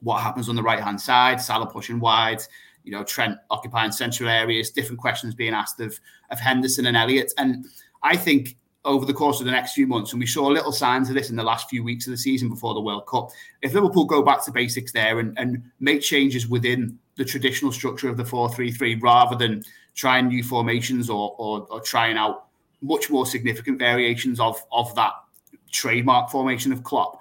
what 0.01 0.23
happens 0.23 0.49
on 0.49 0.57
the 0.57 0.63
right 0.63 0.81
hand 0.81 1.01
side, 1.01 1.41
Salah 1.41 1.67
pushing 1.67 2.01
wide, 2.01 2.43
you 2.85 2.93
know, 2.93 3.05
Trent 3.05 3.39
occupying 3.51 3.93
central 3.93 4.29
areas, 4.29 4.71
different 4.71 5.01
questions 5.01 5.35
being 5.35 5.55
asked 5.55 5.81
of, 5.81 5.99
of 6.31 6.41
Henderson 6.41 6.87
and 6.87 6.97
Elliott. 6.97 7.33
And 7.39 7.67
I 8.03 8.17
think 8.17 8.57
over 8.85 9.07
the 9.07 9.15
course 9.15 9.39
of 9.39 9.47
the 9.47 9.53
next 9.53 9.75
few 9.75 9.87
months, 9.87 10.13
and 10.13 10.21
we 10.21 10.27
saw 10.27 10.47
little 10.47 10.73
signs 10.73 11.09
of 11.09 11.15
this 11.15 11.31
in 11.31 11.37
the 11.37 11.43
last 11.43 11.71
few 11.71 11.85
weeks 11.85 12.07
of 12.07 12.11
the 12.11 12.17
season 12.17 12.49
before 12.49 12.75
the 12.75 12.81
World 12.81 13.07
Cup. 13.07 13.31
If 13.61 13.75
Liverpool 13.75 14.05
go 14.05 14.23
back 14.23 14.45
to 14.45 14.53
basics 14.53 14.93
there 14.93 15.21
and, 15.21 15.39
and 15.39 15.63
make 15.79 16.03
changes 16.03 16.49
within 16.49 16.99
the 17.17 17.25
traditional 17.25 17.71
structure 17.71 18.09
of 18.09 18.17
the 18.17 18.25
4 18.25 18.53
3 18.53 18.73
3 18.73 18.97
rather 18.97 19.37
than 19.37 19.63
trying 19.95 20.29
new 20.29 20.43
formations 20.43 21.09
or, 21.11 21.37
or, 21.39 21.67
or 21.71 21.81
trying 21.81 22.17
out 22.17 22.47
much 22.81 23.11
more 23.11 23.25
significant 23.25 23.79
variations 23.79 24.41
of, 24.41 24.61
of 24.73 24.93
that 24.97 25.13
trademark 25.73 26.31
formation 26.31 26.73
of 26.73 26.85
Klopp. 26.85 27.19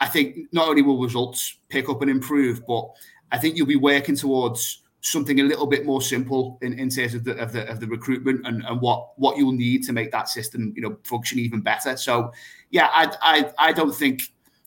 I 0.00 0.06
think 0.06 0.48
not 0.52 0.68
only 0.68 0.82
will 0.82 0.98
results 0.98 1.58
pick 1.68 1.88
up 1.88 2.00
and 2.00 2.10
improve, 2.10 2.66
but 2.66 2.88
I 3.30 3.38
think 3.38 3.56
you'll 3.56 3.66
be 3.66 3.76
working 3.76 4.16
towards 4.16 4.82
something 5.02 5.40
a 5.40 5.44
little 5.44 5.66
bit 5.66 5.86
more 5.86 6.02
simple 6.02 6.58
in, 6.62 6.78
in 6.78 6.90
terms 6.90 7.14
of 7.14 7.24
the, 7.24 7.36
of 7.38 7.52
the 7.52 7.66
of 7.68 7.80
the 7.80 7.86
recruitment 7.86 8.46
and, 8.46 8.62
and 8.64 8.80
what 8.80 9.18
what 9.18 9.36
you'll 9.36 9.52
need 9.52 9.82
to 9.84 9.92
make 9.92 10.10
that 10.12 10.28
system 10.28 10.72
you 10.76 10.82
know 10.82 10.96
function 11.04 11.38
even 11.38 11.60
better. 11.60 11.96
So 11.96 12.32
yeah, 12.70 12.88
I 12.92 13.12
I, 13.20 13.52
I 13.58 13.72
don't 13.72 13.94
think 13.94 14.22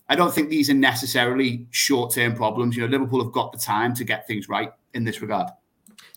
I 0.09 0.15
don't 0.15 0.33
think 0.33 0.49
these 0.49 0.69
are 0.69 0.75
necessarily 0.75 1.67
short 1.71 2.13
term 2.13 2.35
problems. 2.35 2.75
You 2.75 2.83
know, 2.83 2.89
Liverpool 2.89 3.23
have 3.23 3.33
got 3.33 3.51
the 3.51 3.59
time 3.59 3.93
to 3.95 4.03
get 4.03 4.27
things 4.27 4.49
right 4.49 4.71
in 4.93 5.03
this 5.03 5.21
regard. 5.21 5.49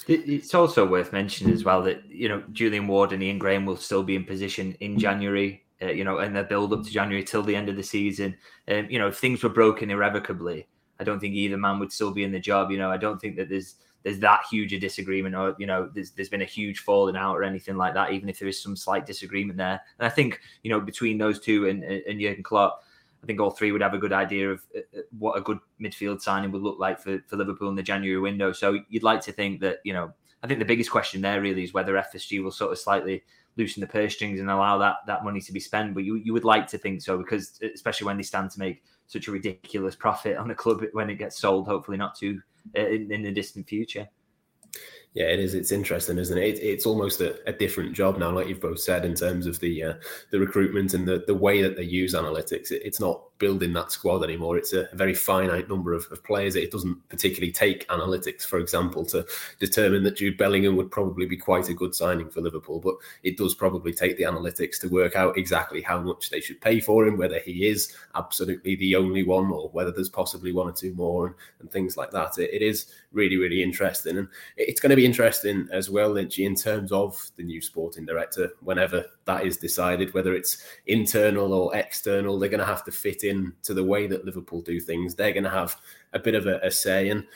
It's 0.09 0.55
also 0.55 0.87
worth 0.87 1.13
mentioning 1.13 1.53
as 1.53 1.65
well 1.65 1.83
that 1.83 2.05
you 2.09 2.29
know 2.29 2.43
Julian 2.53 2.87
Ward 2.87 3.13
and 3.13 3.23
Ian 3.23 3.39
Graham 3.39 3.67
will 3.67 3.77
still 3.77 4.03
be 4.03 4.15
in 4.15 4.25
position 4.25 4.77
in 4.81 4.99
January 4.99 5.66
uh, 5.83 5.91
you 5.91 6.05
know, 6.05 6.19
and 6.19 6.35
the 6.35 6.43
build 6.43 6.73
up 6.73 6.85
to 6.85 6.91
January 6.91 7.23
till 7.23 7.43
the 7.43 7.55
end 7.55 7.69
of 7.69 7.77
the 7.77 7.83
season. 7.83 8.37
Um, 8.69 8.87
you 8.89 8.99
know, 8.99 9.09
if 9.09 9.19
things 9.19 9.43
were 9.43 9.51
broken 9.51 9.91
irrevocably, 9.91 10.69
I 10.99 11.05
don't 11.05 11.21
think 11.21 11.35
either 11.35 11.57
man 11.57 11.79
would 11.79 11.93
still 11.93 12.13
be 12.13 12.25
in 12.25 12.33
the 12.33 12.41
job. 12.41 12.71
You 12.71 12.79
know, 12.79 12.91
I 12.91 12.97
don't 12.97 13.21
think 13.21 13.37
that 13.37 13.49
there's 13.49 13.77
there's 14.03 14.19
that 14.21 14.45
huge 14.51 14.73
a 14.73 14.79
disagreement 14.79 15.35
or 15.35 15.57
you 15.59 15.67
know 15.67 15.91
there's 15.93 16.13
there's 16.13 16.29
been 16.29 16.43
a 16.43 16.47
huge 16.47 16.79
falling 16.79 17.17
out 17.17 17.35
or 17.35 17.43
anything 17.43 17.77
like 17.77 17.95
that. 17.95 18.13
Even 18.13 18.29
if 18.29 18.39
there 18.39 18.49
is 18.49 18.63
some 18.63 18.77
slight 18.77 19.05
disagreement 19.05 19.59
there, 19.59 19.81
and 19.99 20.07
I 20.07 20.11
think 20.11 20.41
you 20.63 20.71
know 20.71 20.81
between 20.81 21.19
those 21.19 21.41
two 21.41 21.69
and 21.69 21.83
and 21.83 22.21
Jurgen 22.21 22.43
Klopp. 22.43 22.83
I 23.23 23.27
think 23.27 23.41
all 23.41 23.51
three 23.51 23.73
would 23.73 23.83
have 23.83 23.95
a 23.95 23.99
good 23.99 24.13
idea 24.13 24.53
of 24.53 24.63
uh, 24.77 24.81
uh, 24.97 25.01
what 25.19 25.37
a 25.37 25.41
good 25.41 25.59
midfield 25.81 26.21
signing 26.21 26.53
would 26.53 26.63
look 26.63 26.79
like 26.79 27.01
for, 27.01 27.19
for 27.27 27.37
Liverpool 27.37 27.69
in 27.69 27.75
the 27.75 27.83
January 27.83 28.21
window. 28.21 28.53
So 28.53 28.79
you'd 28.89 29.03
like 29.03 29.21
to 29.23 29.33
think 29.33 29.61
that, 29.63 29.79
you 29.83 29.93
know, 29.93 30.13
I 30.45 30.47
think 30.47 30.61
the 30.61 30.67
biggest 30.67 30.93
question 30.93 31.23
there 31.23 31.41
really 31.41 31.65
is 31.65 31.75
whether 31.75 31.95
FSG 31.95 32.45
will 32.45 32.53
sort 32.53 32.71
of 32.71 32.79
slightly 32.79 33.25
loosen 33.57 33.81
the 33.81 33.87
purse 33.87 34.15
strings 34.15 34.41
and 34.41 34.51
allow 34.51 34.79
that 34.79 34.97
that 35.07 35.25
money 35.25 35.41
to 35.41 35.53
be 35.53 35.61
spent. 35.61 35.95
But 35.95 36.05
you 36.05 36.17
you 36.17 36.33
would 36.33 36.45
like 36.45 36.67
to 36.69 36.79
think 36.79 37.03
so 37.03 37.19
because 37.19 37.59
especially 37.75 38.07
when 38.07 38.17
they 38.17 38.23
stand 38.23 38.51
to 38.53 38.59
make 38.59 38.83
such 39.07 39.29
a 39.29 39.33
ridiculous 39.33 39.95
profit 39.95 40.37
on 40.37 40.49
the 40.49 40.55
club 40.55 40.83
when 40.93 41.11
it 41.11 41.15
gets 41.17 41.39
sold, 41.39 41.67
hopefully 41.67 41.97
not 41.97 42.17
too 42.17 42.41
in, 42.75 43.11
in 43.13 43.23
the 43.23 43.33
distant 43.33 43.69
future. 43.69 44.09
Yeah, 45.15 45.27
it 45.27 45.41
is. 45.41 45.55
It's 45.55 45.73
interesting, 45.73 46.19
isn't 46.19 46.37
it? 46.37 46.59
it 46.59 46.59
it's 46.59 46.85
almost 46.85 47.23
a, 47.23 47.39
a, 47.49 47.53
different 47.53 47.95
job 47.95 48.19
now, 48.19 48.31
like 48.33 48.49
you've 48.49 48.61
both 48.61 48.81
said, 48.81 49.07
in 49.07 49.15
terms 49.15 49.47
of 49.47 49.59
the 49.61 49.83
uh, 49.83 49.95
the 50.31 50.39
recruitment 50.39 50.93
and 50.93 51.09
the, 51.09 51.25
the 51.27 51.35
way 51.35 51.63
that 51.63 51.75
they 51.75 51.85
use 51.85 52.13
analytics. 52.13 52.71
It, 52.71 52.83
it's 52.85 53.01
not 53.01 53.23
building 53.39 53.73
that 53.75 53.93
squad 53.93 54.25
anymore. 54.25 54.57
It's 54.57 54.73
a, 54.73 54.89
very 54.93 55.15
finite 55.15 55.69
number 55.69 55.93
of, 55.93 56.07
of, 56.11 56.25
players. 56.25 56.57
It 56.57 56.71
doesn't 56.71 57.09
particularly 57.09 57.53
take 57.53 57.87
analytics, 57.89 58.47
for 58.47 58.59
example, 58.59 59.05
to 59.07 59.27
determine 59.59 60.03
that 60.05 60.17
Jude 60.17 60.39
Bellingham 60.39 60.77
would 60.77 60.91
probably 60.91 61.27
be 61.27 61.37
quite 61.37 61.69
a 61.69 61.75
good 61.75 61.95
signing 61.95 62.31
for 62.31 62.41
Liverpool. 62.41 62.81
But 62.81 62.95
it 63.23 63.37
does 63.37 63.55
probably 63.55 63.93
take 63.93 64.17
the 64.17 64.25
analytics 64.25 64.81
to 64.81 64.89
work 64.89 65.17
out 65.17 65.37
exactly 65.37 65.83
how 65.83 66.01
much 66.01 66.31
they 66.31 66.41
should 66.41 66.61
pay 66.61 66.81
for 66.81 67.07
him, 67.07 67.19
whether 67.19 67.39
he 67.39 67.67
is 67.67 67.95
absolutely 68.15 68.77
the 68.77 68.97
only 68.97 69.23
one 69.23 69.51
or 69.51 69.69
whether 69.71 69.93
there's 69.93 70.09
possibly 70.09 70.53
one 70.53 70.69
or 70.69 70.73
two 70.73 70.95
more 70.95 71.27
and, 71.27 71.35
and 71.61 71.71
things 71.71 71.97
like 71.97 72.11
that. 72.13 72.39
It, 72.39 72.51
it 72.55 72.63
is 72.63 72.87
really, 73.13 73.37
really 73.37 73.63
interesting. 73.63 74.19
And 74.19 74.29
it's 74.57 74.81
going 74.81 74.91
to 74.91 74.97
be 74.97 75.07
interesting 75.07 75.69
as 75.73 75.91
well, 75.91 76.15
Lynchy, 76.15 76.47
in 76.47 76.55
terms 76.55 76.93
of 76.93 77.31
the 77.37 77.43
new 77.43 77.61
sporting 77.61 78.07
director, 78.07 78.51
whenever 78.61 79.05
that 79.25 79.45
is 79.45 79.57
decided, 79.57 80.15
whether 80.15 80.35
it's 80.35 80.65
internal 80.87 81.53
or 81.53 81.75
external, 81.77 82.39
they're 82.39 82.49
going 82.49 82.61
to 82.61 82.67
have 82.67 82.85
to 82.85 82.93
fit 82.93 83.25
in 83.27 83.53
to 83.65 83.75
the 83.75 83.85
way 83.85 84.07
that 84.07 84.25
Liverpool 84.25 84.63
do 84.63 84.81
things. 84.81 85.15
They're 85.15 85.33
going 85.33 85.45
to 85.45 85.51
have 85.51 85.77
a 86.13 86.19
bit 86.19 86.35
of 86.35 86.47
a, 86.47 86.59
a 86.63 86.71
say. 86.71 87.11
And, 87.11 87.27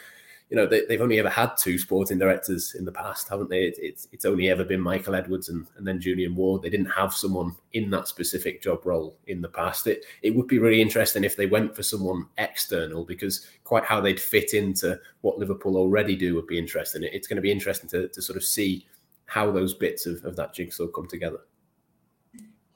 you 0.49 0.57
know, 0.57 0.67
they, 0.67 0.85
have 0.91 1.01
only 1.01 1.19
ever 1.19 1.29
had 1.29 1.57
two 1.57 1.79
sporting 1.79 2.19
directors 2.19 2.75
in 2.75 2.85
the 2.85 2.93
past, 2.93 3.29
haven't 3.29 3.51
they? 3.51 3.65
It, 3.65 3.79
it's, 3.79 4.09
it's 4.13 4.25
only 4.25 4.49
ever 4.49 4.65
been 4.65 4.81
Michael 4.81 5.15
Edwards 5.15 5.49
and, 5.49 5.67
and 5.77 5.87
then 5.87 6.01
Julian 6.01 6.35
Ward. 6.35 6.63
They 6.63 6.71
didn't 6.71 6.87
have 6.87 7.15
someone 7.15 7.55
in 7.73 7.91
that 7.91 8.09
specific 8.09 8.63
job 8.63 8.85
role 8.85 9.17
in 9.27 9.43
the 9.43 9.49
past. 9.49 9.87
It, 9.87 10.05
it 10.23 10.35
would 10.35 10.49
be 10.49 10.59
really 10.59 10.81
interesting 10.81 11.23
if 11.23 11.37
they 11.37 11.47
went 11.47 11.77
for 11.77 11.83
someone 11.83 12.27
external 12.39 13.05
because 13.05 13.47
quite 13.65 13.85
how 13.85 14.01
they'd 14.01 14.21
fit 14.21 14.55
into 14.55 14.99
what 15.21 15.39
Liverpool 15.39 15.77
already 15.77 16.17
do 16.17 16.35
would 16.35 16.47
be 16.47 16.59
interesting. 16.59 17.05
It, 17.05 17.15
it's 17.15 17.29
going 17.29 17.37
to 17.37 17.43
be 17.43 17.53
interesting 17.53 17.89
to, 17.91 18.09
to 18.09 18.23
sort 18.23 18.37
of 18.37 18.45
see 18.45 18.87
how 19.27 19.53
those 19.53 19.75
bits 19.75 20.07
of, 20.07 20.25
of 20.25 20.35
that 20.35 20.53
jigsaw 20.53 20.89
come 20.89 21.07
together. 21.07 21.39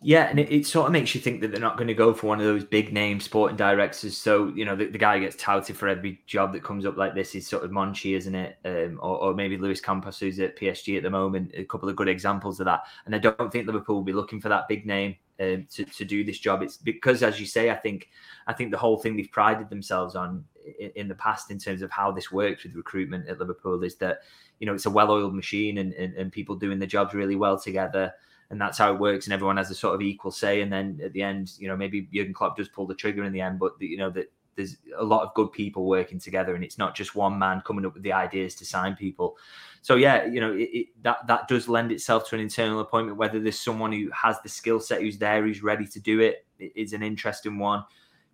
Yeah, 0.06 0.28
and 0.28 0.38
it, 0.38 0.52
it, 0.52 0.66
sort 0.66 0.84
of 0.84 0.92
makes 0.92 1.14
you 1.14 1.20
think 1.22 1.40
that 1.40 1.50
they're 1.50 1.58
not 1.58 1.78
going 1.78 1.88
to 1.88 1.94
go 1.94 2.12
for 2.12 2.26
one 2.26 2.38
of 2.38 2.44
those 2.44 2.62
big 2.62 2.92
name 2.92 3.20
sporting 3.20 3.56
directors. 3.56 4.14
So, 4.14 4.48
you 4.48 4.66
know, 4.66 4.76
the, 4.76 4.84
the 4.84 4.98
guy 4.98 5.18
gets 5.18 5.34
touted 5.34 5.78
for 5.78 5.88
every 5.88 6.20
job 6.26 6.52
that 6.52 6.62
comes 6.62 6.84
up 6.84 6.98
like 6.98 7.14
this 7.14 7.34
is 7.34 7.46
sort 7.46 7.64
of 7.64 7.70
Monchi, 7.70 8.14
isn't 8.14 8.34
it? 8.34 8.58
Um, 8.66 9.00
or, 9.02 9.16
or, 9.16 9.34
maybe 9.34 9.56
Luis 9.56 9.80
Campos, 9.80 10.18
who's 10.18 10.38
at 10.40 10.58
PSG 10.58 10.98
at 10.98 11.04
the 11.04 11.08
moment. 11.08 11.52
A 11.54 11.64
couple 11.64 11.88
of 11.88 11.96
good 11.96 12.08
examples 12.08 12.60
of 12.60 12.66
that. 12.66 12.82
And 13.06 13.14
I 13.14 13.18
don't 13.18 13.50
think 13.50 13.66
Liverpool 13.66 13.96
will 13.96 14.02
be 14.02 14.12
looking 14.12 14.42
for 14.42 14.50
that 14.50 14.68
big 14.68 14.84
name 14.84 15.16
um, 15.40 15.66
to, 15.72 15.86
to 15.86 16.04
do 16.04 16.22
this 16.22 16.38
job. 16.38 16.60
It's 16.60 16.76
because, 16.76 17.22
as 17.22 17.40
you 17.40 17.46
say, 17.46 17.70
I 17.70 17.76
think 17.76 18.10
I 18.46 18.52
think 18.52 18.72
the 18.72 18.78
whole 18.78 18.98
thing 18.98 19.16
they've 19.16 19.32
prided 19.32 19.70
themselves 19.70 20.16
on 20.16 20.44
in, 20.78 20.90
in 20.96 21.08
the 21.08 21.14
past 21.14 21.50
in 21.50 21.58
terms 21.58 21.80
of 21.80 21.90
how 21.90 22.12
this 22.12 22.30
works 22.30 22.64
with 22.64 22.74
recruitment 22.74 23.26
at 23.26 23.38
Liverpool 23.38 23.82
is 23.82 23.94
that, 23.96 24.18
you 24.60 24.66
know, 24.66 24.74
it's 24.74 24.84
a 24.84 24.90
well-oiled 24.90 25.34
machine 25.34 25.78
and, 25.78 25.94
and, 25.94 26.12
and 26.14 26.30
people 26.30 26.56
doing 26.56 26.78
the 26.78 26.86
jobs 26.86 27.14
really 27.14 27.36
well 27.36 27.58
together 27.58 28.12
and 28.50 28.60
that's 28.60 28.78
how 28.78 28.92
it 28.92 29.00
works, 29.00 29.26
and 29.26 29.32
everyone 29.32 29.56
has 29.56 29.70
a 29.70 29.74
sort 29.74 29.94
of 29.94 30.02
equal 30.02 30.30
say. 30.30 30.60
And 30.60 30.72
then 30.72 31.00
at 31.02 31.12
the 31.12 31.22
end, 31.22 31.52
you 31.58 31.68
know, 31.68 31.76
maybe 31.76 32.08
Jurgen 32.12 32.34
Klopp 32.34 32.56
does 32.56 32.68
pull 32.68 32.86
the 32.86 32.94
trigger 32.94 33.24
in 33.24 33.32
the 33.32 33.40
end, 33.40 33.58
but 33.58 33.78
the, 33.78 33.86
you 33.86 33.96
know 33.96 34.10
that 34.10 34.30
there's 34.56 34.76
a 34.96 35.04
lot 35.04 35.26
of 35.26 35.34
good 35.34 35.50
people 35.52 35.84
working 35.86 36.18
together, 36.18 36.54
and 36.54 36.64
it's 36.64 36.78
not 36.78 36.94
just 36.94 37.14
one 37.14 37.38
man 37.38 37.62
coming 37.66 37.84
up 37.84 37.94
with 37.94 38.02
the 38.02 38.12
ideas 38.12 38.54
to 38.56 38.64
sign 38.64 38.94
people. 38.94 39.36
So 39.82 39.96
yeah, 39.96 40.24
you 40.24 40.40
know 40.40 40.52
it, 40.52 40.70
it, 40.72 40.86
that 41.02 41.26
that 41.26 41.48
does 41.48 41.68
lend 41.68 41.92
itself 41.92 42.28
to 42.28 42.34
an 42.34 42.40
internal 42.40 42.80
appointment. 42.80 43.18
Whether 43.18 43.40
there's 43.40 43.60
someone 43.60 43.92
who 43.92 44.10
has 44.10 44.40
the 44.42 44.48
skill 44.48 44.80
set, 44.80 45.00
who's 45.00 45.18
there, 45.18 45.42
who's 45.42 45.62
ready 45.62 45.86
to 45.86 46.00
do 46.00 46.20
it, 46.20 46.46
is 46.58 46.92
an 46.92 47.02
interesting 47.02 47.58
one 47.58 47.84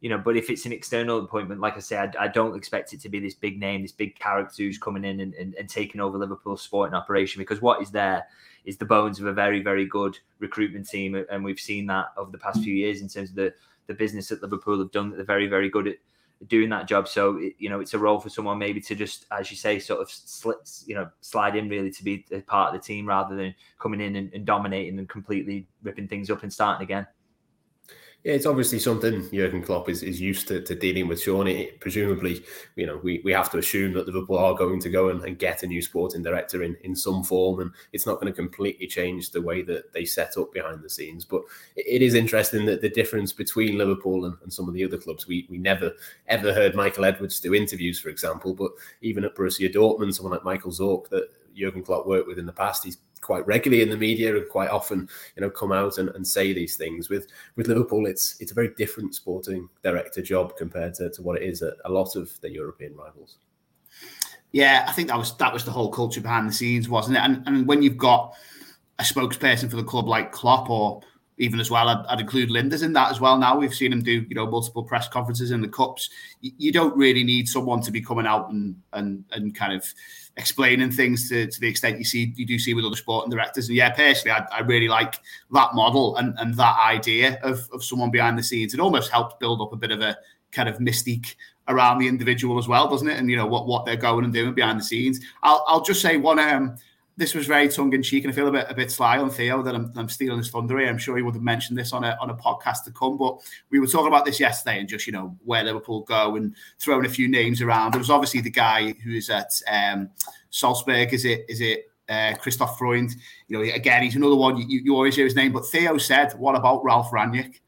you 0.01 0.09
know, 0.09 0.19
but 0.19 0.37
if 0.37 0.49
it's 0.49 0.65
an 0.67 0.73
external 0.73 1.19
appointment, 1.19 1.61
like 1.61 1.77
I 1.77 1.81
said, 1.81 2.17
I, 2.17 2.25
I, 2.25 2.29
don't 2.29 2.57
expect 2.57 2.95
it 2.95 3.01
to 3.03 3.09
be 3.11 3.21
this 3.21 3.35
big 3.35 3.61
name, 3.61 3.83
this 3.83 3.93
big 3.93 4.19
character 4.19 4.63
who's 4.63 4.79
coming 4.79 5.05
in 5.05 5.21
and, 5.21 5.35
and, 5.35 5.55
and, 5.55 5.69
taking 5.69 6.01
over 6.01 6.17
Liverpool's 6.17 6.63
sporting 6.63 6.95
operation 6.95 7.39
because 7.39 7.61
what 7.61 7.83
is 7.83 7.91
there 7.91 8.27
is 8.65 8.77
the 8.77 8.85
bones 8.85 9.21
of 9.21 9.27
a 9.27 9.33
very, 9.33 9.63
very 9.63 9.85
good 9.87 10.19
recruitment 10.39 10.89
team. 10.89 11.23
And 11.31 11.45
we've 11.45 11.61
seen 11.61 11.87
that 11.87 12.13
over 12.17 12.31
the 12.31 12.39
past 12.39 12.63
few 12.63 12.75
years 12.75 13.01
in 13.01 13.09
terms 13.09 13.31
of 13.31 13.37
the, 13.37 13.55
the 13.87 13.95
business 13.95 14.29
that 14.29 14.43
Liverpool 14.43 14.79
have 14.79 14.91
done. 14.91 15.11
They're 15.11 15.25
very, 15.25 15.47
very 15.47 15.69
good 15.69 15.89
at 15.89 15.97
doing 16.49 16.71
that 16.71 16.89
job. 16.89 17.09
So, 17.09 17.39
you 17.59 17.69
know, 17.69 17.81
it's 17.81 17.95
a 17.95 17.99
role 17.99 18.21
for 18.21 18.29
someone 18.29 18.59
maybe 18.59 18.81
to 18.83 18.95
just, 18.95 19.27
as 19.31 19.51
you 19.51 19.57
say, 19.57 19.79
sort 19.79 20.01
of 20.01 20.11
slits, 20.11 20.85
you 20.87 20.95
know, 20.95 21.11
slide 21.21 21.57
in 21.57 21.69
really 21.69 21.91
to 21.91 22.05
be 22.05 22.25
a 22.33 22.41
part 22.41 22.75
of 22.75 22.81
the 22.81 22.87
team 22.87 23.07
rather 23.07 23.35
than 23.35 23.55
coming 23.79 24.01
in 24.01 24.17
and, 24.17 24.33
and 24.33 24.47
dominating 24.47 24.99
and 24.99 25.09
completely 25.09 25.67
ripping 25.83 26.09
things 26.09 26.31
up 26.31 26.43
and 26.43 26.53
starting 26.53 26.85
again. 26.85 27.07
Yeah, 28.23 28.35
it's 28.35 28.45
obviously 28.45 28.79
something 28.79 29.31
Jurgen 29.31 29.63
Klopp 29.63 29.89
is, 29.89 30.03
is 30.03 30.21
used 30.21 30.47
to, 30.49 30.61
to 30.61 30.75
dealing 30.75 31.09
with. 31.09 31.23
Sean, 31.23 31.47
it, 31.47 31.81
presumably, 31.81 32.45
you 32.77 32.87
know, 32.87 33.01
we, 33.03 33.23
we 33.25 33.33
have 33.33 33.51
to 33.53 33.57
assume 33.59 33.95
that 33.95 34.07
Liverpool 34.07 34.37
are 34.37 34.55
going 34.55 34.79
to 34.81 34.91
go 34.91 35.09
and, 35.09 35.25
and 35.25 35.39
get 35.39 35.63
a 35.63 35.67
new 35.67 35.81
sporting 35.81 36.23
director 36.23 36.63
in, 36.63 36.77
in 36.85 36.95
some 36.95 37.25
form, 37.25 37.61
and 37.61 37.71
it's 37.95 38.05
not 38.05 38.21
going 38.21 38.31
to 38.31 38.37
completely 38.37 38.87
change 38.87 39.31
the 39.31 39.41
way 39.41 39.63
that 39.63 39.95
they 39.95 40.05
set 40.05 40.37
up 40.37 40.53
behind 40.53 40.83
the 40.83 40.91
scenes. 40.91 41.25
But 41.25 41.43
it, 41.77 42.03
is 42.03 42.13
interesting 42.13 42.67
that 42.67 42.83
the 42.83 42.91
difference 42.91 43.33
between 43.33 43.79
Liverpool 43.79 44.27
and, 44.27 44.37
and 44.43 44.53
some 44.53 44.69
of 44.69 44.75
the 44.75 44.85
other 44.85 44.99
clubs, 44.99 45.27
we, 45.27 45.47
we 45.49 45.57
never 45.57 45.93
ever 46.27 46.53
heard 46.53 46.75
Michael 46.75 47.07
Edwards 47.07 47.41
do 47.41 47.55
interviews, 47.55 47.99
for 47.99 48.11
example, 48.11 48.53
but 48.53 48.73
even 49.01 49.25
at 49.25 49.35
Borussia 49.35 49.73
Dortmund, 49.73 50.15
someone 50.15 50.35
like 50.35 50.45
Michael 50.45 50.73
Zorc 50.73 51.09
that 51.09 51.29
Jurgen 51.57 51.83
Klopp 51.83 52.07
worked 52.07 52.29
with 52.29 52.39
in 52.39 52.47
the 52.47 52.53
past, 52.53 52.85
he's 52.85 52.99
quite 53.31 53.47
regularly 53.47 53.81
in 53.81 53.91
the 53.91 53.97
media 53.97 54.37
and 54.37 54.49
quite 54.49 54.71
often, 54.71 55.09
you 55.37 55.41
know, 55.41 55.49
come 55.49 55.71
out 55.71 55.99
and, 55.99 56.09
and 56.17 56.27
say 56.27 56.53
these 56.53 56.75
things. 56.75 57.09
With 57.09 57.29
with 57.55 57.69
Liverpool, 57.69 58.07
it's 58.07 58.35
it's 58.41 58.51
a 58.51 58.57
very 58.57 58.71
different 58.77 59.15
sporting 59.15 59.69
director 59.85 60.21
job 60.21 60.57
compared 60.57 60.95
to, 60.95 61.11
to 61.11 61.23
what 61.23 61.41
it 61.41 61.45
is 61.45 61.63
at 61.63 61.75
a 61.85 61.89
lot 61.89 62.17
of 62.17 62.29
the 62.41 62.51
European 62.51 62.97
rivals. 62.97 63.37
Yeah, 64.51 64.85
I 64.89 64.91
think 64.91 65.07
that 65.07 65.17
was 65.17 65.37
that 65.37 65.53
was 65.53 65.65
the 65.65 65.71
whole 65.71 65.93
culture 65.93 66.21
behind 66.21 66.49
the 66.49 66.53
scenes, 66.53 66.89
wasn't 66.89 67.19
it? 67.19 67.21
And 67.21 67.47
and 67.47 67.69
when 67.69 67.83
you've 67.83 67.97
got 67.97 68.35
a 68.99 69.05
spokesperson 69.05 69.71
for 69.71 69.77
the 69.77 69.85
club 69.85 70.09
like 70.09 70.33
Klopp 70.33 70.69
or 70.69 71.01
even 71.41 71.59
as 71.59 71.71
well, 71.71 71.89
I'd, 71.89 72.05
I'd, 72.07 72.21
include 72.21 72.51
Lijnders 72.51 72.83
in 72.83 72.93
that 72.93 73.11
as 73.11 73.19
well. 73.19 73.39
Now 73.39 73.59
we've 73.59 73.75
seen 73.75 73.95
him 73.95 74.03
do, 74.03 74.27
you 74.29 74.35
know, 74.35 74.47
multiple 74.47 74.85
press 74.85 75.09
conferences 75.09 75.51
in 75.51 75.63
the 75.63 75.69
cups. 75.69 76.11
You, 76.43 76.53
you 76.59 76.73
don't 76.73 76.95
really 76.95 77.25
need 77.25 77.49
someone 77.49 77.81
to 77.83 77.91
be 77.91 78.03
coming 78.03 78.27
out 78.27 78.51
and 78.51 78.77
and 78.93 79.25
and 79.33 79.55
kind 79.55 79.73
of 79.73 79.85
explaining 80.37 80.93
things 80.93 81.29
to, 81.31 81.47
to 81.47 81.61
the 81.61 81.69
extent 81.69 81.99
you 81.99 82.05
see 82.05 82.33
you 82.37 82.47
do 82.47 82.59
see 82.59 82.75
with 82.75 82.85
other 82.85 82.95
sporting 82.95 83.31
directors. 83.31 83.69
And 83.69 83.77
yeah, 83.77 83.91
personally, 83.91 84.33
I, 84.33 84.59
I 84.59 84.61
really 84.61 84.87
like 84.87 85.17
that 85.53 85.75
model 85.75 86.17
and, 86.17 86.35
and 86.39 86.55
that 86.55 86.79
idea 86.79 87.41
of, 87.43 87.69
of 87.73 87.83
someone 87.83 88.11
behind 88.11 88.39
the 88.39 88.43
scenes. 88.43 88.75
It 88.75 88.81
almost 88.81 89.11
helps 89.11 89.35
build 89.41 89.63
up 89.63 89.73
a 89.73 89.77
bit 89.77 89.93
of 89.93 90.03
a 90.03 90.19
kind 90.53 90.69
of 90.69 90.77
mystique 90.77 91.37
around 91.69 91.99
the 91.99 92.09
individual 92.09 92.59
as 92.59 92.69
well, 92.69 92.87
doesn't 92.87 93.09
it? 93.09 93.19
And 93.19 93.31
you 93.31 93.37
know 93.37 93.47
what 93.47 93.67
what 93.67 93.87
they're 93.87 93.97
going 93.97 94.25
and 94.25 94.35
doing 94.35 94.53
behind 94.53 94.79
the 94.79 94.85
scenes. 94.85 95.21
I'll 95.43 95.65
I'll 95.67 95.83
just 95.83 96.03
say 96.03 96.19
one 96.19 96.39
um 96.39 96.77
this 97.21 97.35
was 97.35 97.47
very 97.47 97.69
tongue 97.69 97.93
in 97.93 98.03
cheek, 98.03 98.25
and 98.25 98.33
I 98.33 98.35
feel 98.35 98.49
a 98.49 98.51
bit 98.51 98.67
a 98.71 98.75
bit 98.75 98.91
sly 98.91 99.19
on 99.19 99.29
Theo 99.29 99.63
that 99.63 99.75
I'm, 99.75 99.93
I'm 99.95 100.09
stealing 100.09 100.39
his 100.39 100.49
thunder 100.49 100.79
here. 100.79 100.89
I'm 100.89 100.97
sure 100.97 101.19
he 101.19 101.23
would 101.23 101.35
have 101.35 101.45
mentioned 101.45 101.79
this 101.79 101.93
on 101.93 102.03
a 102.03 102.17
on 102.19 102.31
a 102.31 102.35
podcast 102.35 102.85
to 102.85 102.93
come, 102.93 103.19
but 103.19 103.43
we 103.69 103.79
were 103.79 103.87
talking 103.87 104.09
about 104.09 104.25
this 104.25 104.41
yesterday 104.41 104.81
and 104.81 104.89
just 104.89 105.07
you 105.07 105.13
know 105.13 105.37
where 105.45 105.63
Liverpool 105.63 106.01
go 106.01 106.37
and 106.37 106.57
throwing 106.79 107.05
a 107.05 107.11
few 107.11 107.29
names 107.29 107.61
around. 107.61 107.93
There 107.93 107.99
was 107.99 108.09
obviously 108.09 108.41
the 108.41 108.51
guy 108.51 108.95
who's 109.05 109.29
at 109.29 109.53
um, 109.71 110.09
Salzburg. 110.49 111.13
Is 111.13 111.27
it 111.27 111.45
is 111.47 111.61
it 111.61 111.91
uh, 112.09 112.33
Christoph 112.41 112.79
Freund? 112.79 113.15
You 113.49 113.59
know, 113.59 113.75
again, 113.75 114.03
he's 114.03 114.17
another 114.17 114.37
one 114.37 114.57
you, 114.57 114.81
you 114.83 114.95
always 114.95 115.15
hear 115.15 115.27
his 115.27 115.37
name. 115.37 115.53
But 115.53 115.67
Theo 115.67 115.99
said, 115.99 116.33
"What 116.33 116.57
about 116.57 116.83
Ralf 116.83 117.11
Rangnick?" 117.11 117.61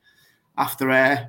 After 0.56 0.90
uh, 0.90 1.26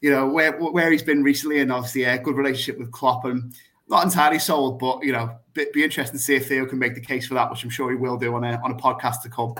you 0.00 0.10
know 0.10 0.26
where 0.26 0.58
where 0.58 0.90
he's 0.90 1.02
been 1.02 1.22
recently, 1.22 1.60
and 1.60 1.70
obviously 1.70 2.04
a 2.04 2.16
good 2.16 2.36
relationship 2.36 2.78
with 2.78 2.90
Klopp 2.90 3.26
and 3.26 3.54
not 3.88 4.04
entirely 4.04 4.38
sold, 4.38 4.78
but 4.78 5.02
you 5.02 5.12
know, 5.12 5.36
be, 5.54 5.66
be 5.72 5.84
interesting 5.84 6.18
to 6.18 6.22
see 6.22 6.36
if 6.36 6.48
Theo 6.48 6.66
can 6.66 6.78
make 6.78 6.94
the 6.94 7.00
case 7.00 7.26
for 7.26 7.34
that, 7.34 7.50
which 7.50 7.64
I'm 7.64 7.70
sure 7.70 7.90
he 7.90 7.96
will 7.96 8.16
do 8.16 8.34
on 8.34 8.44
a 8.44 8.60
on 8.62 8.72
a 8.72 8.76
podcast 8.76 9.22
to 9.22 9.28
come. 9.28 9.54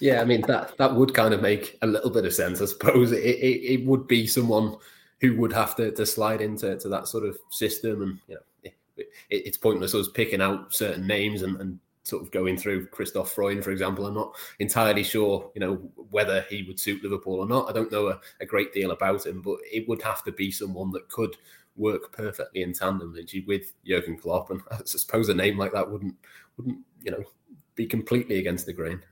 Yeah, 0.00 0.22
I 0.22 0.24
mean 0.24 0.40
that 0.42 0.76
that 0.78 0.94
would 0.94 1.14
kind 1.14 1.34
of 1.34 1.42
make 1.42 1.78
a 1.82 1.86
little 1.86 2.10
bit 2.10 2.24
of 2.24 2.32
sense, 2.32 2.60
I 2.60 2.64
suppose. 2.66 3.12
It, 3.12 3.22
it, 3.22 3.80
it 3.80 3.86
would 3.86 4.06
be 4.08 4.26
someone 4.26 4.76
who 5.20 5.36
would 5.36 5.52
have 5.52 5.76
to, 5.76 5.90
to 5.92 6.06
slide 6.06 6.40
into 6.40 6.76
to 6.78 6.88
that 6.88 7.06
sort 7.08 7.24
of 7.24 7.38
system, 7.50 8.02
and 8.02 8.18
you 8.26 8.34
know, 8.34 8.40
it, 8.62 8.74
it, 8.96 9.06
it's 9.28 9.58
pointless 9.58 9.94
us 9.94 10.08
picking 10.08 10.40
out 10.40 10.74
certain 10.74 11.06
names 11.06 11.42
and, 11.42 11.60
and 11.60 11.78
sort 12.04 12.22
of 12.22 12.30
going 12.30 12.56
through 12.56 12.86
Christoph 12.86 13.30
Freund, 13.32 13.62
for 13.62 13.70
example. 13.70 14.06
I'm 14.06 14.14
not 14.14 14.34
entirely 14.58 15.02
sure, 15.02 15.50
you 15.54 15.60
know, 15.60 15.74
whether 16.10 16.46
he 16.48 16.62
would 16.62 16.80
suit 16.80 17.02
Liverpool 17.02 17.40
or 17.40 17.46
not. 17.46 17.68
I 17.68 17.72
don't 17.72 17.92
know 17.92 18.08
a, 18.08 18.20
a 18.40 18.46
great 18.46 18.72
deal 18.72 18.92
about 18.92 19.26
him, 19.26 19.42
but 19.42 19.58
it 19.70 19.86
would 19.86 20.00
have 20.00 20.24
to 20.24 20.32
be 20.32 20.50
someone 20.50 20.90
that 20.92 21.08
could 21.08 21.36
work 21.80 22.12
perfectly 22.12 22.62
in 22.62 22.72
tandem 22.72 23.16
with 23.46 23.72
Jurgen 23.84 24.18
Klopp. 24.18 24.50
And 24.50 24.60
I 24.70 24.78
suppose 24.84 25.28
a 25.28 25.34
name 25.34 25.58
like 25.58 25.72
that 25.72 25.90
wouldn't 25.90 26.14
wouldn't 26.56 26.78
you 27.02 27.10
know 27.10 27.24
be 27.74 27.86
completely 27.86 28.38
against 28.38 28.66
the 28.66 28.72
grain. 28.72 29.02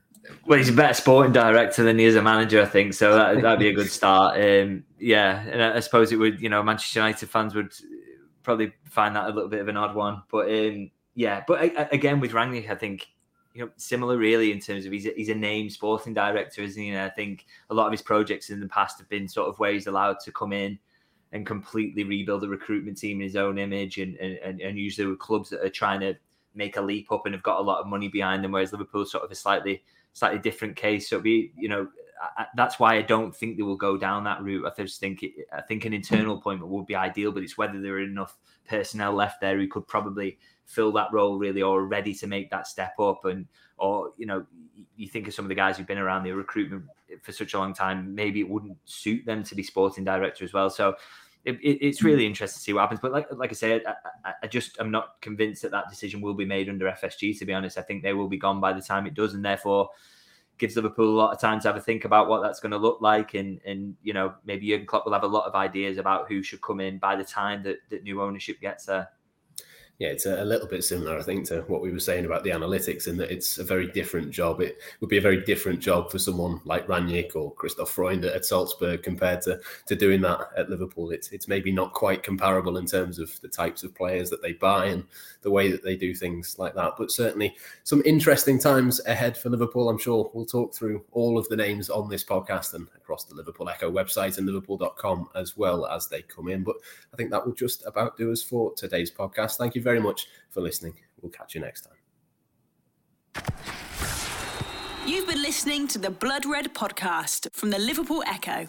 Well, 0.45 0.59
he's 0.59 0.69
a 0.69 0.73
better 0.73 0.93
sporting 0.93 1.33
director 1.33 1.83
than 1.83 1.97
he 1.97 2.05
is 2.05 2.15
a 2.15 2.21
manager, 2.21 2.61
I 2.61 2.65
think. 2.65 2.93
So 2.93 3.15
that, 3.15 3.41
that'd 3.41 3.59
be 3.59 3.69
a 3.69 3.73
good 3.73 3.89
start. 3.89 4.39
Um, 4.39 4.83
yeah, 4.99 5.41
and 5.41 5.61
I 5.61 5.79
suppose 5.79 6.11
it 6.11 6.17
would. 6.17 6.41
You 6.41 6.49
know, 6.49 6.61
Manchester 6.61 6.99
United 6.99 7.29
fans 7.29 7.55
would 7.55 7.73
probably 8.43 8.73
find 8.85 9.15
that 9.15 9.25
a 9.25 9.33
little 9.33 9.49
bit 9.49 9.61
of 9.61 9.67
an 9.67 9.77
odd 9.77 9.95
one. 9.95 10.23
But 10.31 10.49
um, 10.49 10.91
yeah, 11.15 11.43
but 11.47 11.93
again 11.93 12.19
with 12.19 12.31
Rangnick, 12.31 12.69
I 12.69 12.75
think 12.75 13.07
you 13.53 13.65
know 13.65 13.71
similar 13.77 14.17
really 14.17 14.51
in 14.51 14.59
terms 14.59 14.85
of 14.85 14.91
he's 14.91 15.07
a, 15.07 15.13
he's 15.15 15.29
a 15.29 15.35
named 15.35 15.71
sporting 15.71 16.13
director, 16.13 16.61
isn't 16.61 16.81
he? 16.81 16.89
And 16.89 16.99
I 16.99 17.09
think 17.09 17.45
a 17.69 17.73
lot 17.73 17.87
of 17.87 17.91
his 17.91 18.01
projects 18.01 18.49
in 18.49 18.59
the 18.59 18.67
past 18.67 18.99
have 18.99 19.09
been 19.09 19.27
sort 19.27 19.49
of 19.49 19.57
where 19.57 19.73
he's 19.73 19.87
allowed 19.87 20.19
to 20.21 20.31
come 20.31 20.53
in 20.53 20.77
and 21.31 21.45
completely 21.45 22.03
rebuild 22.03 22.41
the 22.41 22.49
recruitment 22.49 22.97
team 22.97 23.17
in 23.17 23.23
his 23.23 23.35
own 23.35 23.57
image 23.57 23.97
and, 23.97 24.15
and, 24.17 24.59
and 24.59 24.77
usually 24.77 25.07
with 25.07 25.19
clubs 25.19 25.49
that 25.49 25.63
are 25.63 25.69
trying 25.69 25.99
to 25.99 26.15
make 26.55 26.77
a 26.77 26.81
leap 26.81 27.11
up 27.11 27.25
and 27.25 27.35
have 27.35 27.43
got 27.43 27.59
a 27.59 27.63
lot 27.63 27.79
of 27.79 27.87
money 27.87 28.07
behind 28.07 28.43
them, 28.43 28.51
whereas 28.51 28.71
Liverpool's 28.71 29.11
sort 29.11 29.23
of 29.23 29.31
a 29.31 29.35
slightly 29.35 29.83
slightly 30.13 30.39
different 30.39 30.75
case. 30.75 31.09
So 31.09 31.19
be 31.19 31.51
you 31.55 31.69
know 31.69 31.87
I, 32.37 32.45
that's 32.55 32.79
why 32.79 32.95
I 32.95 33.01
don't 33.01 33.35
think 33.35 33.57
they 33.57 33.63
will 33.63 33.77
go 33.77 33.97
down 33.97 34.23
that 34.25 34.41
route. 34.43 34.65
I 34.65 34.81
just 34.81 34.99
think 34.99 35.23
it, 35.23 35.31
I 35.53 35.61
think 35.61 35.85
an 35.85 35.93
internal 35.93 36.37
appointment 36.37 36.71
would 36.71 36.85
be 36.85 36.95
ideal, 36.95 37.31
but 37.31 37.43
it's 37.43 37.57
whether 37.57 37.79
there 37.79 37.93
are 37.93 38.01
enough 38.01 38.37
personnel 38.67 39.13
left 39.13 39.41
there 39.41 39.57
who 39.57 39.67
could 39.67 39.87
probably 39.87 40.37
fill 40.65 40.91
that 40.93 41.11
role 41.11 41.37
really 41.37 41.61
or 41.61 41.85
ready 41.85 42.13
to 42.13 42.27
make 42.27 42.49
that 42.51 42.67
step 42.67 42.93
up 42.99 43.25
and 43.25 43.47
or 43.79 44.11
you 44.17 44.25
know 44.25 44.45
you 44.95 45.07
think 45.07 45.27
of 45.27 45.33
some 45.33 45.45
of 45.45 45.49
the 45.49 45.55
guys 45.55 45.77
who've 45.77 45.87
been 45.87 45.97
around 45.97 46.23
the 46.23 46.31
recruitment 46.31 46.83
for 47.21 47.31
such 47.31 47.53
a 47.53 47.57
long 47.57 47.73
time 47.73 48.13
maybe 48.13 48.39
it 48.39 48.49
wouldn't 48.49 48.77
suit 48.85 49.25
them 49.25 49.43
to 49.43 49.55
be 49.55 49.63
sporting 49.63 50.03
director 50.03 50.43
as 50.43 50.53
well. 50.53 50.69
So 50.69 50.95
it, 51.45 51.55
it, 51.61 51.77
it's 51.81 52.03
really 52.03 52.23
mm. 52.23 52.27
interesting 52.27 52.59
to 52.59 52.63
see 52.63 52.73
what 52.73 52.81
happens. 52.81 52.99
But 52.99 53.11
like 53.11 53.27
like 53.31 53.49
i 53.49 53.53
said 53.53 53.83
I, 54.25 54.33
I 54.43 54.47
just 54.47 54.77
i'm 54.79 54.91
not 54.91 55.21
convinced 55.21 55.61
that 55.63 55.71
that 55.71 55.89
decision 55.89 56.21
will 56.21 56.33
be 56.33 56.45
made 56.45 56.69
under 56.69 56.85
fsg 56.85 57.39
to 57.39 57.45
be 57.45 57.53
honest. 57.53 57.77
I 57.77 57.81
think 57.81 58.03
they 58.03 58.13
will 58.13 58.27
be 58.27 58.37
gone 58.37 58.59
by 58.59 58.73
the 58.73 58.81
time 58.81 59.07
it 59.07 59.13
does 59.13 59.33
and 59.33 59.43
therefore 59.43 59.89
gives 60.59 60.75
Liverpool 60.75 61.09
a 61.09 61.17
lot 61.17 61.33
of 61.33 61.39
time 61.39 61.59
to 61.61 61.67
have 61.69 61.77
a 61.77 61.81
think 61.81 62.05
about 62.05 62.27
what 62.27 62.41
that's 62.41 62.59
going 62.59 62.73
to 62.73 62.77
look 62.77 63.01
like, 63.01 63.33
and 63.33 63.59
and 63.65 63.95
you 64.03 64.13
know 64.13 64.35
maybe 64.45 64.67
Jurgen 64.67 64.85
Klopp 64.85 65.05
will 65.05 65.13
have 65.13 65.23
a 65.23 65.27
lot 65.27 65.47
of 65.47 65.55
ideas 65.55 65.97
about 65.97 66.27
who 66.27 66.43
should 66.43 66.61
come 66.61 66.79
in 66.79 66.99
by 66.99 67.15
the 67.15 67.23
time 67.23 67.63
that, 67.63 67.77
that 67.89 68.03
new 68.03 68.21
ownership 68.21 68.59
gets 68.59 68.85
there 68.85 69.09
yeah, 69.99 70.07
it's 70.07 70.25
a, 70.25 70.45
little 70.45 70.67
bit 70.67 70.85
similar, 70.85 71.19
I 71.19 71.23
think, 71.23 71.45
to 71.47 71.59
what 71.63 71.81
we 71.81 71.91
were 71.91 71.99
saying 71.99 72.23
about 72.23 72.45
the 72.45 72.51
analytics, 72.51 73.05
in 73.05 73.17
that 73.17 73.31
it's 73.31 73.57
a 73.57 73.65
very 73.65 73.85
different 73.85 74.31
job. 74.31 74.61
It 74.61 74.79
would 75.01 75.09
be 75.09 75.17
a 75.17 75.21
very 75.21 75.43
different 75.43 75.81
job 75.81 76.09
for 76.09 76.17
someone 76.17 76.61
like 76.63 76.87
Rangnick 76.87 77.35
or 77.35 77.53
Christoph 77.53 77.89
Freund 77.89 78.23
at 78.23 78.45
Salzburg 78.45 79.03
compared 79.03 79.41
to 79.41 79.59
to 79.87 79.95
doing 79.97 80.21
that 80.21 80.39
at 80.55 80.69
Liverpool. 80.69 81.11
It's 81.11 81.31
it's 81.31 81.49
maybe 81.49 81.73
not 81.73 81.91
quite 81.91 82.23
comparable 82.23 82.77
in 82.77 82.85
terms 82.85 83.19
of 83.19 83.29
the 83.41 83.49
types 83.49 83.83
of 83.83 83.93
players 83.93 84.29
that 84.29 84.41
they 84.41 84.53
buy 84.53 84.85
and 84.85 85.03
the 85.41 85.51
way 85.51 85.69
that 85.69 85.83
they 85.83 85.97
do 85.97 86.15
things 86.15 86.57
like 86.57 86.75
that. 86.75 86.93
But 86.97 87.11
certainly 87.11 87.57
some 87.83 88.01
interesting 88.05 88.57
times 88.57 89.05
ahead 89.05 89.37
for 89.37 89.49
Liverpool. 89.49 89.89
I'm 89.89 89.97
sure 89.97 90.31
we'll 90.33 90.45
talk 90.45 90.73
through 90.73 91.03
all 91.11 91.37
of 91.37 91.49
the 91.49 91.57
names 91.57 91.89
on 91.89 92.07
this 92.07 92.23
podcast 92.23 92.73
and 92.73 92.87
across 92.95 93.25
the 93.25 93.35
Liverpool 93.35 93.67
Echo 93.67 93.91
website 93.91 94.37
and 94.37 94.47
Liverpool.com 94.47 95.29
as 95.35 95.57
well 95.57 95.87
as 95.87 96.07
they 96.07 96.21
come 96.21 96.47
in. 96.47 96.63
But 96.63 96.77
I 97.13 97.17
think 97.17 97.31
that 97.31 97.45
will 97.45 97.53
just 97.53 97.85
about 97.85 98.15
do 98.15 98.31
us 98.31 98.41
for 98.41 98.73
today's 98.75 99.11
podcast. 99.11 99.57
Thank 99.57 99.75
you 99.75 99.81
very 99.81 99.88
very 99.89 99.99
much 99.99 100.27
for 100.51 100.61
listening. 100.61 100.93
We'll 101.19 101.31
catch 101.31 101.55
you 101.55 101.61
next 101.61 101.87
time. 101.87 101.99
You've 105.07 105.27
been 105.27 105.41
listening 105.41 105.87
to 105.87 105.97
the 105.97 106.11
Blood 106.11 106.45
Red 106.45 106.75
podcast 106.75 107.47
from 107.53 107.71
the 107.71 107.79
Liverpool 107.79 108.23
Echo. 108.27 108.67